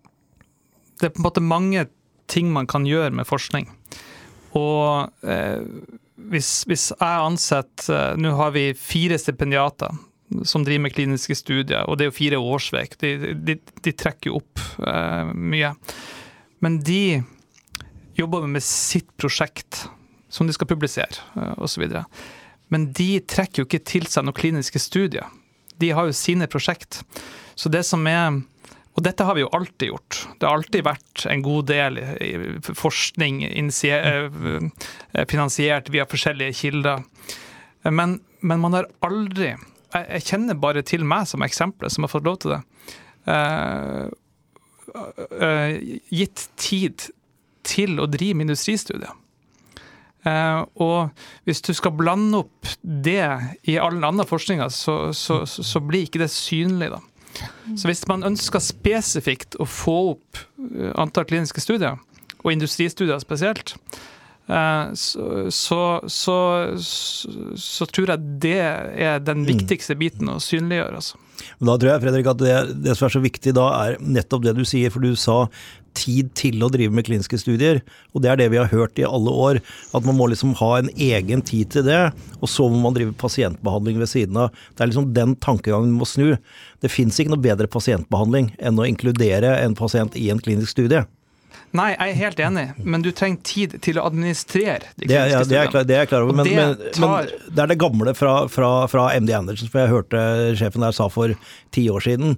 Det 1.00 1.08
er 1.08 1.14
på 1.14 1.22
en 1.22 1.28
måte 1.28 1.44
mange 1.44 1.88
ting 2.32 2.52
man 2.54 2.68
kan 2.68 2.88
gjøre 2.88 3.14
med 3.14 3.28
forskning. 3.30 3.70
Og 4.58 5.12
uh, 5.26 5.62
hvis, 6.16 6.64
hvis, 6.70 6.90
jeg 6.96 7.24
ansetter 7.30 8.14
uh, 8.14 8.20
Nå 8.20 8.34
har 8.40 8.54
vi 8.56 8.70
fire 8.78 9.20
stipendiater 9.22 9.94
som 10.44 10.64
driver 10.66 10.88
med 10.88 10.94
kliniske 10.96 11.36
studier, 11.38 11.86
og 11.86 11.98
det 11.98 12.06
er 12.06 12.10
jo 12.10 12.18
fire 12.18 12.40
årsverk. 12.42 12.96
De, 13.02 13.36
de, 13.46 13.60
de 13.86 13.92
trekker 13.94 14.32
jo 14.32 14.40
opp 14.40 14.62
uh, 14.82 15.30
mye. 15.38 15.70
Men 16.66 16.80
de 16.82 17.22
jobber 18.18 18.48
med 18.50 18.64
sitt 18.66 19.12
prosjekt, 19.22 19.84
som 20.34 20.50
de 20.50 20.56
skal 20.56 20.68
publisere, 20.68 21.22
osv. 21.62 21.86
Men 22.74 22.90
de 22.98 23.20
trekker 23.22 23.62
jo 23.62 23.68
ikke 23.70 23.84
til 23.86 24.08
seg 24.10 24.26
noen 24.26 24.38
kliniske 24.38 24.82
studier. 24.82 25.30
De 25.80 25.92
har 25.94 26.08
jo 26.08 26.16
sine 26.16 26.48
prosjekt. 26.52 27.02
Så 27.56 27.70
det 27.72 27.84
som 27.88 28.06
er 28.10 28.42
og 28.96 29.04
dette 29.04 29.26
har 29.28 29.36
vi 29.36 29.44
jo 29.44 29.52
alltid 29.52 29.90
gjort. 29.90 30.22
Det 30.40 30.48
har 30.48 30.56
alltid 30.56 30.86
vært 30.88 31.26
en 31.28 31.42
god 31.44 31.66
del 31.68 31.98
forskning 32.80 33.42
eh, 33.44 34.28
finansiert 35.28 35.92
via 35.92 36.06
forskjellige 36.08 36.56
kilder. 36.62 37.04
Men, 37.92 38.22
men 38.40 38.64
man 38.64 38.78
har 38.78 38.88
aldri 39.06 39.52
Jeg 39.96 40.24
kjenner 40.28 40.58
bare 40.60 40.84
til 40.84 41.04
meg 41.08 41.28
som 41.28 41.44
eksempel, 41.44 41.90
som 41.92 42.08
har 42.08 42.12
fått 42.12 42.26
lov 42.28 42.40
til 42.44 42.56
det. 42.56 42.62
Uh, 43.26 44.08
uh, 44.92 45.72
gitt 46.12 46.50
tid 46.60 47.06
til 47.64 48.02
å 48.04 48.08
drive 48.12 48.36
med 48.36 48.50
industristudier. 48.50 49.14
Uh, 50.26 50.66
og 50.82 51.26
hvis 51.46 51.62
du 51.62 51.72
skal 51.78 51.94
blande 51.94 52.42
opp 52.42 52.72
det 52.82 53.28
i 53.70 53.78
all 53.78 54.00
annen 54.00 54.26
forskning, 54.26 54.64
så, 54.74 55.14
så, 55.14 55.44
så, 55.46 55.82
blir 55.86 56.08
ikke 56.08 56.24
det 56.24 56.32
synlig. 56.34 56.90
da. 56.96 57.02
Så 57.76 57.92
hvis 57.92 58.06
man 58.10 58.26
ønsker 58.26 58.64
spesifikt 58.64 59.60
å 59.62 59.68
få 59.70 59.98
opp 60.16 60.42
uh, 60.72 60.92
antall 61.02 61.28
kliniske 61.30 61.62
studier, 61.62 62.02
og 62.46 62.52
industristudier 62.54 63.22
spesielt, 63.22 63.74
så, 64.46 65.78
så, 66.06 66.36
så, 66.78 67.86
tror 67.90 68.12
jeg 68.12 68.34
det 68.44 68.60
er 68.62 69.24
den 69.26 69.42
mm. 69.42 69.48
viktigste 69.50 69.96
biten 69.98 70.30
å 70.30 70.36
synliggjøre. 70.38 71.00
altså. 71.00 71.18
Da 71.60 71.76
tror 71.80 71.92
jeg 71.92 72.04
Fredrik, 72.04 72.30
at 72.30 72.44
det, 72.44 72.54
det, 72.86 72.94
som 72.98 73.08
er 73.08 73.16
så 73.16 73.24
viktig 73.24 73.56
da, 73.58 73.66
er 73.88 73.98
nettopp 74.04 74.46
det 74.46 74.54
du 74.58 74.62
sier. 74.68 74.94
For 74.94 75.02
du 75.02 75.18
sa 75.20 75.48
tid 75.98 76.32
til 76.38 76.64
å 76.64 76.70
drive 76.74 76.94
med 76.96 77.08
kliniske 77.08 77.40
studier. 77.42 77.82
Og 78.14 78.24
det 78.24 78.32
er 78.32 78.42
det 78.42 78.50
vi 78.54 78.60
har 78.62 78.72
hørt 78.72 79.00
i 79.02 79.08
alle 79.08 79.32
år. 79.32 79.62
At 79.96 80.08
man 80.08 80.18
må 80.20 80.30
liksom 80.32 80.56
ha 80.62 80.72
en 80.80 80.92
egen 80.94 81.44
tid 81.46 81.74
til 81.76 81.88
det, 81.88 82.02
og 82.42 82.52
så 82.52 82.70
må 82.72 82.82
man 82.84 82.96
drive 82.98 83.16
pasientbehandling 83.22 84.00
ved 84.02 84.12
siden 84.12 84.40
av. 84.46 84.64
Det 84.76 84.86
er 84.86 84.92
liksom 84.92 85.12
den 85.16 85.36
tankegangen 85.44 85.92
vi 85.94 86.00
må 86.04 86.10
snu. 86.10 86.36
Det 86.84 86.94
fins 86.94 87.20
ikke 87.20 87.34
noe 87.34 87.44
bedre 87.44 87.72
pasientbehandling 87.72 88.54
enn 88.60 88.80
å 88.80 88.88
inkludere 88.88 89.58
en 89.64 89.78
pasient 89.78 90.18
i 90.20 90.30
en 90.34 90.42
klinisk 90.44 90.76
studie. 90.76 91.06
Nei, 91.76 91.90
jeg 91.92 92.12
er 92.14 92.20
helt 92.20 92.42
enig, 92.46 92.66
men 92.88 93.04
du 93.04 93.10
trenger 93.16 93.42
tid 93.48 93.74
til 93.84 93.98
å 94.00 94.06
administrere 94.08 94.94
de 94.96 95.10
kliniske 95.10 95.32
ja, 95.34 95.42
det, 95.50 95.58
er 95.60 95.72
klar, 95.72 95.88
det 95.88 95.98
er 95.98 96.06
jeg 96.06 96.12
klar 96.12 96.24
over, 96.24 96.38
men 96.38 96.48
det, 96.48 96.56
men, 96.56 96.94
tar... 96.96 97.28
men 97.28 97.50
det, 97.50 97.64
er 97.64 97.72
det 97.72 97.78
gamle 97.82 98.14
fra, 98.16 98.36
fra, 98.52 98.70
fra 98.92 99.08
MD 99.20 99.34
Anderson, 99.36 99.72
for 99.72 99.84
jeg 99.84 99.92
hørte 99.92 100.22
sjefen 100.60 100.86
der 100.86 100.96
sa 100.96 101.10
for 101.12 101.36
ti 101.76 101.88
år 101.92 102.06
siden. 102.06 102.38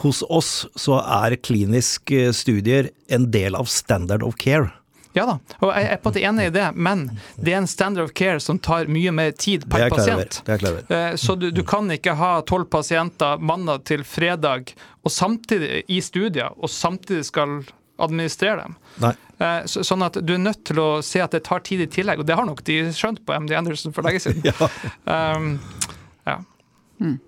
Hos 0.00 0.22
oss 0.28 0.66
så 0.80 1.00
er 1.00 1.36
kliniske 1.36 2.30
studier 2.36 2.90
en 3.12 3.30
del 3.32 3.58
av 3.58 3.68
standard 3.68 4.24
of 4.26 4.38
care. 4.40 4.70
Ja 5.12 5.24
da, 5.26 5.32
og 5.58 5.72
jeg 5.74 5.88
er 5.90 5.98
på 5.98 6.12
en 6.12 6.18
enig 6.20 6.44
i 6.46 6.52
det, 6.54 6.66
men 6.78 7.00
det 7.34 7.54
er 7.54 7.58
en 7.58 7.68
standard 7.70 8.06
of 8.06 8.12
care 8.14 8.38
som 8.42 8.60
tar 8.62 8.86
mye 8.86 9.10
mer 9.14 9.32
tid 9.34 9.66
per 9.70 9.88
pasient. 9.90 10.38
Eh, 10.46 11.16
så 11.18 11.34
du, 11.34 11.48
du, 11.50 11.64
kan 11.66 11.90
ikke 11.90 12.14
ha 12.18 12.36
tolv 12.46 12.68
pasienter 12.70 13.42
mandag 13.42 13.82
til 13.90 14.04
fredag 14.06 14.70
og 15.02 15.10
samtidig 15.10 15.82
i 15.90 15.98
studier, 16.04 16.54
og 16.54 16.70
samtidig 16.70 17.26
skal 17.26 17.58
administrere 18.00 18.68
dem. 18.68 18.78
Nei. 19.02 19.12
Eh, 19.40 19.64
så, 19.70 19.82
sånn 19.86 20.06
at 20.06 20.20
du 20.22 20.34
er 20.36 20.44
nødt 20.44 20.62
til 20.70 20.78
å 20.82 20.88
se 21.04 21.22
at 21.24 21.34
det 21.34 21.42
tar 21.48 21.64
tid 21.66 21.82
i 21.82 21.90
tillegg, 21.90 22.22
og 22.22 22.30
det 22.30 22.38
har 22.38 22.46
nok 22.46 22.62
de 22.68 22.78
skjønt 22.94 23.24
på 23.26 23.34
MD 23.42 23.56
Anderson 23.58 23.96
for 23.96 24.06
lenge 24.06 24.22
siden. 24.22 24.46
ja. 24.50 24.70
Um, 25.10 25.56
ja. 26.28 26.38
Mm. 27.02 27.18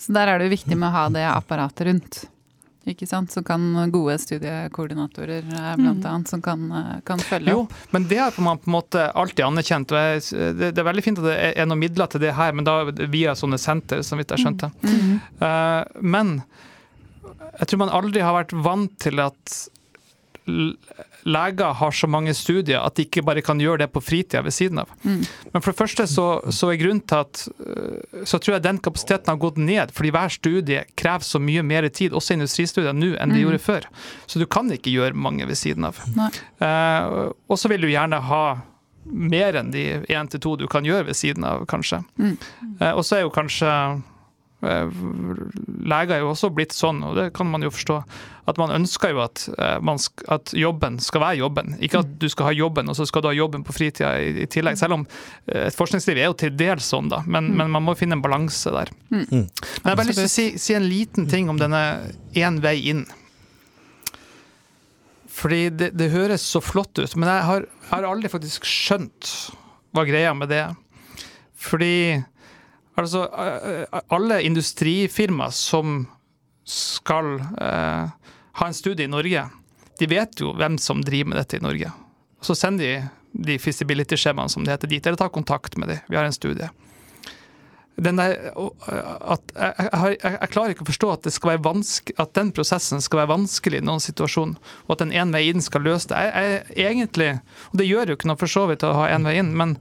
Så 0.00 0.14
der 0.16 0.30
er 0.32 0.40
det 0.40 0.48
jo 0.48 0.56
viktig 0.56 0.76
med 0.78 0.88
å 0.88 0.94
ha 0.94 1.08
det 1.12 1.26
apparatet 1.28 1.86
rundt. 1.90 2.20
Ikke 2.88 3.04
sant? 3.06 3.28
Så 3.30 3.42
kan 3.44 3.60
gode 3.92 4.16
studiekoordinatorer 4.22 5.44
eh, 5.44 5.74
blant 5.76 6.06
annet, 6.08 6.30
som 6.32 6.40
kan, 6.42 6.62
eh, 6.72 6.94
kan 7.04 7.20
følge 7.20 7.52
Jo, 7.52 7.66
opp. 7.66 7.74
men 7.92 8.06
det 8.08 8.18
har 8.22 8.38
man 8.40 8.58
på 8.58 8.70
en 8.70 8.76
måte 8.78 9.02
alltid 9.12 9.44
anerkjent. 9.44 9.92
det, 9.92 10.70
er 10.72 10.88
veldig 10.88 11.04
fint 11.04 11.20
at 11.20 11.28
det 11.28 11.36
er 11.52 11.68
noen 11.68 11.82
midler 11.82 12.08
til 12.08 12.24
det 12.24 12.32
her, 12.38 12.56
men 12.56 12.64
da 12.64 12.78
via 13.12 13.36
sånne 13.36 13.60
senter, 13.60 14.00
så 14.06 14.16
vidt 14.16 14.32
jeg 14.32 14.46
skjønte. 14.46 14.72
Mhm. 14.80 15.20
Eh, 15.44 15.84
men 16.00 16.32
jeg 17.60 17.68
tror 17.68 17.82
man 17.84 17.92
aldri 18.00 18.24
har 18.24 18.38
vært 18.40 18.56
vant 18.64 18.96
til 18.98 19.20
at 19.20 19.58
leger 20.46 21.72
har 21.76 21.90
så 21.92 22.08
mange 22.08 22.32
studier 22.34 22.80
at 22.80 22.96
de 22.96 23.04
ikke 23.04 23.22
bare 23.26 23.42
kan 23.44 23.60
gjøre 23.60 23.82
det 23.84 23.90
på 23.92 24.00
fritida 24.02 24.40
ved 24.46 24.54
siden 24.56 24.80
av. 24.82 24.88
Mm. 25.04 25.20
Men 25.52 25.62
for 25.62 25.72
det 25.72 25.78
første 25.80 26.06
så, 26.08 26.26
så 26.52 26.70
er 26.72 26.78
grunnen 26.80 27.02
til 27.04 27.20
at 27.20 27.42
øh, 27.60 28.24
så 28.24 28.38
tror 28.40 28.56
jeg 28.56 28.64
den 28.64 28.78
kapasiteten 28.82 29.28
har 29.32 29.40
gått 29.42 29.60
ned, 29.60 29.92
fordi 29.96 30.12
hver 30.16 30.32
studie 30.32 30.84
krever 30.98 31.26
så 31.26 31.40
mye 31.42 31.62
mer 31.66 31.88
tid, 31.92 32.16
også 32.16 32.34
industristudier 32.38 32.96
nå, 32.96 33.12
enn 33.20 33.34
de 33.34 33.40
Mm. 33.40 33.44
gjorde 33.44 33.58
før. 33.64 33.86
Så 34.26 34.38
du 34.40 34.46
kan 34.46 34.68
ikke 34.72 34.90
gjøre 34.92 35.14
mange 35.16 35.46
ved 35.48 35.56
siden 35.56 35.84
av. 35.88 36.00
Eh, 36.60 37.30
og 37.48 37.58
så 37.58 37.68
vil 37.72 37.80
du 37.84 37.88
gjerne 37.92 38.20
ha 38.20 38.42
mer 39.06 39.56
enn 39.56 39.70
de 39.72 39.84
én 40.12 40.28
til 40.30 40.40
to 40.44 40.56
du 40.60 40.66
kan 40.68 40.84
gjøre 40.84 41.06
ved 41.08 41.16
siden 41.16 41.44
av, 41.44 41.64
kanskje. 41.70 42.02
Mm. 42.20 42.34
Eh, 42.80 42.92
og 42.92 43.04
så 43.04 43.16
er 43.16 43.22
jo 43.24 43.30
kanskje 43.32 43.68
eh, 43.70 44.00
Leger 44.60 46.18
er 46.18 46.20
jo 46.20 46.34
også 46.34 46.50
blitt 46.52 46.74
sånn, 46.76 47.00
og 47.06 47.16
det 47.16 47.30
kan 47.36 47.48
man 47.48 47.62
jo 47.64 47.70
forstå, 47.72 47.96
at 48.50 48.58
man 48.60 48.72
ønsker 48.74 49.14
jo 49.14 49.22
at, 49.24 49.46
eh, 49.56 49.78
man 49.84 50.00
sk 50.00 50.24
at 50.28 50.52
jobben 50.56 50.98
skal 51.00 51.22
være 51.22 51.40
jobben. 51.40 51.76
Ikke 51.80 52.02
at 52.02 52.10
du 52.20 52.26
skal 52.28 52.50
ha 52.50 52.52
jobben, 52.56 52.90
og 52.90 52.98
så 52.98 53.06
skal 53.08 53.24
du 53.24 53.30
ha 53.30 53.36
jobben 53.36 53.64
på 53.64 53.72
fritida 53.76 54.12
i, 54.20 54.34
i 54.44 54.48
tillegg. 54.50 54.76
Selv 54.80 54.98
om 54.98 55.06
eh, 55.46 55.68
et 55.68 55.76
forskningsliv 55.76 56.20
er 56.20 56.28
jo 56.28 56.36
til 56.42 56.52
dels 56.58 56.90
sånn, 56.92 57.08
da, 57.12 57.22
men, 57.26 57.52
men 57.56 57.72
man 57.72 57.86
må 57.86 57.96
finne 57.96 58.18
en 58.18 58.24
balanse 58.24 58.72
der. 58.74 58.92
Mm. 59.08 59.24
Men 59.30 59.48
jeg 59.48 59.88
har 59.88 59.96
bare 60.02 60.10
lyst 60.10 60.22
til 60.22 60.28
å 60.28 60.34
si, 60.34 60.46
si 60.60 60.76
en 60.76 60.88
liten 60.90 61.30
ting 61.30 61.48
om 61.52 61.60
denne 61.60 61.82
én 62.36 62.60
vei 62.60 62.76
inn. 62.92 63.06
Fordi 65.40 65.62
det, 65.72 65.92
det 65.96 66.10
høres 66.12 66.44
så 66.44 66.60
flott 66.60 66.98
ut, 67.00 67.16
men 67.16 67.30
jeg 67.30 67.48
har, 67.48 67.64
jeg 67.64 67.90
har 67.94 68.10
aldri 68.10 68.28
faktisk 68.32 68.66
skjønt 68.68 69.32
hva 69.96 70.04
greia 70.04 70.34
med 70.36 70.52
det 70.52 70.64
er. 70.66 70.76
Fordi 71.60 71.94
altså 73.04 73.24
eh, 73.28 74.00
Alle 74.14 74.40
industrifirmaer 74.46 75.54
som 75.54 76.04
skal 76.70 77.38
eh, 77.40 78.10
ha 78.60 78.66
en 78.66 78.76
studie 78.76 79.08
i 79.08 79.10
Norge, 79.10 79.46
de 79.98 80.08
vet 80.08 80.42
jo 80.42 80.52
hvem 80.56 80.76
som 80.80 81.02
driver 81.04 81.32
med 81.32 81.40
dette 81.40 81.58
i 81.58 81.64
Norge. 81.64 81.90
Så 82.44 82.56
sender 82.56 82.84
de 82.84 82.94
de 83.32 83.58
feasibility-skjemaene 83.62 84.50
som 84.50 84.64
det 84.64 84.74
heter 84.74 84.90
dit, 84.90 85.06
eller 85.06 85.18
tar 85.18 85.34
kontakt 85.34 85.76
med 85.76 85.88
dem. 85.88 86.06
Vi 86.08 86.18
har 86.18 86.24
en 86.24 86.34
studie. 86.34 86.70
Der, 88.00 88.36
at, 88.56 89.50
jeg, 89.52 89.74
jeg, 89.76 90.18
jeg, 90.22 90.50
klarer 90.54 90.72
ikke 90.72 90.86
å 90.86 90.88
forstå 90.88 91.08
at, 91.12 91.26
vanske, 91.60 92.14
at 92.22 92.30
den 92.38 92.52
prosessen 92.56 93.02
skal 93.04 93.22
være 93.22 93.32
vanskelig 93.34 93.82
i 93.82 93.84
noen 93.84 94.00
situasjon, 94.00 94.54
og 94.86 94.94
at 94.94 95.04
en 95.04 95.12
en 95.12 95.34
vei 95.36 95.42
inn 95.50 95.60
skal 95.60 95.84
løse 95.84 96.08
det. 96.08 96.22
Jeg, 96.24 96.62
jeg, 96.78 96.86
egentlig, 96.94 97.30
og 97.68 97.82
Det 97.82 97.88
gjør 97.90 98.12
jo 98.12 98.16
ikke 98.16 98.30
noe 98.30 98.40
for 98.40 98.54
så 98.54 98.64
vidt 98.70 98.86
å 98.88 98.94
ha 99.02 99.10
en 99.12 99.28
vei 99.28 99.36
inn, 99.42 99.52
men 99.58 99.76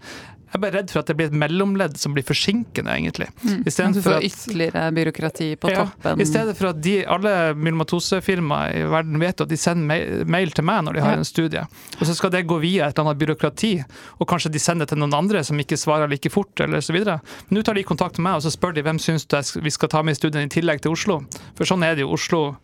jeg 0.50 0.58
er 0.58 0.62
bare 0.64 0.74
redd 0.80 0.90
for 0.90 1.04
at 1.04 1.10
det 1.12 1.16
blir 1.20 1.28
et 1.30 1.36
mellomledd 1.38 1.98
som 2.02 2.16
blir 2.16 2.26
forsinkende, 2.26 2.90
egentlig. 2.90 3.28
Mm. 3.44 3.52
At 3.60 3.66
du 3.68 3.70
Istedenfor 3.70 4.06
får 4.08 4.16
at 4.18 4.26
ytterligere 4.26 4.86
byråkrati 4.98 5.50
på 5.62 5.70
ja, 5.70 5.84
toppen. 5.84 6.24
I 6.24 6.26
stedet 6.26 6.56
for 6.58 6.72
at 6.72 6.80
de, 6.82 6.96
alle 7.06 7.34
myelomatosefirmaer 7.54 8.80
i 8.80 8.84
verden 8.90 9.22
vet 9.22 9.44
at 9.46 9.52
de 9.52 9.60
sender 9.62 10.26
mail, 10.26 10.50
til 10.58 10.66
meg 10.66 10.82
når 10.88 10.98
de 10.98 11.04
har 11.06 11.14
Ja. 11.14 11.22
en 11.22 11.30
studie, 11.30 11.62
og 12.00 12.04
så 12.08 12.16
skal 12.18 12.34
det 12.34 12.48
gå 12.50 12.58
via 12.60 12.88
et 12.88 12.98
eller 12.98 13.12
annet 13.12 13.22
byråkrati, 13.22 13.72
og 14.18 14.28
kanskje 14.28 14.52
de 14.52 14.60
sender 14.60 14.90
til 14.90 14.98
noen 14.98 15.14
andre 15.14 15.44
som 15.46 15.60
ikke 15.62 15.78
svarer 15.78 16.10
like 16.10 16.30
fort, 16.34 16.60
eller 16.60 16.82
så 16.82 16.94
videre. 16.94 17.20
Nå 17.54 17.62
tar 17.64 17.78
de 17.78 17.84
kontakt 17.84 18.18
med 18.18 18.32
meg, 18.32 18.40
og 18.40 18.42
så 18.42 18.52
spør 18.54 18.74
de 18.74 18.82
hvem 18.82 18.98
syns 19.00 19.26
du 19.30 19.38
vi 19.62 19.70
skal 19.70 19.90
ta 19.90 20.02
med 20.02 20.18
i 20.18 20.20
studien 20.20 20.46
i 20.46 20.50
tillegg 20.50 20.82
til 20.82 20.92
Oslo. 20.92 21.22
For 21.56 21.70
sånn 21.70 21.86
er 21.86 21.96
det 21.96 22.02
jo. 22.08 22.14
Oslo 22.18 22.56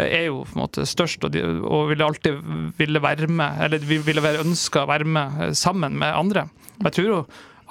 er 0.00 0.26
jo 0.30 0.42
på 0.48 0.56
en 0.56 0.62
måte 0.62 0.86
størst, 0.88 1.24
og, 1.26 1.34
de, 1.34 1.42
og 1.62 1.90
ville 1.90 2.06
alltid 2.06 2.38
ville 2.78 3.02
være 3.02 3.28
med, 3.28 3.60
eller 3.66 3.82
vi 3.84 4.00
ville 4.02 4.24
være 4.24 4.44
ønska 4.44 4.84
å 4.84 4.90
være 4.90 5.08
med 5.08 5.40
eh, 5.48 5.56
sammen 5.58 5.98
med 6.00 6.16
andre. 6.16 6.46
Jeg 6.82 6.96
tror 6.96 7.08
jo 7.10 7.18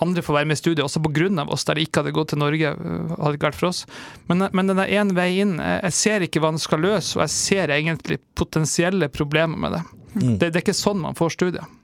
andre 0.01 0.23
får 0.25 0.37
være 0.39 0.49
med 0.49 0.57
i 0.57 0.61
studiet, 0.61 0.83
også 0.85 1.01
pga. 1.05 1.45
oss, 1.53 1.65
der 1.65 1.77
det 1.77 1.87
ikke 1.87 2.01
hadde 2.01 2.13
gått 2.15 2.31
til 2.33 2.41
Norge. 2.41 2.73
øh, 2.73 3.11
hadde 3.17 3.37
ikke 3.37 3.49
vært 3.49 3.59
for 3.59 3.69
oss. 3.69 3.83
Men, 4.29 4.47
men 4.51 4.67
den 4.67 4.81
er 4.81 4.93
én 5.01 5.13
vei 5.17 5.29
inn. 5.41 5.59
Jeg 5.59 5.93
ser 5.93 6.25
ikke 6.25 6.41
hva 6.41 6.53
den 6.53 6.61
skal 6.61 6.81
løse, 6.81 7.17
og 7.17 7.25
jeg 7.25 7.35
ser 7.35 7.73
egentlig 7.73 8.21
potensielle 8.35 9.09
problemer 9.09 9.57
med 9.57 9.77
det. 9.77 9.83
Mm. 10.15 10.37
Det, 10.37 10.49
det 10.49 10.55
er 10.55 10.65
ikke 10.65 10.77
sånn 10.77 11.01
man 11.01 11.17
får 11.17 11.37
studiet. 11.37 11.80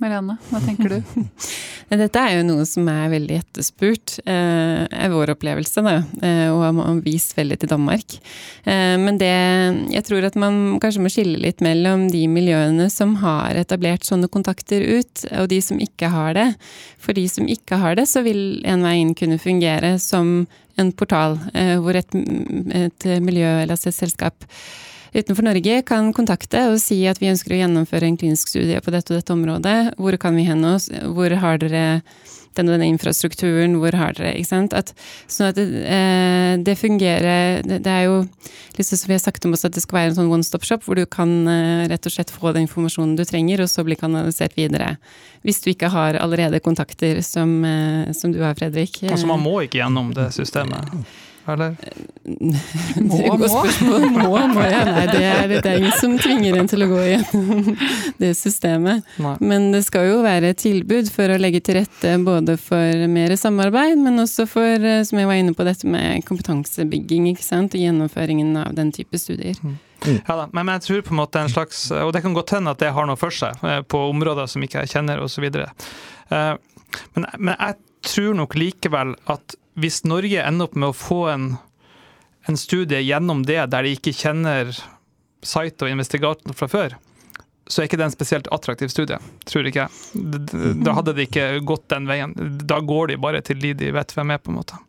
Marianne, 0.00 0.38
hva 0.48 0.60
tenker 0.64 0.94
du? 0.94 1.24
Dette 2.00 2.22
er 2.22 2.38
jo 2.38 2.44
noe 2.46 2.64
som 2.68 2.86
er 2.88 3.10
veldig 3.12 3.36
etterspurt, 3.40 4.14
eh, 4.22 4.84
er 4.86 5.10
vår 5.12 5.34
opplevelse, 5.34 5.82
da, 5.84 5.96
eh, 6.24 6.46
og 6.48 6.62
har 6.64 7.02
vist 7.04 7.34
veldig 7.36 7.58
til 7.60 7.72
Danmark. 7.72 8.16
Eh, 8.64 8.96
men 9.00 9.18
det 9.20 9.30
Jeg 9.90 10.04
tror 10.06 10.24
at 10.24 10.36
man 10.36 10.78
kanskje 10.80 11.02
må 11.02 11.10
skille 11.12 11.40
litt 11.42 11.60
mellom 11.60 12.08
de 12.10 12.24
miljøene 12.30 12.88
som 12.90 13.16
har 13.20 13.58
etablert 13.58 14.06
sånne 14.06 14.30
kontakter 14.30 14.80
ut, 14.80 15.26
og 15.36 15.48
de 15.48 15.60
som 15.60 15.78
ikke 15.78 16.08
har 16.08 16.34
det. 16.34 16.48
For 16.98 17.12
de 17.12 17.26
som 17.28 17.46
ikke 17.46 17.76
har 17.76 17.96
det, 17.96 18.08
så 18.08 18.22
vil 18.24 18.62
En 18.64 18.82
vei 18.82 19.00
inn 19.00 19.14
kunne 19.14 19.38
fungere 19.38 19.98
som 19.98 20.46
en 20.78 20.92
portal, 20.92 21.38
eh, 21.54 21.76
hvor 21.76 21.96
et, 21.96 22.08
et 22.14 23.04
miljø 23.20 23.62
eller 23.62 23.74
et 23.74 23.94
selskap 23.94 24.46
utenfor 25.14 25.46
Norge 25.46 25.80
kan 25.86 26.12
kontakte 26.16 26.66
og 26.70 26.80
si 26.82 27.02
at 27.10 27.20
vi 27.22 27.30
ønsker 27.32 27.54
å 27.54 27.62
gjennomføre 27.62 28.08
en 28.08 28.18
klinisk 28.20 28.52
studie 28.52 28.80
på 28.82 28.92
dette 28.94 29.12
og 29.12 29.20
dette 29.20 29.34
området. 29.34 29.78
Hvor 30.00 30.16
kan 30.20 30.36
vi 30.38 30.46
hende 30.48 30.76
oss? 30.76 30.90
Hvor 30.90 31.34
har 31.42 31.60
dere 31.62 32.02
den 32.58 32.66
og 32.66 32.74
denne 32.74 32.88
infrastrukturen? 32.90 33.76
Hvor 33.78 33.94
har 33.98 34.16
dere 34.18 34.34
Ikke 34.38 34.50
sant? 34.50 34.74
At, 34.76 34.92
sånn 35.30 35.50
at 35.50 35.58
det, 35.58 35.66
eh, 35.86 36.54
det 36.66 36.76
fungerer 36.78 37.62
det, 37.66 37.80
det 37.86 37.94
er 37.94 38.08
jo 38.08 38.24
sånn 38.80 38.98
som 38.98 39.10
vi 39.10 39.16
har 39.16 39.22
sagt 39.22 39.46
om 39.46 39.54
oss 39.54 39.66
at 39.68 39.76
det 39.76 39.82
skal 39.84 40.00
være 40.00 40.12
en 40.12 40.18
sånn 40.20 40.32
one 40.32 40.46
stop 40.46 40.64
shop, 40.66 40.84
hvor 40.86 40.98
du 40.98 41.04
kan 41.06 41.30
eh, 41.50 41.86
rett 41.90 42.06
og 42.08 42.14
slett 42.14 42.32
få 42.32 42.54
den 42.56 42.66
informasjonen 42.66 43.16
du 43.18 43.24
trenger, 43.28 43.62
og 43.64 43.70
så 43.70 43.84
bli 43.86 43.98
kanalisert 43.98 44.56
videre. 44.58 44.94
Hvis 45.46 45.62
du 45.64 45.70
ikke 45.72 45.90
har 45.92 46.18
allerede 46.20 46.62
kontakter 46.64 47.20
som, 47.26 47.60
eh, 47.64 48.12
som 48.16 48.32
du 48.32 48.40
har, 48.42 48.56
Fredrik. 48.58 49.02
Altså 49.08 49.28
Man 49.30 49.44
må 49.44 49.60
ikke 49.66 49.82
gjennom 49.82 50.14
det 50.16 50.30
systemet. 50.36 50.90
Eller? 51.52 51.76
Må, 53.00 53.18
må. 53.38 53.48
Spørsmål. 53.48 54.04
Må, 54.12 54.28
må 54.52 54.62
jeg? 54.62 54.84
Nei, 54.86 55.04
det 55.10 55.22
er, 55.24 55.52
det 55.52 55.70
er 55.70 55.78
ingen 55.80 55.96
som 55.98 56.14
tvinger 56.20 56.58
en 56.60 56.68
til 56.70 56.84
å 56.84 56.88
gå 56.90 57.00
igjennom 57.02 57.70
det 58.20 58.30
systemet. 58.38 59.06
Nei. 59.22 59.34
Men 59.42 59.70
det 59.74 59.82
skal 59.86 60.06
jo 60.10 60.20
være 60.24 60.52
et 60.52 60.60
tilbud 60.62 61.10
for 61.10 61.32
å 61.32 61.38
legge 61.40 61.62
til 61.64 61.80
rette 61.80 62.14
både 62.22 62.56
for 62.60 63.06
mer 63.10 63.34
samarbeid, 63.40 63.98
men 63.98 64.22
også 64.22 64.46
for, 64.50 64.86
eh, 64.86 65.02
som 65.08 65.20
jeg 65.20 65.30
var 65.30 65.40
inne 65.40 65.56
på, 65.56 65.66
dette 65.66 65.90
med 65.90 66.24
kompetansebygging 66.28 67.30
ikke 67.32 67.46
sant? 67.46 67.74
og 67.74 67.82
gjennomføringen 67.82 68.54
av 68.62 68.74
den 68.76 68.92
type 68.94 69.18
studier. 69.20 69.58
Ja 70.06 70.36
da, 70.36 70.48
men 70.56 70.70
jeg 70.76 70.86
tror 70.86 71.04
på 71.06 71.12
en 71.12 71.18
måte 71.20 71.42
en 71.42 71.50
slags 71.52 71.82
Og 71.92 72.14
det 72.16 72.22
kan 72.24 72.32
godt 72.32 72.54
hende 72.56 72.72
at 72.72 72.80
det 72.80 72.88
har 72.96 73.04
noe 73.04 73.20
for 73.20 73.34
seg 73.36 73.58
eh, 73.68 73.82
på 73.84 74.00
områder 74.08 74.48
som 74.48 74.64
ikke 74.64 74.84
jeg 74.84 74.94
kjenner, 74.94 75.20
osv. 75.20 75.44
Men, 76.30 77.26
men 77.36 77.54
jeg 77.56 77.76
tror 78.06 78.36
nok 78.38 78.56
likevel 78.58 79.14
at 79.30 79.56
hvis 79.78 80.02
Norge 80.04 80.42
ender 80.42 80.66
opp 80.70 80.74
med 80.78 80.90
å 80.90 80.96
få 80.96 81.20
en, 81.32 81.44
en 82.48 82.56
studie 82.58 83.02
gjennom 83.04 83.44
det, 83.46 83.60
der 83.70 83.86
de 83.86 83.94
ikke 83.96 84.14
kjenner 84.16 84.72
site 85.42 85.86
og 85.86 85.92
investigatoren 85.92 86.56
fra 86.56 86.68
før, 86.68 86.96
så 87.70 87.80
er 87.82 87.86
ikke 87.86 88.00
det 88.00 88.08
en 88.08 88.14
spesielt 88.16 88.48
attraktiv 88.50 88.90
studie, 88.90 89.16
tror 89.46 89.68
ikke 89.70 89.84
jeg. 89.86 90.74
Da 90.82 90.96
hadde 90.96 91.14
det 91.14 91.28
ikke 91.28 91.44
gått 91.62 91.86
den 91.92 92.08
veien. 92.10 92.34
Da 92.66 92.80
går 92.82 93.12
de 93.12 93.18
bare 93.22 93.40
til 93.46 93.60
de 93.62 93.70
de 93.78 93.92
vet 93.94 94.14
hvem 94.16 94.32
er, 94.34 94.40
på 94.42 94.50
en 94.50 94.58
måte. 94.58 94.80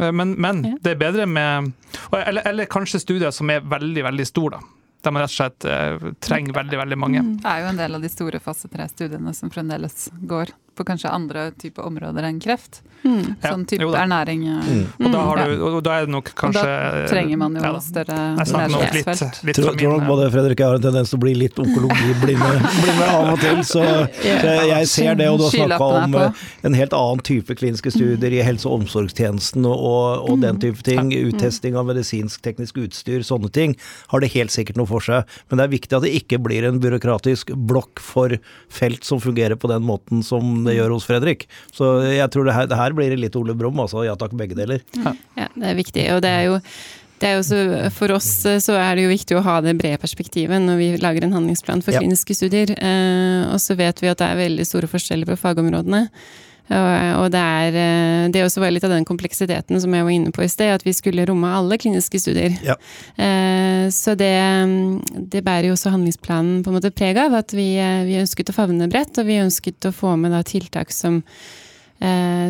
Eh, 0.00 0.10
Men, 0.10 0.34
men 0.40 0.62
det 0.82 0.96
er 0.96 0.98
bedre 0.98 1.26
med 1.30 1.72
eller, 2.10 2.42
eller 2.48 2.66
kanskje 2.66 2.98
studier 3.04 3.30
som 3.30 3.50
er 3.54 3.60
veldig, 3.62 4.02
veldig 4.08 4.26
store, 4.26 4.58
da. 4.58 4.76
Der 5.00 5.14
man 5.14 5.22
rett 5.22 5.32
og 5.32 5.36
slett 5.38 5.64
eh, 5.64 6.10
trenger 6.20 6.52
veldig, 6.58 6.76
veldig 6.76 6.96
mange. 7.00 7.20
Det 7.40 7.48
er 7.48 7.62
jo 7.62 7.68
en 7.70 7.78
del 7.78 7.94
av 7.96 8.02
de 8.04 8.08
store 8.12 8.40
fase 8.44 8.68
tre-studiene 8.68 9.32
som 9.32 9.48
fremdeles 9.52 10.10
går 10.28 10.50
på 10.76 10.84
kanskje 10.84 11.12
andre 11.12 11.46
typer 11.56 11.86
områder 11.88 12.26
enn 12.28 12.40
kreft. 12.42 12.82
Mm. 13.00 13.34
Sånn 13.40 13.64
type 13.68 13.86
ja, 13.86 14.02
ernæring. 14.02 14.42
Mm. 14.44 14.82
Og 15.00 15.06
da, 15.12 15.20
har 15.24 15.40
du, 15.40 15.62
og 15.70 15.78
da 15.84 15.94
er 15.96 16.08
det 16.08 16.12
nok 16.12 16.32
kanskje 16.36 16.64
da 16.66 17.04
trenger 17.08 17.40
man 17.40 17.56
jo 17.56 17.62
ja 17.64 17.70
større 17.80 18.18
Jeg 18.36 18.70
læringsfelt. 18.74 19.40
litt 19.46 19.58
Tror, 19.60 19.76
tror 19.78 19.94
nok 19.96 20.06
både 20.08 20.28
Fredrik 20.34 20.60
og 20.60 20.64
jeg 20.64 20.68
har 20.70 20.78
en 20.78 20.84
tendens 20.84 21.12
til 21.12 21.18
å 21.18 21.22
bli 21.24 21.34
litt 21.38 21.60
onkologiblinde 21.60 22.50
av 23.16 23.30
og 23.32 23.40
til, 23.42 23.62
så, 23.66 23.84
så 24.20 24.52
jeg, 24.52 24.68
jeg 24.70 24.90
ser 24.92 25.18
det. 25.20 25.28
Og 25.30 25.40
du 25.40 25.46
har 25.46 25.54
snakka 25.56 25.88
om 26.00 26.16
eh, 26.20 26.44
en 26.68 26.76
helt 26.76 26.96
annen 26.96 27.24
type 27.26 27.56
kliniske 27.60 27.92
studier 27.94 28.36
i 28.36 28.42
helse- 28.46 28.68
og 28.68 28.82
omsorgstjenesten 28.82 29.66
og, 29.68 29.76
og, 29.76 30.28
og 30.30 30.44
den 30.44 30.60
type 30.62 30.84
ting. 30.86 31.12
Uttesting 31.30 31.78
av 31.78 31.88
medisinsk-teknisk 31.90 32.80
utstyr, 32.84 33.24
sånne 33.26 33.50
ting. 33.54 33.76
Har 34.12 34.24
det 34.24 34.32
helt 34.36 34.54
sikkert 34.54 34.80
noe 34.80 34.88
for 34.90 35.04
seg. 35.04 35.28
Men 35.48 35.60
det 35.60 35.66
er 35.66 35.74
viktig 35.76 35.98
at 35.98 36.06
det 36.06 36.14
ikke 36.20 36.40
blir 36.42 36.68
en 36.68 36.80
byråkratisk 36.82 37.54
blokk 37.70 38.02
for 38.04 38.36
felt 38.72 39.06
som 39.06 39.22
fungerer 39.22 39.58
på 39.60 39.70
den 39.70 39.84
måten 39.86 40.24
som 40.26 40.62
det 40.66 40.76
gjør 40.76 40.96
hos 40.96 41.08
Fredrik. 41.08 41.46
Så 41.74 41.98
jeg 42.06 42.28
tror 42.32 42.48
det 42.48 42.56
her, 42.56 42.68
det 42.70 42.78
her 42.78 42.89
blir 42.96 43.12
det 43.12 43.20
litt 43.20 43.36
Ole 43.38 43.56
Brumm, 43.58 43.78
altså. 43.82 44.04
Ja 44.06 44.16
takk, 44.18 44.34
begge 44.38 44.58
deler. 44.58 44.82
Ja, 45.36 45.48
det 45.54 45.70
er 45.72 45.78
viktig. 45.78 46.08
Og 46.14 46.24
det 46.24 46.34
er 46.34 46.48
jo 46.50 46.58
det 47.20 47.28
er 47.28 47.34
jo 47.36 47.42
så, 47.44 47.56
for 47.92 48.14
oss 48.14 48.28
eh, 48.48 48.60
så 48.64 48.78
er 48.80 48.96
det 48.96 49.02
jo 49.04 49.10
viktig 49.12 49.36
å 49.36 49.42
ha 49.44 49.58
det 49.60 49.74
brede 49.76 50.00
perspektivet 50.00 50.62
når 50.64 50.78
vi 50.80 50.86
lager 51.02 51.26
en 51.26 51.34
handlingsplan 51.36 51.82
for 51.84 51.92
Ja. 51.92 52.00
kliniske 52.00 52.36
studier. 52.36 52.72
Eh, 52.72 53.42
og 53.52 53.60
så 53.60 53.76
vet 53.76 54.00
vi 54.00 54.08
at 54.08 54.22
det 54.22 54.28
er 54.30 54.40
veldig 54.40 54.64
store 54.64 54.88
forskjeller 54.88 55.28
på 55.28 55.36
fagområdene. 55.36 56.06
Og, 56.70 57.26
det, 57.34 57.40
er, 57.40 57.74
eh, 57.74 58.28
det 58.30 58.44
også 58.44 58.60
var 58.62 58.70
litt 58.70 58.84
av 58.86 58.92
den 58.94 59.06
kompleksiteten 59.06 59.80
som 59.82 59.94
jeg 59.94 60.06
var 60.06 60.14
inne 60.14 60.30
på 60.30 60.44
i 60.44 60.50
sted, 60.50 60.70
at 60.70 60.84
vi 60.86 60.94
skulle 60.94 61.24
romme 61.26 61.50
alle 61.50 61.78
kliniske 61.82 62.20
studier. 62.22 62.54
Ja. 62.62 62.76
Eh, 63.18 63.88
så 63.90 64.14
det, 64.14 64.30
det, 65.32 65.42
bærer 65.42 65.66
jo 65.66 65.74
også 65.74 65.90
handlingsplanen 65.90 66.62
på 66.62 66.70
en 66.70 66.78
måte 66.78 66.92
preg 66.94 67.18
av, 67.18 67.34
at 67.42 67.56
vi, 67.56 67.72
vi 68.06 68.20
ønsket 68.22 68.52
å 68.52 68.54
favne 68.54 68.86
bredt, 68.92 69.18
og 69.18 69.26
vi 69.26 69.40
ønsket 69.42 69.90
å 69.90 69.92
få 69.94 70.14
med 70.20 70.38
tiltak 70.46 70.94
som 70.94 71.24
eh, 71.24 71.58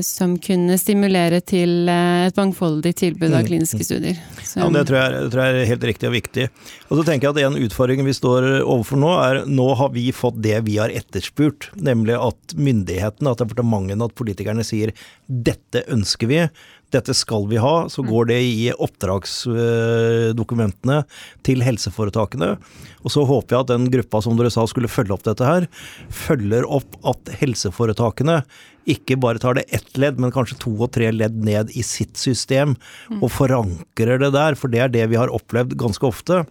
som 0.07 0.37
kunne 0.43 0.77
stimulere 0.79 1.41
til 1.43 1.89
eh, 1.91 2.29
et 2.29 2.39
mangfoldig 2.39 2.93
tilbud 3.01 3.33
av 3.33 3.43
mm. 3.43 3.49
kliniske 3.49 3.87
studier. 3.87 4.21
Så, 4.45 4.61
ja, 4.61 4.69
det 4.77 4.85
tror, 4.89 4.99
jeg, 5.01 5.25
det 5.25 5.33
tror, 5.35 5.43
jeg, 5.43 5.59
er 5.59 5.71
helt 5.73 5.87
riktig 5.91 6.11
og 6.11 6.15
viktig. 6.15 6.47
Og 6.89 7.01
så 7.01 7.07
tenker 7.09 7.29
jeg 7.29 7.35
at 7.35 7.51
En 7.51 7.67
utfordring 7.67 8.05
vi 8.07 8.15
står 8.15 8.47
overfor 8.61 9.03
nå, 9.03 9.13
er 9.25 9.43
nå 9.51 9.67
har 9.81 9.91
vi 9.95 10.07
fått 10.15 10.39
det 10.45 10.61
vi 10.69 10.79
har 10.79 10.95
etterspurt. 10.95 11.73
Nemlig 11.75 12.19
at 12.19 12.55
myndighetene, 12.55 13.35
at 13.35 13.43
departementene, 13.43 14.07
at 14.07 14.19
politikerne 14.19 14.67
sier 14.67 14.95
dette 15.27 15.83
ønsker 15.91 16.31
vi 16.31 16.45
dette 16.91 17.15
skal 17.15 17.45
vi 17.51 17.57
ha, 17.63 17.89
så 17.91 18.03
går 18.03 18.25
det 18.33 18.41
i 18.43 18.73
oppdragsdokumentene 18.73 21.05
til 21.47 21.63
helseforetakene. 21.65 22.57
Og 23.05 23.11
så 23.15 23.25
håper 23.29 23.55
jeg 23.55 23.61
at 23.65 23.73
den 23.73 23.91
gruppa 23.93 24.21
som 24.25 24.37
dere 24.39 24.51
sa 24.53 24.63
skulle 24.69 24.89
følge 24.91 25.13
opp 25.15 25.25
dette 25.27 25.45
her, 25.47 25.63
følger 26.11 26.65
opp 26.67 26.97
at 27.07 27.31
helseforetakene 27.41 28.43
ikke 28.89 29.19
bare 29.21 29.43
tar 29.43 29.59
det 29.59 29.67
ett 29.75 29.99
ledd, 30.01 30.21
men 30.23 30.33
kanskje 30.35 30.59
to 30.63 30.73
og 30.79 30.93
tre 30.97 31.11
ledd 31.13 31.37
ned 31.45 31.75
i 31.77 31.85
sitt 31.87 32.17
system, 32.21 32.77
og 33.21 33.29
forankrer 33.35 34.23
det 34.23 34.33
der. 34.37 34.57
For 34.59 34.73
det 34.73 34.85
er 34.85 34.95
det 34.95 35.11
vi 35.13 35.21
har 35.21 35.33
opplevd 35.35 35.77
ganske 35.81 36.07
ofte 36.09 36.45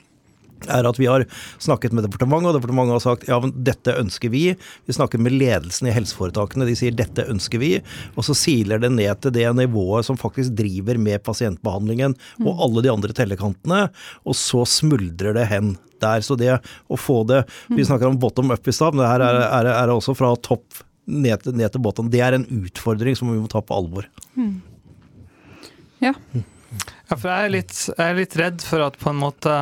er 0.67 0.87
at 0.87 0.99
vi 0.99 1.07
har 1.07 1.25
snakket 1.61 1.93
med 1.95 2.05
departementet, 2.07 2.51
og 2.51 2.57
departementet 2.57 2.97
har 2.97 3.03
sagt 3.03 3.27
ja, 3.29 3.37
men 3.39 3.53
dette 3.65 3.95
ønsker 3.99 4.31
vi. 4.33 4.43
Vi 4.89 4.95
snakker 4.95 5.21
med 5.21 5.37
ledelsen 5.37 5.89
i 5.89 5.95
helseforetakene, 5.95 6.67
de 6.67 6.75
sier 6.77 6.95
dette 6.95 7.27
ønsker 7.31 7.61
vi. 7.61 7.71
Og 8.15 8.27
så 8.27 8.35
siler 8.37 8.81
det 8.81 8.91
ned 8.95 9.21
til 9.23 9.35
det 9.35 9.47
nivået 9.57 10.07
som 10.07 10.19
faktisk 10.19 10.57
driver 10.59 10.99
med 11.01 11.23
pasientbehandlingen 11.25 12.17
og 12.43 12.65
alle 12.65 12.85
de 12.85 12.93
andre 12.93 13.15
tellekantene, 13.15 13.87
og 14.25 14.37
så 14.37 14.65
smuldrer 14.67 15.37
det 15.37 15.47
hen 15.51 15.77
der. 16.03 16.23
Så 16.25 16.37
det 16.39 16.59
å 16.87 16.99
få 16.99 17.21
det 17.27 17.43
Vi 17.71 17.85
snakker 17.85 18.09
om 18.09 18.19
bottom 18.19 18.51
up 18.51 18.67
i 18.67 18.75
stad, 18.75 18.95
men 18.95 19.05
det 19.05 19.13
her 19.13 19.25
er, 19.25 19.41
er, 19.47 19.73
er 19.77 19.93
også 19.93 20.15
fra 20.17 20.33
topp 20.43 20.83
ned 21.09 21.43
til, 21.43 21.57
ned 21.57 21.73
til 21.73 21.83
bottom. 21.83 22.11
Det 22.13 22.21
er 22.23 22.37
en 22.37 22.47
utfordring 22.61 23.17
som 23.17 23.31
vi 23.31 23.39
må 23.41 23.49
ta 23.51 23.61
på 23.65 23.75
alvor. 23.75 24.07
Mm. 24.37 24.61
Ja. 25.99 26.13
ja, 26.37 27.15
for 27.15 27.27
jeg 27.27 27.49
er, 27.49 27.53
litt, 27.57 27.75
jeg 27.89 28.05
er 28.05 28.19
litt 28.21 28.39
redd 28.39 28.63
for 28.63 28.85
at 28.85 28.99
på 29.01 29.11
en 29.11 29.19
måte 29.19 29.55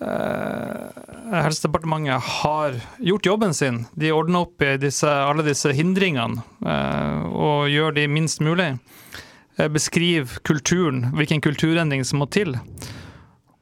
Eh, 0.00 1.42
Helsedepartementet 1.42 2.22
har 2.22 2.80
gjort 2.98 3.26
jobben 3.26 3.54
sin. 3.54 3.86
De 3.94 4.12
ordner 4.12 4.46
opp 4.46 4.62
i 4.62 4.76
disse, 4.78 5.08
alle 5.10 5.42
disse 5.42 5.72
hindringene 5.74 6.42
eh, 6.62 7.24
og 7.26 7.68
gjør 7.72 7.96
de 7.96 8.06
minst 8.10 8.42
mulig. 8.44 8.76
Eh, 9.58 9.68
beskriv 9.68 10.38
kulturen, 10.46 11.08
hvilken 11.18 11.42
kulturendring 11.42 12.04
som 12.06 12.22
må 12.22 12.28
til. 12.30 12.54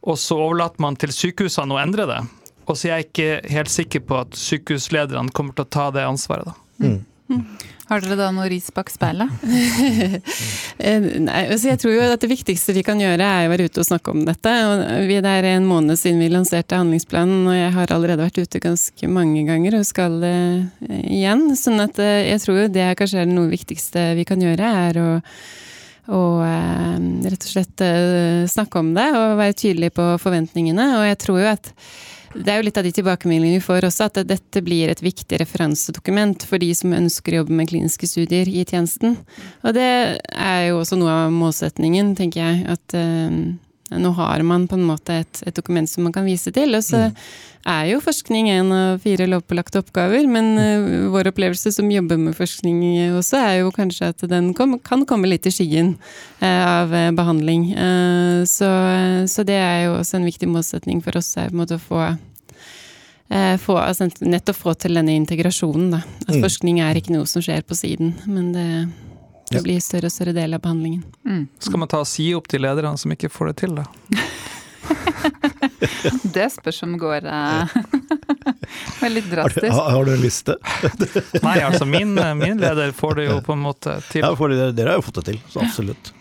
Og 0.06 0.20
så 0.20 0.36
overlater 0.38 0.82
man 0.84 0.98
til 1.00 1.14
sykehusene 1.14 1.74
å 1.74 1.80
endre 1.80 2.06
det. 2.10 2.20
Og 2.66 2.76
så 2.76 2.90
er 2.90 3.00
jeg 3.00 3.08
ikke 3.10 3.54
helt 3.54 3.72
sikker 3.72 4.02
på 4.06 4.20
at 4.24 4.38
sykehuslederne 4.38 5.34
kommer 5.34 5.56
til 5.56 5.66
å 5.66 5.72
ta 5.78 5.90
det 5.94 6.06
ansvaret. 6.06 6.50
da. 6.50 6.86
Mm. 6.86 7.00
Mm. 7.26 7.42
Har 7.86 8.02
dere 8.02 8.16
da 8.18 8.28
noe 8.34 8.48
ris 8.50 8.66
bak 8.74 8.90
speilet? 8.90 9.30
Eh, 10.76 11.00
nei, 11.24 11.46
altså 11.48 11.70
jeg 11.70 11.80
tror 11.80 11.94
jo 11.94 12.02
at 12.04 12.20
det 12.20 12.28
viktigste 12.28 12.74
vi 12.76 12.82
kan 12.84 12.98
gjøre 13.00 13.24
er 13.24 13.46
å 13.46 13.50
være 13.50 13.64
ute 13.66 13.80
og 13.80 13.86
snakke 13.88 14.12
om 14.12 14.26
dette. 14.26 14.50
Det 15.08 15.30
er 15.30 15.46
en 15.54 15.64
måned 15.66 15.96
siden 15.96 16.20
vi 16.20 16.28
lanserte 16.28 16.76
handlingsplanen, 16.76 17.46
og 17.48 17.56
jeg 17.56 17.70
har 17.72 17.94
allerede 17.94 18.26
vært 18.26 18.42
ute 18.44 18.60
ganske 18.60 19.08
mange 19.08 19.46
ganger 19.48 19.78
og 19.78 19.86
skal 19.88 20.18
uh, 20.20 20.84
igjen. 21.00 21.46
Sånn 21.56 21.80
at 21.82 21.96
uh, 21.96 22.20
jeg 22.28 22.42
tror 22.44 22.60
jo 22.60 22.66
det 22.74 22.84
er 22.84 22.98
kanskje 23.00 23.24
er 23.24 23.32
noe 23.32 23.48
viktigste 23.50 24.04
vi 24.20 24.26
kan 24.28 24.44
gjøre, 24.44 24.74
er 24.90 25.00
å 25.00 25.08
og 26.06 26.38
rett 27.26 27.42
og 27.42 27.48
slett 27.50 27.82
snakke 28.46 28.78
om 28.78 28.92
det 28.94 29.08
og 29.10 29.40
være 29.40 29.56
tydelig 29.58 29.88
på 29.96 30.04
forventningene. 30.22 30.84
Og 31.00 31.08
jeg 31.08 31.18
tror 31.24 31.40
jo 31.42 31.48
at 31.50 31.72
det 32.42 32.52
er 32.52 32.60
jo 32.60 32.66
litt 32.68 32.78
av 32.80 32.86
de 32.86 32.92
tilbakemeldingene 32.96 33.60
vi 33.60 33.64
får 33.64 33.86
også, 33.88 34.08
at 34.10 34.20
dette 34.28 34.62
blir 34.64 34.90
et 34.92 35.02
viktig 35.04 35.40
referansedokument 35.42 36.46
for 36.48 36.62
de 36.62 36.70
som 36.76 36.94
ønsker 36.96 37.34
å 37.34 37.42
jobbe 37.42 37.56
med 37.58 37.70
kliniske 37.70 38.08
studier 38.10 38.48
i 38.48 38.64
tjenesten. 38.64 39.18
Og 39.64 39.76
det 39.76 39.90
er 40.20 40.62
jo 40.68 40.80
også 40.82 40.98
noe 41.00 41.14
av 41.26 41.34
målsetningen, 41.34 42.14
tenker 42.18 42.42
jeg. 42.42 42.76
At 42.76 42.96
uh, 42.98 43.56
nå 43.90 44.10
har 44.10 44.42
man 44.42 44.66
på 44.66 44.74
en 44.74 44.86
måte 44.86 45.20
et, 45.22 45.42
et, 45.46 45.54
dokument 45.54 45.88
som 45.90 46.06
man 46.06 46.14
kan 46.14 46.26
vise 46.26 46.50
til. 46.54 46.74
Og 46.74 46.82
så 46.82 47.04
mm. 47.06 47.20
er 47.70 47.84
jo 47.92 48.02
forskning 48.02 48.48
en 48.50 48.72
av 48.74 49.04
fire 49.04 49.28
lovpålagte 49.30 49.82
oppgaver, 49.84 50.26
men 50.30 50.52
uh, 50.58 51.06
vår 51.14 51.30
opplevelse 51.30 51.70
som 51.76 51.90
jobber 51.92 52.18
med 52.18 52.36
forskning 52.38 52.82
også, 53.16 53.38
er 53.38 53.60
jo 53.60 53.74
kanskje 53.74 54.10
at 54.10 54.26
den 54.30 54.52
kom, 54.58 54.78
kan 54.82 55.06
komme 55.06 55.30
litt 55.30 55.46
i 55.46 55.54
skyggen 55.54 55.94
uh, 56.42 56.64
av 56.66 56.96
behandling. 57.16 57.68
Så, 58.46 58.68
så, 59.30 59.44
det 59.46 59.58
er 59.58 59.86
jo 59.86 59.98
også 60.00 60.18
en 60.18 60.26
viktig 60.26 60.48
målsetning 60.50 61.02
for 61.04 61.18
oss, 61.18 61.36
er 61.38 61.52
på 61.52 61.56
en 61.56 61.62
måte 61.62 61.78
å 61.78 61.82
få 61.82 62.08
få, 63.58 63.74
altså 63.74 64.06
nettopp 64.22 64.54
få 64.54 64.72
til 64.78 64.94
denne 64.94 65.16
integrasjonen. 65.18 65.88
Da. 65.96 65.98
At 66.28 66.36
mm. 66.36 66.44
forskning 66.44 66.78
er 66.78 67.00
ikke 67.00 67.10
noe 67.10 67.26
som 67.26 67.42
skjer 67.42 67.64
på 67.66 67.74
siden, 67.74 68.12
men 68.30 68.52
det 68.54 68.66
det 69.50 69.62
blir 69.62 69.78
større 69.82 70.10
og 70.10 70.14
større 70.14 70.34
del 70.36 70.56
av 70.56 70.62
behandlingen. 70.64 71.04
Mm. 71.26 71.46
Skal 71.62 71.82
man 71.82 71.90
ta 71.90 72.02
og 72.02 72.10
si 72.10 72.32
opp 72.34 72.48
til 72.50 72.64
lederne 72.66 72.98
som 72.98 73.12
ikke 73.14 73.30
får 73.30 73.52
det 73.52 73.56
til, 73.62 73.78
da? 73.78 73.86
det 76.36 76.50
spørs 76.54 76.82
om 76.86 76.98
går 76.98 77.26
uh, 77.30 77.76
veldig 79.00 79.24
drastisk. 79.30 79.70
Har, 79.70 79.90
har, 79.90 80.04
du 80.04 80.14
en 80.16 80.22
liste? 80.22 80.58
Nei, 81.46 81.58
altså 81.62 81.88
min, 81.88 82.14
min, 82.40 82.60
leder 82.62 82.94
får 82.96 83.20
det 83.20 83.30
jo 83.30 83.40
på 83.46 83.56
en 83.56 83.64
måte 83.66 83.98
til. 84.10 84.26
Ja, 84.26 84.34
dere, 84.34 84.70
dere 84.76 84.94
har 84.94 85.02
jo 85.02 85.08
fått 85.08 85.22
det 85.22 85.28
til, 85.32 85.42
så 85.52 85.66
absolutt. 85.66 86.12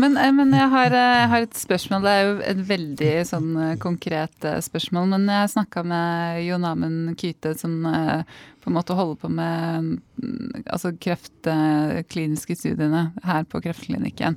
Men, 0.00 0.16
eh, 0.16 0.32
men 0.32 0.52
jeg, 0.56 0.68
har, 0.72 0.94
eh, 0.94 1.16
jeg, 1.18 1.28
har, 1.32 1.44
et 1.44 1.58
spørsmål. 1.58 2.04
Det 2.04 2.12
er 2.12 2.24
jo 2.24 2.34
et 2.54 2.62
veldig 2.72 3.12
sånn 3.28 3.50
konkret 3.82 4.48
spørsmål. 4.64 5.10
Men 5.12 5.28
jeg 5.28 5.52
snakka 5.56 5.84
med 5.84 6.42
Jon 6.46 6.68
Amund 6.68 7.12
Kyte, 7.20 7.54
som 7.60 7.74
på 8.62 8.70
en 8.70 8.76
måte 8.76 8.94
holder 8.94 9.16
på 9.18 9.28
med 9.28 9.88
mm, 10.22 10.62
altså 10.70 10.92
kreftkliniske 11.02 12.56
studiene 12.56 13.08
her 13.26 13.44
på 13.44 13.60
Kreftklinikken. 13.64 14.36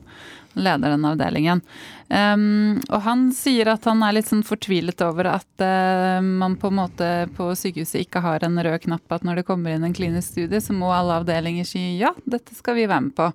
Leder 0.56 0.94
den 0.94 1.06
avdelingen. 1.06 1.62
Um, 2.08 2.80
og 2.88 3.02
han 3.04 3.26
sier 3.36 3.70
at 3.74 3.86
han 3.90 4.02
er 4.06 4.16
litt 4.16 4.30
sånn 4.30 4.46
fortvilet 4.46 5.02
over 5.04 5.28
at 5.34 5.62
uh, 5.62 6.24
man 6.24 6.56
på 6.58 6.72
en 6.72 6.78
måte 6.80 7.10
på 7.36 7.50
sykehuset 7.60 8.06
ikke 8.06 8.24
har 8.24 8.46
en 8.46 8.58
rød 8.64 8.86
knapp 8.86 9.18
at 9.18 9.26
når 9.28 9.42
det 9.42 9.48
kommer 9.50 9.76
inn 9.76 9.84
en 9.86 9.96
klinisk 9.96 10.32
studie, 10.32 10.62
så 10.64 10.74
må 10.74 10.94
alle 10.96 11.20
avdelinger 11.20 11.68
si 11.68 11.84
ja, 12.00 12.14
dette 12.24 12.56
skal 12.56 12.80
vi 12.80 12.88
være 12.88 13.10
med 13.10 13.18
på. 13.20 13.28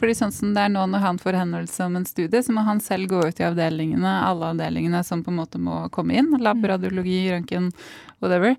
Fordi 0.00 0.16
sånn 0.18 0.34
som 0.34 0.52
det 0.56 0.66
er 0.66 0.74
nå 0.74 0.82
når 0.90 1.04
han 1.04 1.22
får 1.22 1.38
henvendelse 1.38 1.86
om 1.86 2.00
en 2.00 2.08
studie, 2.08 2.42
så 2.42 2.52
må 2.52 2.66
han 2.66 2.82
selv 2.82 3.12
gå 3.12 3.22
ut 3.22 3.40
i 3.40 3.46
avdelingene, 3.46 4.18
alle 4.26 4.50
avdelingene 4.50 5.04
som 5.06 5.22
på 5.24 5.30
en 5.32 5.40
måte 5.40 5.62
må 5.62 5.84
komme 5.94 6.18
inn. 6.18 6.34
Lab, 6.42 6.64
radiologi, 6.66 7.22
røntgen, 7.30 7.70
whatever. 8.18 8.58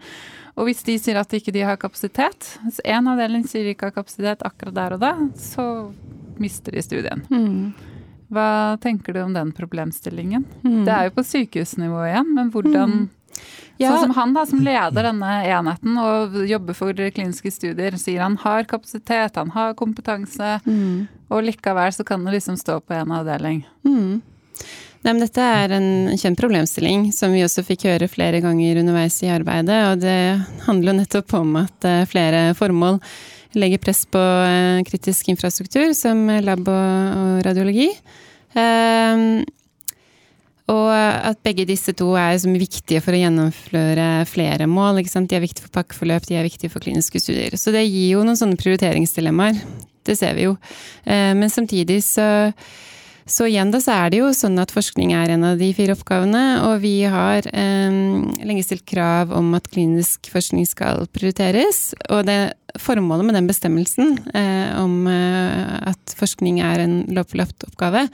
Og 0.55 0.69
hvis 0.69 0.85
de 0.87 0.95
sier 1.01 1.19
at 1.19 1.33
ikke 1.35 1.53
de 1.55 1.65
har 1.67 1.79
kapasitet, 1.79 2.53
hvis 2.63 2.79
én 2.87 3.09
avdeling 3.11 3.43
sier 3.47 3.65
de 3.65 3.73
ikke 3.75 3.89
har 3.89 3.97
kapasitet 3.97 4.45
akkurat 4.47 4.77
der 4.77 4.95
og 4.95 5.03
da, 5.03 5.11
så 5.39 5.65
mister 6.39 6.75
de 6.75 6.83
studien. 6.83 7.25
Mm. 7.27 7.73
Hva 8.33 8.79
tenker 8.81 9.13
du 9.13 9.21
om 9.21 9.35
den 9.35 9.51
problemstillingen? 9.55 10.47
Mm. 10.63 10.81
Det 10.87 10.95
er 10.95 11.09
jo 11.09 11.15
på 11.17 11.25
sykehusnivå 11.27 12.07
igjen, 12.07 12.33
men 12.37 12.51
hvordan 12.53 12.97
mm. 13.01 13.05
Ja. 13.75 13.89
Sånn 13.91 14.05
som 14.05 14.13
han 14.15 14.31
da, 14.31 14.45
som 14.47 14.61
leder 14.63 15.03
denne 15.03 15.31
enheten 15.43 15.97
og 15.99 16.37
jobber 16.47 16.77
for 16.77 16.95
kliniske 16.95 17.51
studier, 17.51 17.97
sier 17.99 18.23
han 18.23 18.37
har 18.39 18.63
kapasitet, 18.69 19.35
han 19.35 19.51
har 19.51 19.75
kompetanse, 19.75 20.61
mm. 20.63 21.27
og 21.27 21.43
likevel 21.43 21.91
så 21.91 22.05
kan 22.07 22.23
det 22.23 22.37
liksom 22.37 22.55
stå 22.61 22.79
på 22.79 22.95
en 22.95 23.11
avdeling. 23.17 23.65
Mm. 23.83 24.21
Nei, 25.05 25.13
men 25.13 25.21
dette 25.21 25.37
er 25.45 25.69
en 25.75 25.87
kjent 26.17 26.39
problemstilling 26.39 27.11
som 27.13 27.33
vi 27.35 27.43
også 27.45 27.61
fikk 27.67 27.83
høre 27.85 28.09
flere 28.09 28.39
ganger 28.41 28.79
underveis 28.81 29.19
i 29.21 29.29
arbeidet. 29.29 29.77
Og 29.91 29.99
det 30.01 30.17
handler 30.65 30.91
jo 30.91 30.95
nettopp 30.97 31.35
om 31.37 31.51
at 31.61 31.85
eh, 31.85 32.07
flere 32.09 32.47
formål 32.57 32.97
legger 33.53 33.83
press 33.83 34.01
på 34.09 34.17
eh, 34.19 34.81
kritisk 34.87 35.29
infrastruktur, 35.29 35.91
som 35.93 36.25
lab 36.41 36.65
og 36.73 37.43
radiologi. 37.45 37.91
Ehm, 38.57 39.43
og 40.73 40.89
at 40.89 41.37
begge 41.45 41.67
disse 41.69 41.93
to 41.93 42.15
er 42.17 42.39
viktige 42.57 43.03
for 43.05 43.13
å 43.13 43.19
gjennomføre 43.21 44.07
flere 44.25 44.65
mål. 44.65 45.03
De 45.05 45.37
er 45.37 45.43
viktige 45.43 45.67
for 45.67 45.75
pakkeforløp, 45.83 46.25
de 46.25 46.39
er 46.39 46.47
viktige 46.47 46.73
for 46.73 46.81
kliniske 46.81 47.21
studier. 47.21 47.53
Så 47.61 47.69
det 47.75 47.85
gir 47.85 48.15
jo 48.15 48.25
noen 48.25 48.41
sånne 48.41 48.57
prioriteringsdilemmaer. 48.57 49.61
Det 50.05 50.17
ser 50.17 50.33
vi 50.33 50.49
jo. 50.49 50.57
Eh, 51.05 51.37
men 51.37 51.53
samtidig 51.53 52.01
så 52.09 52.25
så 53.25 53.47
igjen 53.49 53.71
da 53.73 53.79
så 53.81 53.95
er 53.95 54.11
det 54.13 54.19
jo 54.19 54.27
sånn 54.37 54.59
at 54.61 54.73
forskning 54.73 55.15
er 55.17 55.33
en 55.33 55.45
av 55.47 55.57
de 55.57 55.71
fire 55.73 55.95
oppgavene, 55.97 56.43
og 56.67 56.83
vi 56.83 56.99
har 57.09 57.47
eh, 57.49 57.95
lenge 58.45 58.65
stilt 58.65 58.85
krav 58.85 59.33
om 59.33 59.49
at 59.57 59.69
klinisk 59.71 60.29
forskning 60.33 60.67
skal 60.69 61.07
prioriteres. 61.09 61.95
Og 62.13 62.27
det 62.29 62.53
formålet 62.81 63.25
med 63.25 63.37
den 63.37 63.47
bestemmelsen 63.49 64.17
eh, 64.35 64.75
om 64.77 65.07
eh, 65.09 65.89
at 65.89 66.15
forskning 66.19 66.59
er 66.65 66.83
en 66.83 66.99
lovpålagt 67.15 67.65
oppgave, 67.67 68.05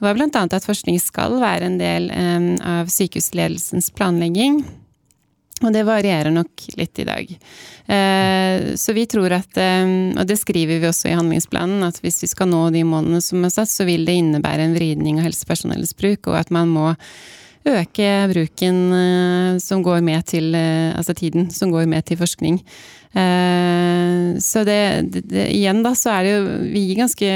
var 0.00 0.16
bl.a. 0.16 0.30
at 0.44 0.66
forskning 0.66 0.96
skal 1.02 1.38
være 1.42 1.68
en 1.68 1.78
del 1.80 2.08
eh, 2.14 2.48
av 2.64 2.92
sykehusledelsens 2.92 3.90
planlegging. 3.94 4.62
Og 5.64 5.72
det 5.72 5.84
varierer 5.88 6.32
nok 6.34 6.66
litt 6.76 7.00
i 7.00 7.06
dag. 7.08 7.30
Eh, 7.86 8.74
så 8.80 8.94
vi 8.96 9.06
tror 9.08 9.32
at, 9.32 9.56
eh, 9.60 9.86
og 10.12 10.26
det 10.28 10.36
skriver 10.40 10.82
vi 10.82 10.90
også 10.90 11.08
i 11.10 11.16
handlingsplanen, 11.16 11.84
at 11.86 12.02
hvis 12.04 12.20
vi 12.24 12.30
skal 12.30 12.50
nå 12.52 12.66
de 12.74 12.84
målene 12.84 13.22
som 13.24 13.44
er 13.44 13.54
satt, 13.54 13.72
så 13.72 13.88
vil 13.88 14.04
det 14.04 14.18
innebære 14.20 14.68
en 14.68 14.76
vridning 14.76 15.20
av 15.20 15.30
helsepersonellets 15.30 15.96
bruk, 15.96 16.28
og 16.28 16.38
at 16.42 16.52
man 16.54 16.72
må 16.72 16.92
øke 17.64 18.08
bruken 18.32 18.80
eh, 18.98 19.56
som 19.62 19.84
går 19.84 20.02
med 20.04 20.26
til 20.28 20.54
Altså 20.54 21.14
tiden 21.16 21.48
som 21.50 21.72
går 21.72 21.86
med 21.90 22.04
til 22.04 22.20
forskning. 22.20 22.60
Så 23.14 24.64
det, 24.66 24.78
det, 25.14 25.20
det, 25.30 25.44
igjen 25.54 25.84
da, 25.84 25.92
så 25.94 26.10
er 26.16 26.24
det 26.26 26.30
jo 26.32 26.54
Vi 26.72 26.80
gir 26.82 26.96
ganske 26.98 27.28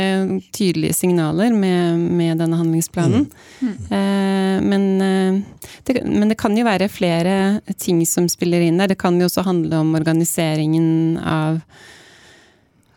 tydelige 0.50 0.96
signaler 0.98 1.52
med, 1.54 2.00
med 2.18 2.40
denne 2.42 2.58
handlingsplanen. 2.58 3.28
Mm. 3.60 3.76
Mm. 3.86 4.66
Men 4.72 5.44
det, 5.86 6.02
men 6.02 6.32
det 6.32 6.38
kan 6.42 6.58
jo 6.58 6.66
være 6.66 6.90
flere 6.90 7.60
ting 7.78 8.02
som 8.10 8.26
spiller 8.26 8.66
inn 8.66 8.82
der. 8.82 8.90
Det 8.90 8.98
kan 8.98 9.20
jo 9.22 9.28
også 9.30 9.46
handle 9.46 9.78
om 9.84 9.94
organiseringen 9.94 11.14
av, 11.22 11.60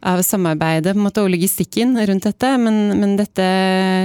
av 0.02 0.22
samarbeidet 0.26 0.96
måte, 0.98 1.22
og 1.22 1.32
logistikken 1.34 1.94
rundt 2.08 2.26
dette. 2.26 2.50
Men, 2.62 2.80
men, 2.98 3.16
dette 3.20 3.46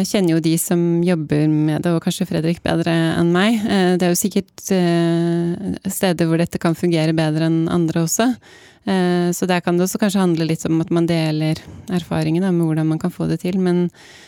kjenner 0.08 0.36
jo 0.36 0.44
de 0.44 0.54
som 0.60 0.80
jobber 1.04 1.46
med 1.48 1.84
det, 1.84 1.94
og 1.94 2.04
kanskje 2.04 2.28
Fredrik 2.28 2.62
bedre 2.64 2.92
enn 3.16 3.32
meg. 3.34 3.60
Eh, 3.64 3.92
det 3.96 4.06
er 4.06 4.12
jo 4.12 4.20
sikkert 4.20 4.70
eh, 4.76 5.76
steder 5.88 6.28
hvor 6.28 6.40
dette 6.42 6.60
kan 6.62 6.76
fungere 6.76 7.16
bedre 7.16 7.48
enn 7.48 7.62
andre 7.72 8.04
også. 8.04 8.28
Eh, 8.86 9.30
så 9.36 9.48
der 9.48 9.62
kan 9.64 9.78
det 9.78 9.86
også 9.86 10.00
kanskje 10.02 10.20
handle 10.20 10.48
litt 10.50 10.66
om 10.68 10.82
at 10.84 10.92
man 10.94 11.08
deler 11.08 11.62
erfaringer 11.88 12.44
med 12.50 12.66
hvordan 12.66 12.92
man 12.92 13.00
kan 13.02 13.14
få 13.14 13.30
det 13.30 13.40
til. 13.46 13.56
Men, 13.62 13.86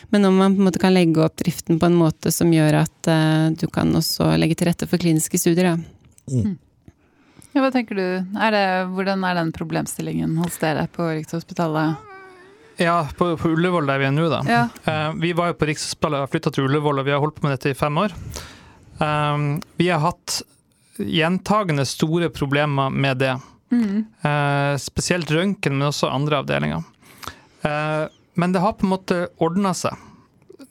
men 0.09 0.25
om 0.25 0.41
man 0.41 0.57
på 0.57 0.63
en 0.63 0.71
måte 0.71 0.81
kan 0.81 0.95
legge 0.95 1.21
opp 1.21 1.37
driften 1.39 1.77
på 1.81 1.91
en 1.91 1.99
måte 1.99 2.33
som 2.33 2.49
gjør 2.53 2.81
at 2.81 3.13
du 3.61 3.69
kan 3.73 3.93
også 3.95 4.33
legge 4.41 4.57
til 4.57 4.71
rette 4.71 4.89
for 4.89 5.01
kliniske 5.01 5.37
studier, 5.41 5.75
da. 5.75 5.77
Mm. 6.29 6.57
Ja, 7.51 7.63
hva 7.63 7.71
tenker 7.73 7.97
du? 7.97 8.05
Er 8.37 8.53
det, 8.53 8.65
hvordan 8.93 9.23
er 9.25 9.39
den 9.39 9.51
problemstillingen 9.55 10.35
hos 10.43 10.59
dere 10.61 10.85
på 10.93 11.07
Rikshospitalet? 11.09 12.05
Ja, 12.79 13.01
på, 13.17 13.31
på, 13.37 13.49
Ullevål 13.49 13.89
der 13.89 13.99
vi 13.99 14.07
er 14.07 14.13
nå, 14.15 14.27
da. 14.31 14.39
Ja. 14.47 14.61
Uh, 14.85 15.17
vi 15.19 15.33
var 15.35 15.49
jo 15.49 15.57
på 15.59 15.67
Rikshospitalet 15.67 16.23
og 16.23 16.31
flytta 16.31 16.53
til 16.55 16.69
Ullevål, 16.69 17.01
og 17.01 17.07
vi 17.09 17.15
har 17.15 17.23
holdt 17.23 17.39
på 17.39 17.47
med 17.47 17.57
dette 17.57 17.73
i 17.73 17.77
fem 17.77 17.97
år. 17.99 18.13
Uh, 19.01 19.57
vi 19.81 19.89
har 19.89 20.03
hatt 20.05 20.41
gjentagende 20.99 21.87
store 21.89 22.29
problemer 22.31 22.93
med 22.93 23.19
det. 23.23 23.33
Mm. 23.73 24.05
Uh, 24.23 24.75
spesielt 24.81 25.31
røntgen, 25.33 25.75
men 25.79 25.89
også 25.89 26.11
andre 26.11 26.43
avdelinger. 26.43 26.85
Men 28.39 28.53
det 28.55 28.61
har 28.63 28.77
på 28.79 28.85
en 28.87 28.93
måte 28.93 29.15
ordna 29.43 29.73
seg 29.75 29.97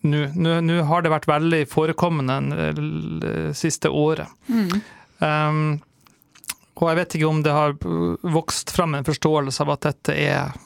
nå. 0.09 0.23
Nå 0.65 0.77
har 0.89 1.03
det 1.05 1.11
vært 1.13 1.27
veldig 1.29 1.59
forekommende 1.69 2.39
det 2.79 3.35
siste 3.59 3.91
året. 3.93 4.31
Mm. 4.49 4.71
Um, 5.21 5.61
og 6.79 6.93
jeg 6.93 7.01
vet 7.01 7.19
ikke 7.19 7.29
om 7.29 7.43
det 7.43 7.55
har 7.55 7.77
vokst 8.23 8.71
fram 8.75 8.95
en 8.95 9.07
forståelse 9.07 9.65
av 9.65 9.75
at 9.75 9.87
dette 9.91 10.15
er 10.15 10.57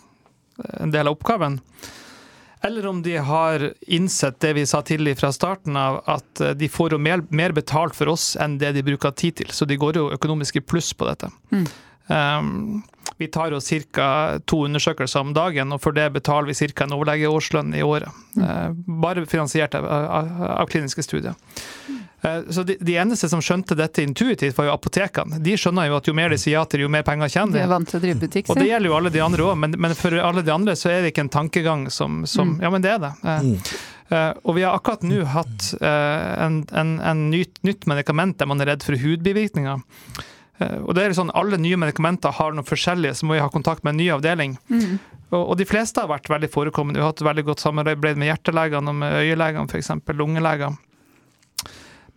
en 0.81 0.93
del 0.93 1.09
av 1.09 1.17
oppgaven. 1.17 1.61
Eller 2.63 2.87
om 2.87 3.01
de 3.03 3.17
har 3.17 3.65
innsett 3.91 4.41
det 4.41 4.53
vi 4.55 4.67
sa 4.67 4.83
tidlig 4.87 5.17
fra 5.19 5.33
starten 5.35 5.77
av, 5.77 6.03
at 6.07 6.43
de 6.57 6.69
får 6.71 6.95
jo 6.95 7.01
mer, 7.03 7.25
mer 7.35 7.55
betalt 7.57 7.97
for 7.99 8.13
oss 8.13 8.37
enn 8.39 8.61
det 8.61 8.71
de 8.77 8.85
bruker 8.87 9.11
tid 9.19 9.41
til. 9.41 9.51
Så 9.51 9.67
de 9.67 9.79
går 9.81 9.99
jo 9.99 10.11
økonomisk 10.15 10.61
i 10.61 10.63
pluss 10.63 10.93
på 10.95 11.09
dette. 11.09 11.33
Mm. 11.51 11.67
Um, 12.07 12.83
vi 13.17 13.29
tar 13.29 13.53
oss 13.53 13.71
ca. 13.93 14.39
to 14.45 14.65
undersøkelser 14.65 15.21
om 15.21 15.33
dagen, 15.35 15.73
og 15.73 15.83
for 15.83 15.95
det 15.95 16.09
betaler 16.15 16.51
vi 16.51 16.57
ca. 16.73 16.85
en 16.85 16.97
overlegeårslønn 16.97 17.75
i 17.79 17.83
året. 17.83 18.11
Uh, 18.39 18.71
bare 18.75 19.27
finansiert 19.27 19.75
av, 19.79 19.87
av, 19.87 20.33
av 20.63 20.71
kliniske 20.73 21.05
studier. 21.07 21.37
Uh, 22.23 22.51
så 22.51 22.63
de, 22.67 22.77
de, 22.81 22.97
eneste 22.99 23.29
som 23.29 23.43
skjønte 23.43 23.77
dette 23.79 24.03
intuitivt, 24.03 24.57
var 24.59 24.71
jo 24.71 24.75
apotekene. 24.75 25.39
De 25.43 25.57
skjønner 25.59 25.91
jo 25.91 26.01
at 26.01 26.11
jo 26.11 26.17
mer 26.19 26.35
de 26.35 26.41
sier 26.41 26.57
ja 26.57 26.65
til, 26.67 26.85
jo 26.87 26.91
mer 26.93 27.07
penger 27.07 27.31
tjener 27.31 27.55
de. 27.55 27.61
De 27.61 27.65
er 27.67 27.73
vant 27.73 27.89
til 27.89 28.01
å 28.01 28.03
drive 28.03 28.25
butikk, 28.25 28.51
Og 28.51 28.61
det 28.61 28.69
gjelder 28.71 28.91
jo 28.91 28.99
alle 28.99 29.15
de 29.15 29.25
andre 29.25 29.49
òg, 29.49 29.57
men, 29.65 29.79
men, 29.79 29.97
for 29.99 30.19
alle 30.19 30.45
de 30.47 30.55
andre 30.55 30.77
så 30.79 30.93
er 30.93 31.03
det 31.03 31.15
ikke 31.15 31.27
en 31.29 31.35
tankegang 31.39 31.89
som, 31.95 32.23
som 32.31 32.57
mm. 32.57 32.61
Ja, 32.67 32.75
men 32.75 32.85
det 32.85 32.95
er 32.97 33.03
det. 33.07 33.15
Mm. 33.23 33.57
Uh, 34.13 34.33
og 34.45 34.59
vi 34.59 34.67
har 34.67 34.77
akkurat 34.77 35.07
nå 35.07 35.23
hatt 35.31 35.71
uh, 35.81 36.45
en, 36.45 36.63
en, 36.77 36.99
en 37.01 37.25
nytt, 37.33 37.63
nytt 37.65 37.87
medikament 37.89 38.37
der 38.41 38.51
man 38.51 38.61
er 38.61 38.75
redd 38.75 38.85
for 38.85 38.99
hudbivirkninger. 38.99 39.81
Eh, 40.61 40.79
og 40.83 40.95
det 40.97 41.07
er 41.07 41.17
sånn, 41.17 41.33
Alle 41.39 41.59
nye 41.61 41.81
medikamenter 41.81 42.35
har 42.39 42.55
noe 42.57 42.67
forskjellige, 42.67 43.21
så 43.21 43.27
må 43.27 43.39
vi 43.39 43.43
ha 43.45 43.51
kontakt 43.53 43.85
med 43.85 43.95
en 43.95 44.01
ny 44.03 44.09
avdeling. 44.15 44.57
Mm. 44.69 45.01
Og, 45.33 45.43
og, 45.43 45.57
de 45.61 45.69
fleste 45.69 46.03
har 46.03 46.13
vært 46.13 46.31
veldig 46.31 46.51
forekommende. 46.53 47.01
Vi 47.01 47.07
har 47.07 47.15
hatt 47.15 47.25
veldig 47.25 47.47
godt 47.49 47.65
samarbeid 47.65 48.21
med 48.21 48.29
hjertelegene 48.29 48.93
og 48.93 49.05
med 49.05 49.21
øyelegene, 49.23 49.69
f.eks. 49.71 49.95
lungelegene. 50.13 50.81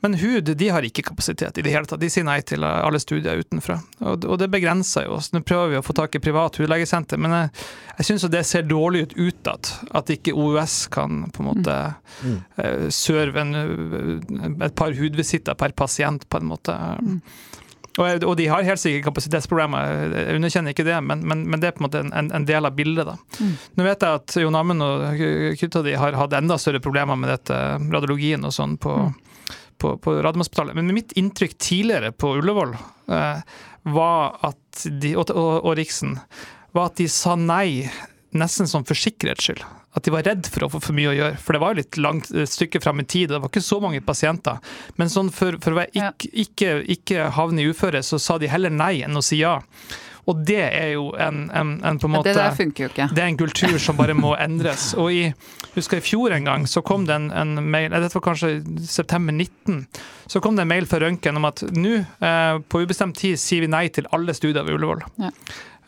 Men 0.04 0.14
hud 0.22 0.50
de 0.60 0.68
har 0.70 0.86
ikke 0.86 1.02
kapasitet 1.08 1.58
i 1.58 1.64
det 1.66 1.72
hele 1.74 1.88
tatt. 1.90 1.98
De 1.98 2.10
sier 2.14 2.26
nei 2.28 2.38
til 2.46 2.62
alle 2.62 3.00
studier 3.02 3.40
utenfra. 3.42 3.80
Og, 4.04 4.28
og 4.28 4.38
det 4.38 4.52
begrenser 4.54 5.08
jo 5.08 5.16
oss. 5.16 5.32
Nå 5.34 5.42
prøver 5.42 5.72
vi 5.72 5.80
å 5.80 5.86
få 5.86 5.96
tak 5.98 6.14
i 6.14 6.22
privat 6.22 6.60
hudlegesenter, 6.62 7.18
men 7.18 7.34
jeg, 7.34 7.64
jeg 7.96 8.08
syns 8.12 8.28
det 8.30 8.44
ser 8.46 8.68
dårlig 8.70 9.02
ut 9.08 9.16
utad. 9.18 9.72
At 9.98 10.12
ikke 10.14 10.36
OUS 10.38 10.76
kan 10.94 11.24
på 11.34 11.42
en 11.42 11.50
måte 11.50 11.78
mm. 12.22 12.38
uh, 12.60 12.86
serve 12.94 13.48
en, 13.48 14.60
et 14.68 14.78
par 14.78 14.94
hudvisitter 14.94 15.58
per 15.58 15.74
pasient, 15.74 16.30
på 16.30 16.44
en 16.44 16.52
måte. 16.54 16.78
Mm. 17.02 17.18
Og, 17.96 18.34
de 18.36 18.48
har 18.52 18.66
helt 18.68 18.82
sikkert 18.82 19.06
kapasitetsproblemer, 19.08 19.94
jeg 20.12 20.40
underkjenner 20.40 20.76
ikke 20.76 20.88
det, 20.88 20.98
men, 21.06 21.22
men, 21.28 21.46
men, 21.48 21.62
det 21.62 21.70
er 21.70 21.76
på 21.78 21.84
en 21.84 21.88
måte 21.88 22.02
en, 22.04 22.32
en 22.36 22.48
del 22.48 22.68
av 22.68 22.76
bildet. 22.76 23.08
da. 23.08 23.16
Mm. 23.40 23.54
Nå 23.78 23.86
vet 23.88 24.04
jeg 24.04 24.20
at 24.20 24.36
Jon 24.42 24.58
Amund 24.60 24.84
og 24.84 25.24
gutta 25.62 25.84
di 25.86 25.96
har 26.00 26.18
hatt 26.20 26.36
enda 26.36 26.58
større 26.60 26.84
problemer 26.84 27.16
med 27.20 27.32
dette, 27.32 27.60
radiologien 27.94 28.44
og 28.48 28.52
sånn 28.56 28.76
på, 28.82 28.98
mm. 29.06 29.56
på, 29.80 29.94
på 30.04 30.18
Radiumhospitalet. 30.18 30.76
Men 30.76 30.92
mitt 30.98 31.16
inntrykk 31.16 31.56
tidligere 31.56 32.12
på 32.12 32.34
Ullevål 32.42 32.76
eh, 32.76 33.56
var 33.96 34.38
at 34.52 34.86
de, 34.90 35.16
og, 35.16 35.32
og, 35.32 35.54
og 35.64 35.80
Riksen 35.80 36.18
var 36.76 36.92
at 36.92 37.00
de 37.00 37.08
sa 37.12 37.38
nei 37.40 37.88
nesten 38.36 38.68
som 38.68 38.84
for 38.84 39.00
sikkerhets 39.00 39.48
skyld 39.48 39.64
at 39.96 40.04
de 40.04 40.12
var 40.14 40.26
redd 40.28 40.48
for 40.52 40.66
å 40.66 40.72
få 40.74 40.82
for 40.84 40.98
mye 40.98 41.12
å 41.12 41.16
gjøre. 41.16 41.38
For 41.42 41.56
det 41.56 41.62
var 41.64 41.74
jo 41.74 41.82
litt 41.82 42.00
langt 42.02 42.32
eh, 42.34 42.48
stykke 42.50 42.82
fram 42.84 43.00
i 43.02 43.08
tid, 43.08 43.32
det 43.32 43.42
var 43.44 43.52
ikke 43.52 43.64
så 43.64 43.80
mange 43.84 44.02
pasienter. 44.06 44.60
Men 45.00 45.12
sånn 45.12 45.32
for, 45.34 45.60
for 45.64 45.76
å 45.76 45.86
ikke, 45.88 46.32
ikke, 46.46 46.74
ikke, 46.98 47.30
havne 47.38 47.64
i 47.64 47.70
uføre, 47.72 48.04
så 48.04 48.20
sa 48.22 48.40
de 48.42 48.52
heller 48.52 48.74
nei 48.74 48.98
enn 49.06 49.16
å 49.16 49.24
si 49.26 49.40
ja. 49.44 49.60
Og 50.26 50.40
det 50.42 50.64
er 50.64 50.96
jo 50.96 51.12
en, 51.22 51.44
en, 51.54 51.76
en 51.86 52.00
på 52.02 52.10
en 52.10 52.16
måte, 52.16 52.32
Det 52.32 52.40
der 52.40 52.56
funker 52.58 52.88
jo 52.88 52.90
ikke. 52.90 53.06
Det 53.14 53.22
er 53.22 53.30
en 53.30 53.38
kultur 53.38 53.76
som 53.82 53.98
bare 54.00 54.16
må 54.18 54.34
endres. 54.42 54.88
Og 55.02 55.14
i, 55.14 55.28
husker 55.76 56.02
i 56.02 56.06
fjor 56.06 56.34
en 56.34 56.50
gang 56.50 56.66
så 56.70 56.82
kom 56.86 57.06
det 57.06 57.14
en, 57.20 57.30
en 57.30 57.62
mail, 57.62 57.94
dette 57.94 58.18
var 58.18 58.26
kanskje 58.32 58.56
september 58.90 59.36
19, 59.36 59.86
så 60.26 60.42
kom 60.42 60.58
det 60.58 60.66
en 60.66 60.74
mail 60.74 60.90
fra 60.90 61.04
Røntgen 61.04 61.38
om 61.38 61.46
at 61.48 61.62
nå, 61.70 62.00
eh, 62.02 62.58
på 62.66 62.82
ubestemt 62.82 63.20
tid, 63.22 63.38
sier 63.42 63.64
vi 63.64 63.72
nei 63.72 63.86
til 63.94 64.10
alle 64.18 64.34
studier 64.34 64.66
ved 64.66 64.80
Ullevål. 64.80 65.06
Ja. 65.22 65.32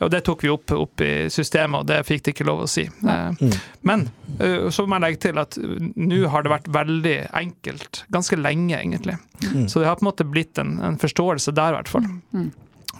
Og 0.03 0.11
det 0.13 0.21
tok 0.27 0.43
vi 0.45 0.51
opp, 0.53 0.71
opp, 0.75 1.01
i 1.01 1.29
systemet, 1.33 1.81
og 1.81 1.87
det 1.89 2.03
fikk 2.05 2.25
de 2.25 2.33
ikke 2.35 2.45
lov 2.47 2.65
å 2.65 2.69
si. 2.69 2.85
Eh, 2.85 3.39
mm. 3.41 3.55
Men 3.89 4.05
eh, 4.37 4.67
så 4.73 4.85
må 4.85 4.97
jeg 4.97 5.05
legge 5.05 5.21
til 5.25 5.41
at 5.41 5.57
nå 5.57 6.19
har 6.33 6.45
det 6.45 6.53
vært 6.53 6.69
veldig 6.75 7.15
enkelt. 7.41 8.03
Ganske 8.13 8.39
lenge, 8.39 8.77
egentlig. 8.77 9.17
Mm. 9.41 9.65
Så 9.71 9.81
det 9.81 9.89
har 9.89 9.97
på 9.97 10.05
en 10.05 10.11
måte 10.11 10.27
blitt 10.27 10.61
en, 10.61 10.77
en 10.85 10.99
forståelse 11.01 11.55
der, 11.57 11.73
i 11.73 11.79
hvert 11.79 11.91
fall. 11.95 12.05
Mm. 12.35 12.51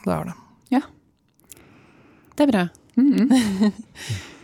Det 0.02 0.16
er 0.16 0.32
det. 0.32 0.38
Ja. 0.74 0.82
Det 2.38 2.48
er 2.48 2.52
bra. 2.56 2.66
Mm. 2.98 3.72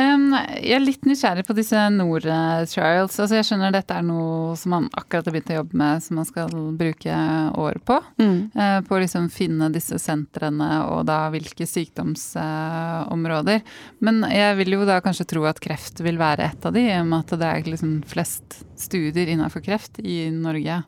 Jeg 0.00 0.74
er 0.76 0.82
litt 0.82 1.04
nysgjerrig 1.08 1.44
på 1.44 1.54
disse 1.56 1.80
NOR-trials. 1.92 3.18
Altså 3.20 3.36
jeg 3.36 3.46
skjønner 3.48 3.74
dette 3.74 3.96
er 3.96 4.04
noe 4.06 4.54
som 4.58 4.72
man 4.74 4.86
akkurat 4.96 5.26
har 5.28 5.34
begynt 5.34 5.52
å 5.52 5.58
jobbe 5.58 5.80
med, 5.80 6.04
som 6.04 6.20
man 6.20 6.28
skal 6.28 6.54
bruke 6.78 7.16
år 7.60 7.80
på. 7.84 7.98
Mm. 8.22 8.38
Uh, 8.56 8.78
på 8.86 8.96
å 8.96 9.00
liksom 9.02 9.28
finne 9.34 9.70
disse 9.74 9.98
sentrene 10.00 10.70
og 10.88 11.04
da 11.10 11.18
hvilke 11.34 11.68
sykdomsområder. 11.68 13.60
Men 14.04 14.22
jeg 14.30 14.56
vil 14.62 14.78
jo 14.78 14.88
da 14.88 15.00
kanskje 15.04 15.28
tro 15.34 15.44
at 15.50 15.60
kreft 15.62 16.00
vil 16.04 16.20
være 16.20 16.48
et 16.48 16.66
av 16.66 16.76
de, 16.76 16.86
i 16.88 16.96
og 17.00 17.10
med 17.10 17.26
at 17.26 17.36
det 17.42 17.50
er 17.50 17.70
liksom 17.74 17.98
flest 18.08 18.62
studier 18.80 19.28
innenfor 19.28 19.64
kreft 19.64 20.00
i 20.00 20.22
Norge. 20.32 20.80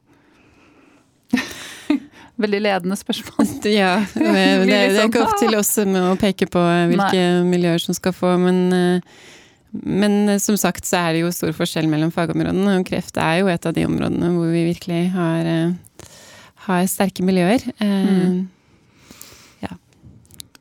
Veldig 2.43 2.63
ledende 2.63 2.99
spørsmål. 2.99 3.51
Ja, 3.83 3.93
det, 4.15 4.25
det, 4.27 4.67
det, 4.69 4.79
er 4.79 5.05
ikke 5.07 5.27
opp 5.27 5.39
til 5.41 5.55
oss 5.59 5.77
med 5.87 6.03
å 6.03 6.17
peke 6.21 6.49
på 6.51 6.63
hvilke 6.91 7.13
Nei. 7.13 7.45
miljøer 7.49 7.83
som 7.83 7.97
skal 7.97 8.15
få, 8.17 8.35
men, 8.43 8.65
eh, 8.75 9.29
men 9.83 10.35
som 10.43 10.59
sagt 10.61 10.89
så 10.89 11.05
er 11.05 11.17
det 11.17 11.23
jo 11.23 11.35
stor 11.35 11.55
forskjell 11.57 11.89
mellom 11.91 12.13
fagområdene, 12.15 12.79
og 12.81 12.89
kreft 12.89 13.21
er 13.21 13.41
jo 13.43 13.53
et 13.53 13.69
av 13.69 13.77
de 13.77 13.87
områdene 13.89 14.33
hvor 14.35 14.51
vi 14.53 14.65
virkelig 14.73 15.05
har, 15.15 15.53
eh, 15.53 16.09
har 16.67 16.89
sterke 16.91 17.25
miljøer. 17.27 17.63
Eh, 17.77 18.09
mm. 18.09 18.41
Ja. 19.63 19.77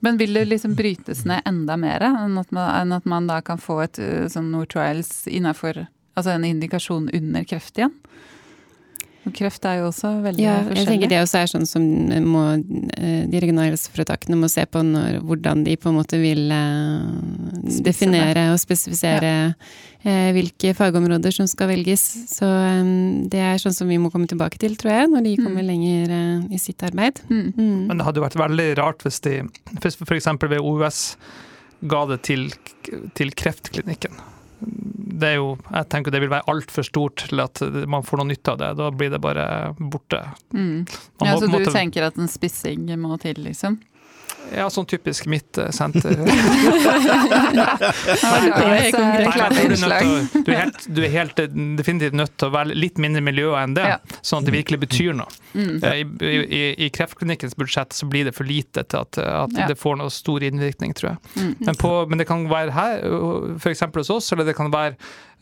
Men 0.05 0.21
vil 0.21 0.37
det 0.37 0.45
liksom 0.51 0.77
brytes 0.77 1.25
ned 1.29 1.41
enda 1.49 1.79
mer 1.81 2.05
enn 2.11 2.37
at 2.41 2.53
man, 2.53 2.69
enn 2.83 2.99
at 2.99 3.09
man 3.09 3.31
da 3.31 3.41
kan 3.45 3.61
få 3.61 3.81
et 3.87 4.01
sånn 4.31 4.53
Nord 4.53 4.71
Trials 4.75 5.25
innafor 5.27 5.87
Altså 6.11 6.33
en 6.33 6.43
indikasjon 6.43 7.05
under 7.15 7.45
kreft 7.47 7.77
igjen? 7.79 7.93
Og 9.21 9.33
kreft 9.37 9.65
er 9.69 9.75
jo 9.77 9.89
også 9.91 10.09
veldig 10.23 10.41
Ja, 10.41 10.55
forskjellig. 10.65 10.77
jeg 10.81 10.87
tenker 10.87 11.09
det 11.11 11.17
også 11.21 11.37
er 11.43 11.49
sånn 11.51 11.67
som 11.69 11.83
må, 12.25 12.41
eh, 12.97 13.27
de 13.29 13.39
regionale 13.43 13.69
helseforetakene 13.69 14.37
må 14.39 14.49
se 14.49 14.63
på 14.65 14.81
når, 14.81 15.19
hvordan 15.21 15.63
de 15.67 15.75
på 15.77 15.89
en 15.91 15.97
måte 15.99 16.17
vil 16.21 16.49
Spesifere. 16.49 17.83
definere 17.85 18.45
og 18.53 18.57
spesifisere 18.59 19.33
ja. 20.01 20.31
hvilke 20.33 20.73
fagområder 20.73 21.31
som 21.35 21.45
skal 21.47 21.69
velges. 21.69 22.01
Så 22.33 22.49
eh, 22.49 22.81
det 23.29 23.43
er 23.45 23.61
sånn 23.61 23.75
som 23.77 23.87
vi 23.93 23.99
må 24.01 24.09
komme 24.11 24.25
tilbake 24.31 24.57
til, 24.57 24.73
tror 24.75 24.91
jeg, 24.95 25.11
når 25.13 25.23
de 25.29 25.35
kommer 25.37 25.61
Mm. 25.61 25.69
lenger 25.69 26.09
eh, 26.17 26.55
i 26.55 26.57
sitt 26.57 26.81
arbeid. 26.81 27.21
Mm. 27.29 27.53
Mm. 27.53 27.87
Men 27.87 27.97
det 27.97 28.05
hadde 28.07 28.17
jo 28.21 28.25
vært 28.25 28.39
veldig 28.41 28.77
rart 28.81 29.03
hvis 29.05 29.21
de 29.21 29.37
f.eks. 29.77 30.25
ved 30.49 30.59
OUS 30.59 31.15
ga 31.85 32.05
det 32.09 32.23
til, 32.23 32.49
til 33.13 33.29
kreftklinikken. 33.37 34.17
Det 35.11 35.27
er 35.27 35.37
jo, 35.39 35.53
jeg 35.67 35.87
tenker 35.91 36.13
det 36.13 36.21
vil 36.23 36.31
være 36.31 36.47
altfor 36.51 36.85
stort 36.87 37.25
til 37.27 37.43
at 37.43 37.61
man 37.91 38.05
får 38.07 38.21
noe 38.21 38.31
nytte 38.31 38.53
av 38.53 38.59
det. 38.61 38.71
Da 38.79 38.89
blir 38.95 39.11
det 39.13 39.21
bare 39.23 39.45
borte. 39.77 40.23
Mm. 40.55 40.85
Ja, 40.87 41.33
må 41.33 41.37
så 41.37 41.47
du 41.47 41.55
måtte... 41.55 41.73
tenker 41.75 42.07
at 42.07 42.19
en 42.21 42.31
spissing 42.31 42.87
må 43.01 43.17
til, 43.21 43.41
liksom? 43.43 43.79
Ja, 44.51 44.65
sånn 44.73 44.83
typisk 44.89 45.27
mitt 45.31 45.55
eh, 45.61 45.69
senter. 45.71 46.11
Er 46.11 46.21
er 46.21 46.25
du, 48.41 48.47
er 48.51 48.57
er 50.51 50.57
helt, 50.59 50.79
du 50.89 51.01
er 51.05 51.11
helt 51.13 51.39
eh, 51.39 51.47
definitivt 51.79 52.15
nødt 52.17 52.33
til 52.39 52.47
å 52.49 52.53
være 52.55 52.75
litt 52.75 52.97
mindre 53.01 53.21
miljø 53.23 53.53
enn 53.59 53.75
det, 53.77 53.85
sånn 54.19 54.41
at 54.43 54.47
det 54.49 54.55
virkelig 54.57 54.79
betyr 54.85 55.13
noe. 55.17 55.31
Mm. 55.53 55.75
Eh, 55.79 56.01
I, 56.01 56.03
i, 56.41 56.61
I 56.87 56.89
kreftklinikkens 56.93 57.55
budsjett 57.59 57.91
så 57.95 58.03
blir 58.11 58.23
det 58.27 58.35
for 58.37 58.45
lite 58.47 58.83
til 58.83 58.99
at, 59.05 59.13
at 59.21 59.51
Ja. 59.61 59.65
det 59.71 59.77
får 59.79 59.95
noe 60.01 60.11
stor 60.13 60.39
innvirkning, 60.43 60.91
tror 60.97 61.09
jeg. 61.13 61.19
Mm. 61.37 61.53
Men, 61.67 61.75
på, 61.79 61.89
men 62.11 62.17
det 62.21 62.27
kan 62.29 62.39
være 62.51 62.71
her, 62.75 62.93
f.eks. 63.61 63.81
hos 64.01 64.09
oss, 64.17 64.27
eller 64.35 64.45
det 64.47 64.55
kan 64.57 64.69
være 64.73 64.93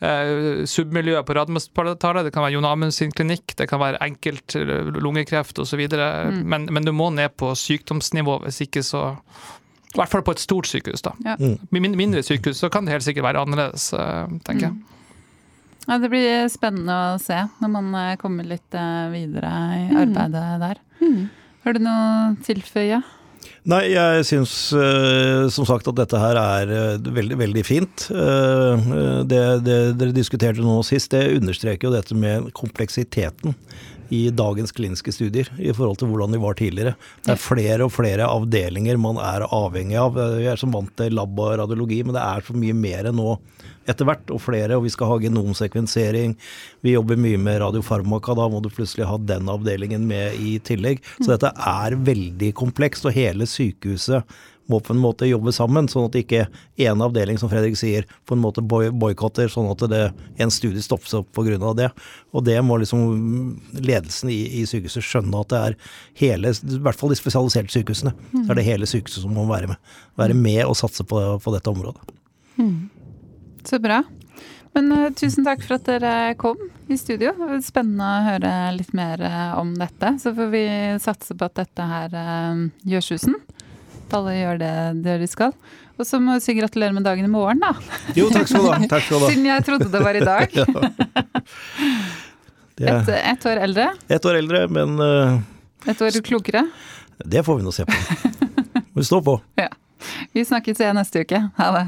eh, 0.02 0.66
submiljøet 0.70 1.26
på 1.28 1.36
Radiumhospitalet, 1.38 2.26
det 2.28 2.34
kan 2.34 2.44
være 2.46 2.54
Jon 2.58 2.66
Amund 2.66 2.94
sin 2.96 3.12
klinikk, 3.12 3.56
det 3.60 3.68
kan 3.70 3.80
være 3.82 4.00
enkelt 4.06 4.56
eh, 4.56 4.90
lungekreft 5.00 5.60
osv. 5.60 5.82
Mm. 5.92 6.44
Men, 6.50 6.68
men 6.72 6.84
du 6.88 6.92
må 6.96 7.10
ned 7.14 7.36
på 7.38 7.52
sykdomsnivå, 7.56 8.42
hvis 8.46 8.62
ikke 8.68 8.84
så 8.84 9.10
I 9.90 9.98
hvert 9.98 10.10
fall 10.12 10.22
på 10.22 10.32
et 10.36 10.40
stort 10.44 10.68
sykehus, 10.70 11.02
da. 11.02 11.12
Ja. 11.26 11.36
Mm. 11.40 11.58
Min- 11.74 11.96
mindre 11.98 12.22
sykehus 12.24 12.60
så 12.62 12.70
kan 12.70 12.86
det 12.86 12.94
helt 12.94 13.04
sikkert 13.08 13.26
være 13.26 13.42
annerledes, 13.42 13.92
eh, 13.94 14.28
tenker 14.46 14.68
jeg. 14.70 14.76
Mm. 14.78 14.86
Ja, 15.90 15.96
det 15.98 16.10
blir 16.12 16.44
spennende 16.54 16.94
å 16.94 17.20
se 17.22 17.40
når 17.64 17.72
man 17.74 17.88
eh, 17.98 18.16
kommer 18.22 18.46
litt 18.46 18.76
videre 19.14 19.54
i 19.80 19.88
Mm. 19.90 20.02
arbeidet 20.04 20.60
der. 20.62 20.82
Mm. 21.02 21.30
Har 21.66 21.74
du 21.74 21.80
noe 21.80 22.04
å 22.30 22.36
tilføye? 22.46 23.00
Nei, 23.68 23.90
jeg 23.92 24.24
syns 24.28 24.54
eh, 24.72 25.50
som 25.52 25.68
sagt 25.68 25.90
at 25.92 25.98
dette 26.00 26.20
her 26.22 26.38
er 26.40 26.72
eh, 26.72 27.10
veldig, 27.20 27.38
veldig 27.42 27.64
fint. 27.68 28.06
Eh, 28.14 28.90
det, 29.28 29.42
det 29.66 29.80
dere 30.00 30.16
diskuterte 30.16 30.64
nå 30.64 30.80
sist, 30.88 31.12
det 31.12 31.36
understreker 31.36 31.90
jo 31.90 31.96
dette 31.98 32.16
med 32.16 32.54
kompleksiteten 32.56 33.58
i 34.16 34.24
dagens 34.34 34.72
kliniske 34.74 35.12
studier 35.14 35.52
i 35.62 35.74
forhold 35.76 36.00
til 36.02 36.10
hvordan 36.10 36.34
de 36.34 36.42
var 36.42 36.56
tidligere. 36.58 36.96
Det 37.26 37.36
er 37.36 37.42
flere 37.44 37.86
og 37.86 37.94
flere 37.94 38.30
avdelinger 38.32 38.98
man 39.02 39.20
er 39.22 39.46
avhengig 39.46 40.00
av. 40.02 40.18
Vi 40.40 40.48
er 40.50 40.58
som 40.58 40.74
vant 40.74 40.96
til 40.98 41.14
lab 41.20 41.38
og 41.38 41.60
radiologi, 41.62 42.02
men 42.06 42.18
det 42.18 42.24
er 42.24 42.48
så 42.48 42.56
mye 42.58 42.78
mer 42.78 43.12
nå 43.14 43.36
etter 43.90 44.08
hvert, 44.10 44.30
og 44.34 44.44
flere. 44.44 44.78
Og 44.78 44.86
vi 44.86 44.94
skal 44.94 45.12
ha 45.12 45.18
genomsekvensering. 45.24 46.36
Vi 46.86 46.96
jobber 46.96 47.20
mye 47.20 47.40
med 47.42 47.62
radiofarmaka, 47.64 48.38
da 48.38 48.48
må 48.52 48.62
du 48.64 48.70
plutselig 48.74 49.10
ha 49.10 49.18
den 49.18 49.50
avdelingen 49.52 50.08
med 50.10 50.40
i 50.40 50.58
tillegg. 50.64 51.04
Så 51.20 51.34
dette 51.34 51.52
er 51.54 51.98
veldig 52.08 52.54
komplekst, 52.60 53.10
og 53.10 53.18
hele 53.18 53.50
sykehuset 53.50 54.40
må 54.70 54.78
på 54.86 54.94
en 54.94 55.02
måte 55.02 55.26
jobbe 55.26 55.52
sammen, 55.56 55.88
sånn 55.90 56.06
at 56.10 56.18
ikke 56.20 56.44
en 56.86 57.02
avdeling, 57.02 57.40
som 57.42 57.50
Fredrik 57.50 57.78
sier, 57.80 58.06
på 58.30 58.36
en 58.36 58.44
måte 58.44 58.62
boikotter, 58.62 59.50
sånn 59.50 59.70
at 59.72 59.82
det, 59.90 60.02
en 60.38 60.54
studie 60.54 60.84
stoppes 60.86 61.16
opp 61.18 61.32
pga. 61.34 61.58
det. 61.78 61.90
Og 62.38 62.46
det 62.46 62.60
må 62.66 62.78
liksom 62.78 63.58
ledelsen 63.74 64.30
i, 64.30 64.62
i 64.62 64.68
sykehuset 64.70 65.06
skjønne 65.06 65.42
at 65.42 65.50
det 65.50 65.64
er 65.72 65.80
hele, 66.22 66.54
i 66.54 66.84
hvert 66.86 67.02
fall 67.02 67.10
de 67.10 67.18
spesialiserte 67.18 67.74
sykehusene, 67.74 68.14
så 68.36 68.46
er 68.46 68.62
det 68.62 68.70
hele 68.70 68.90
sykehuset 68.90 69.26
som 69.26 69.34
må 69.34 69.48
være 69.50 69.74
med. 69.74 69.92
Være 70.22 70.38
med 70.38 70.62
og 70.68 70.78
satse 70.78 71.06
på, 71.08 71.26
på 71.42 71.58
dette 71.58 71.74
området. 71.74 72.14
Så 73.64 73.80
bra. 73.80 74.04
Men 74.78 74.92
uh, 74.92 75.10
tusen 75.18 75.46
takk 75.46 75.64
for 75.66 75.78
at 75.80 75.88
dere 75.88 76.36
kom 76.40 76.60
i 76.90 76.98
studio. 76.98 77.34
Det 77.38 77.48
var 77.50 77.62
Spennende 77.66 78.06
å 78.06 78.26
høre 78.28 78.54
litt 78.78 78.94
mer 78.98 79.22
uh, 79.26 79.60
om 79.60 79.74
dette. 79.78 80.16
Så 80.22 80.34
får 80.38 80.52
vi 80.54 80.64
satse 81.02 81.36
på 81.38 81.50
at 81.50 81.58
dette 81.60 81.88
her 81.90 82.16
uh, 82.16 82.66
gjør 82.88 83.06
susen. 83.12 83.38
At 84.06 84.18
alle 84.20 84.38
gjør 84.38 84.62
det, 84.62 84.74
det 85.06 85.18
de 85.24 85.30
skal. 85.30 85.56
Og 86.00 86.08
så 86.08 86.22
må 86.24 86.38
vi 86.38 86.46
si 86.46 86.56
gratulerer 86.56 86.96
med 86.96 87.04
dagen 87.04 87.28
i 87.28 87.32
morgen, 87.32 87.60
da. 87.60 87.74
Jo, 88.16 88.30
takk 88.32 88.48
skal 88.48 88.64
du 88.64 88.70
ha. 88.72 88.78
Siden 89.28 89.50
jeg 89.50 89.66
trodde 89.68 89.90
det 89.92 90.04
var 90.06 90.16
i 90.16 90.24
dag. 90.24 90.56
ja. 92.80 92.96
Ett 93.02 93.12
et 93.18 93.50
år 93.52 93.66
eldre. 93.66 93.90
ett 94.08 94.26
år 94.26 94.40
eldre, 94.40 94.64
men 94.72 94.96
Et 95.84 96.02
år 96.02 96.22
klokere. 96.24 96.64
det 97.26 97.44
får 97.44 97.60
vi 97.60 97.68
nå 97.68 97.76
se 97.76 97.86
på. 97.86 98.00
Vi 99.00 99.04
står 99.04 99.22
på. 99.24 99.36
Vi 100.36 100.44
snakkes 100.46 100.80
igjen 100.80 100.98
neste 101.00 101.22
uke. 101.24 101.40
Ha 101.56 101.68
det. 101.76 101.86